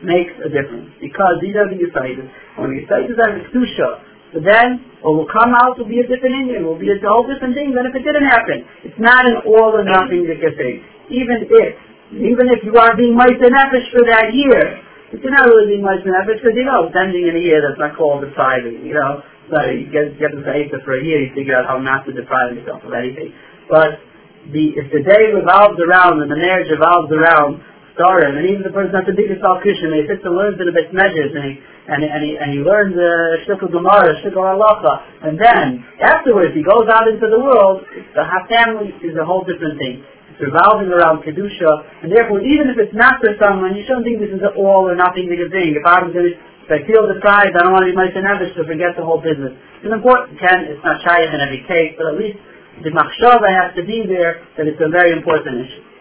Makes 0.05 0.37
a 0.45 0.49
difference. 0.49 0.93
Because 1.01 1.41
these 1.41 1.57
are 1.57 1.65
the 1.69 1.77
Yisaitis. 1.77 2.29
When 2.57 2.73
Yisaitis 2.73 3.17
are 3.17 3.31
Kedusha, 3.49 3.89
so 4.33 4.41
then 4.41 4.81
what 5.01 5.19
will 5.19 5.29
come 5.29 5.53
out 5.53 5.77
will 5.77 5.89
be 5.89 6.01
a 6.01 6.07
different 6.07 6.35
Indian, 6.35 6.65
will 6.65 6.79
be 6.79 6.89
a 6.89 6.97
whole 7.03 7.27
different 7.27 7.53
thing 7.53 7.75
than 7.75 7.85
if 7.85 7.93
it 7.93 8.03
didn't 8.03 8.25
happen. 8.25 8.65
It's 8.83 8.99
not 8.99 9.25
an 9.25 9.45
all 9.45 9.75
or 9.75 9.85
nothing 9.85 10.25
thing. 10.25 10.75
Even 11.13 11.45
if, 11.45 11.77
even 12.11 12.45
if 12.49 12.65
you 12.65 12.73
are 12.75 12.97
being 12.97 13.15
Meister 13.15 13.47
Nefesh 13.47 13.87
for 13.93 14.03
that 14.09 14.33
year, 14.33 14.81
it's 15.15 15.23
not 15.23 15.47
really 15.47 15.77
being 15.77 15.85
much 15.85 16.01
nefesh 16.03 16.41
because 16.43 16.57
you 16.57 16.65
know, 16.65 16.91
ending 16.91 17.29
in 17.29 17.35
a 17.37 17.43
year 17.43 17.61
that's 17.61 17.79
not 17.79 17.95
called 17.95 18.25
depriving, 18.25 18.83
you 18.83 18.97
know. 18.97 19.21
So 19.47 19.69
you 19.69 19.87
get 19.93 20.17
get 20.17 20.33
the 20.33 20.41
Sa'ita 20.41 20.81
for 20.83 20.97
a 20.97 21.03
year, 21.03 21.21
you 21.21 21.31
figure 21.37 21.53
out 21.53 21.69
how 21.69 21.77
not 21.77 22.03
to 22.09 22.11
deprive 22.11 22.57
yourself 22.57 22.81
of 22.83 22.91
anything. 22.91 23.31
But 23.69 24.01
the 24.49 24.75
if 24.75 24.89
the 24.89 25.05
day 25.05 25.31
revolves 25.31 25.77
around 25.77 26.19
and 26.25 26.27
the 26.27 26.35
marriage 26.35 26.67
revolves 26.73 27.13
around 27.13 27.61
Storim, 27.95 28.35
and 28.35 28.45
even 28.45 28.61
the 28.61 28.75
person 28.75 28.91
not 28.91 29.07
the 29.07 29.15
biggest 29.15 29.39
Al-Kishin, 29.39 29.95
he 29.95 30.03
sits 30.05 30.21
and 30.27 30.35
learns 30.35 30.59
in 30.59 30.67
the 30.67 30.75
best 30.75 30.91
measures, 30.91 31.31
and 31.31 31.43
he, 31.47 31.53
and, 31.87 31.99
and 32.03 32.21
he, 32.21 32.31
and 32.35 32.47
he 32.51 32.59
learns 32.59 32.91
uh, 32.91 33.47
Shikul 33.47 33.71
Gemara, 33.71 34.19
Shikul 34.19 34.43
Halacha, 34.43 34.93
and 35.23 35.39
then, 35.39 35.81
afterwards, 36.03 36.51
he 36.51 36.61
goes 36.61 36.91
out 36.91 37.07
into 37.07 37.25
the 37.25 37.39
world, 37.39 37.87
the 37.87 38.25
family 38.51 38.91
is 38.99 39.15
a 39.15 39.23
whole 39.23 39.47
different 39.47 39.79
thing 39.79 40.03
It's 40.35 40.43
revolving 40.43 40.91
around 40.91 41.23
Kedusha, 41.23 42.03
and 42.03 42.11
therefore 42.11 42.43
even 42.43 42.67
if 42.67 42.75
it's 42.75 42.91
not 42.91 43.23
for 43.23 43.31
someone, 43.39 43.71
you 43.71 43.87
shouldn't 43.87 44.03
think 44.03 44.19
this 44.19 44.35
is 44.35 44.43
an 44.43 44.59
all 44.59 44.83
or 44.83 44.95
nothing 44.99 45.31
big 45.31 45.39
thing. 45.47 45.79
If 45.79 45.87
I'm 45.87 46.11
going 46.11 46.27
to, 46.27 46.35
if 46.35 46.69
I 46.75 46.83
feel 46.83 47.07
deprived, 47.07 47.55
I 47.55 47.63
don't 47.63 47.71
want 47.71 47.87
to 47.87 47.91
be 47.91 47.95
Meister 47.95 48.19
Nevish 48.19 48.51
to 48.59 48.67
forget 48.67 48.99
the 48.99 49.07
whole 49.07 49.23
business. 49.23 49.55
It's 49.79 49.95
important, 49.95 50.35
Ken, 50.35 50.67
it's 50.67 50.83
not 50.83 50.99
shy 51.07 51.23
in 51.23 51.39
every 51.39 51.63
case, 51.63 51.95
but 51.95 52.11
at 52.11 52.19
least 52.19 52.35
the 52.83 52.91
machshava 52.91 53.47
has 53.47 53.71
to 53.79 53.87
be 53.87 54.03
there, 54.03 54.43
that 54.59 54.67
it's 54.67 54.81
a 54.83 54.91
very 54.91 55.15
important 55.15 55.63
issue. 55.63 55.94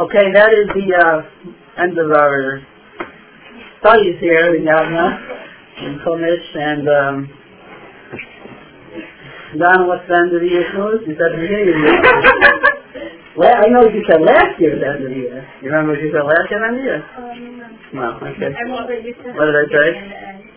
Okay, 0.00 0.32
that 0.32 0.48
is 0.48 0.64
the 0.72 0.86
uh, 0.96 1.82
end 1.84 1.92
of 1.98 2.08
our 2.08 2.64
studies 3.80 4.16
here 4.20 4.56
in 4.56 4.64
Yavna, 4.64 5.06
in 5.84 6.00
Chumash, 6.00 6.48
and 6.56 6.88
um, 6.88 7.16
Don, 9.60 9.88
what's 9.88 10.08
the 10.08 10.16
end 10.16 10.32
of 10.32 10.40
the 10.40 10.48
year 10.48 10.72
news? 10.72 11.04
You 11.04 11.14
said 11.20 11.36
the 11.36 11.40
beginning 11.44 11.68
of 11.68 11.74
the 11.74 11.84
year. 11.84 12.66
Well, 13.38 13.54
I 13.54 13.70
know 13.70 13.86
you 13.86 14.02
said 14.10 14.20
last 14.20 14.58
year 14.58 14.74
the 14.74 14.84
end 14.90 15.04
of 15.06 15.10
the 15.10 15.16
year. 15.16 15.46
You 15.62 15.70
remember 15.70 15.94
what 15.94 16.02
you 16.02 16.10
said 16.10 16.26
last 16.26 16.50
year 16.50 16.60
the 16.60 16.66
end 16.66 16.76
of 16.76 16.82
the 16.82 16.88
year? 16.90 17.00
Um, 17.14 17.94
Well, 17.94 18.12
okay. 18.26 18.50
And 18.50 18.72
what 18.74 18.90
you 18.90 19.14
said? 19.22 19.32
What 19.38 19.46
did 19.46 19.54
I 19.54 19.66
say? 19.70 19.88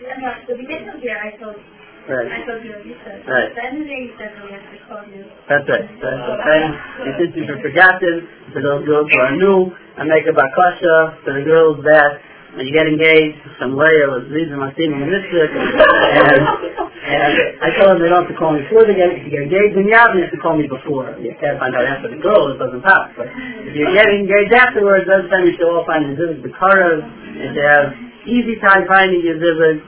And 0.10 0.20
what, 0.26 0.36
the 0.50 0.56
beginning 0.58 0.90
of 0.90 0.98
the 0.98 1.06
year, 1.06 1.22
I 1.22 1.38
told, 1.38 1.62
Right. 2.04 2.28
I 2.28 2.44
told 2.44 2.64
you 2.68 2.76
what. 2.76 2.84
Right. 3.32 3.50
Then 3.56 3.88
they 3.88 4.12
said 4.20 4.36
we 4.44 4.52
have 4.52 4.68
to 4.68 4.78
call 4.92 5.08
you. 5.08 5.24
That's 5.48 5.64
right. 5.72 5.88
The 5.88 6.36
thing. 6.44 6.68
And 7.08 7.14
since 7.16 7.32
you've 7.32 7.64
forgotten, 7.64 8.28
for 8.52 8.60
those 8.60 8.84
girls 8.84 9.08
who 9.08 9.20
are 9.24 9.36
new, 9.40 9.72
I 9.96 10.04
make 10.04 10.28
a 10.28 10.36
bakasha 10.36 11.24
for 11.24 11.32
the 11.32 11.48
girls 11.48 11.80
that 11.88 12.20
when 12.60 12.70
you 12.70 12.74
get 12.74 12.86
engaged, 12.86 13.42
some 13.58 13.74
Leah 13.74 14.14
was 14.14 14.30
reading 14.30 14.54
my 14.62 14.70
theme 14.78 14.94
in 14.94 15.10
this 15.10 15.26
book, 15.26 15.50
and, 15.50 16.38
and 17.02 17.34
I 17.66 17.74
told 17.82 17.98
them 17.98 18.06
they 18.06 18.14
don't 18.14 18.30
have 18.30 18.30
to 18.30 18.38
call 18.38 18.54
me 18.54 18.62
before 18.62 18.86
they 18.86 18.94
get, 18.94 19.10
if 19.10 19.26
you 19.26 19.34
get 19.34 19.50
engaged 19.50 19.74
in 19.74 19.90
Yavin, 19.90 20.22
you 20.22 20.26
have 20.30 20.36
to 20.38 20.44
call 20.44 20.54
me 20.54 20.70
before. 20.70 21.18
You 21.18 21.34
can't 21.42 21.58
find 21.58 21.74
out 21.74 21.82
after 21.90 22.14
the 22.14 22.22
girl, 22.22 22.54
it 22.54 22.62
doesn't 22.62 22.86
pass. 22.86 23.10
But 23.18 23.34
if 23.34 23.74
you 23.74 23.90
get 23.98 24.06
engaged 24.06 24.54
afterwards, 24.54 25.10
that's 25.10 25.26
time 25.34 25.50
you 25.50 25.58
should 25.58 25.66
all 25.66 25.82
find 25.90 26.06
the 26.06 26.14
zivig, 26.14 26.46
the 26.46 26.54
karas, 26.54 27.02
and 27.02 27.58
to 27.58 27.62
have 27.66 27.86
easy 28.30 28.62
time 28.62 28.86
finding 28.86 29.26
your 29.26 29.42
zivig, 29.42 29.82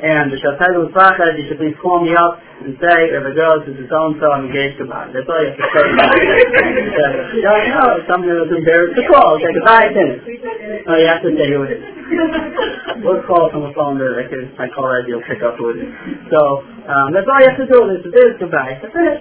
and 0.00 0.32
the 0.32 0.40
Shabtai 0.40 0.72
was 0.80 0.88
Bachad, 0.96 1.36
you 1.36 1.44
should 1.44 1.60
please 1.60 1.76
call 1.76 2.00
me 2.00 2.16
up 2.16 2.40
and 2.64 2.72
say, 2.80 3.12
if 3.12 3.20
a 3.20 3.32
girl 3.36 3.60
says 3.60 3.76
it's 3.76 3.88
so-and-so, 3.92 4.26
I'm 4.32 4.48
engaged 4.48 4.80
to 4.80 4.88
her. 4.88 5.12
That's 5.12 5.28
all 5.28 5.40
you 5.44 5.52
have 5.52 5.60
to 5.60 5.66
say. 5.76 5.84
you 7.40 7.44
know, 7.44 8.00
something 8.08 8.32
that's 8.32 8.52
embarrassed 8.52 8.96
to 8.96 9.04
call. 9.12 9.36
A 9.36 9.48
five 9.64 9.92
minutes. 9.92 10.24
Oh, 10.88 10.96
you 10.96 11.08
have 11.08 11.20
to 11.20 11.32
say 11.36 11.52
who 11.52 11.68
it 11.68 11.72
is. 11.76 11.84
We'll 13.04 13.24
call 13.28 13.52
from 13.52 13.68
a 13.68 13.72
phone 13.76 14.00
that 14.00 14.12
I 14.16 14.24
can, 14.28 14.56
I 14.56 14.68
call 14.72 14.88
that, 14.88 15.04
you'll 15.04 15.24
pick 15.24 15.44
up 15.44 15.60
who 15.60 15.72
it 15.76 15.84
is. 15.84 15.92
So, 16.32 16.64
um, 16.88 17.12
that's 17.12 17.28
all 17.28 17.40
you 17.40 17.48
have 17.52 17.60
to 17.60 17.68
do. 17.68 17.78
This 18.08 18.12
is 18.12 18.40
goodbye. 18.40 18.80
That's 18.80 18.96
it. 18.96 19.20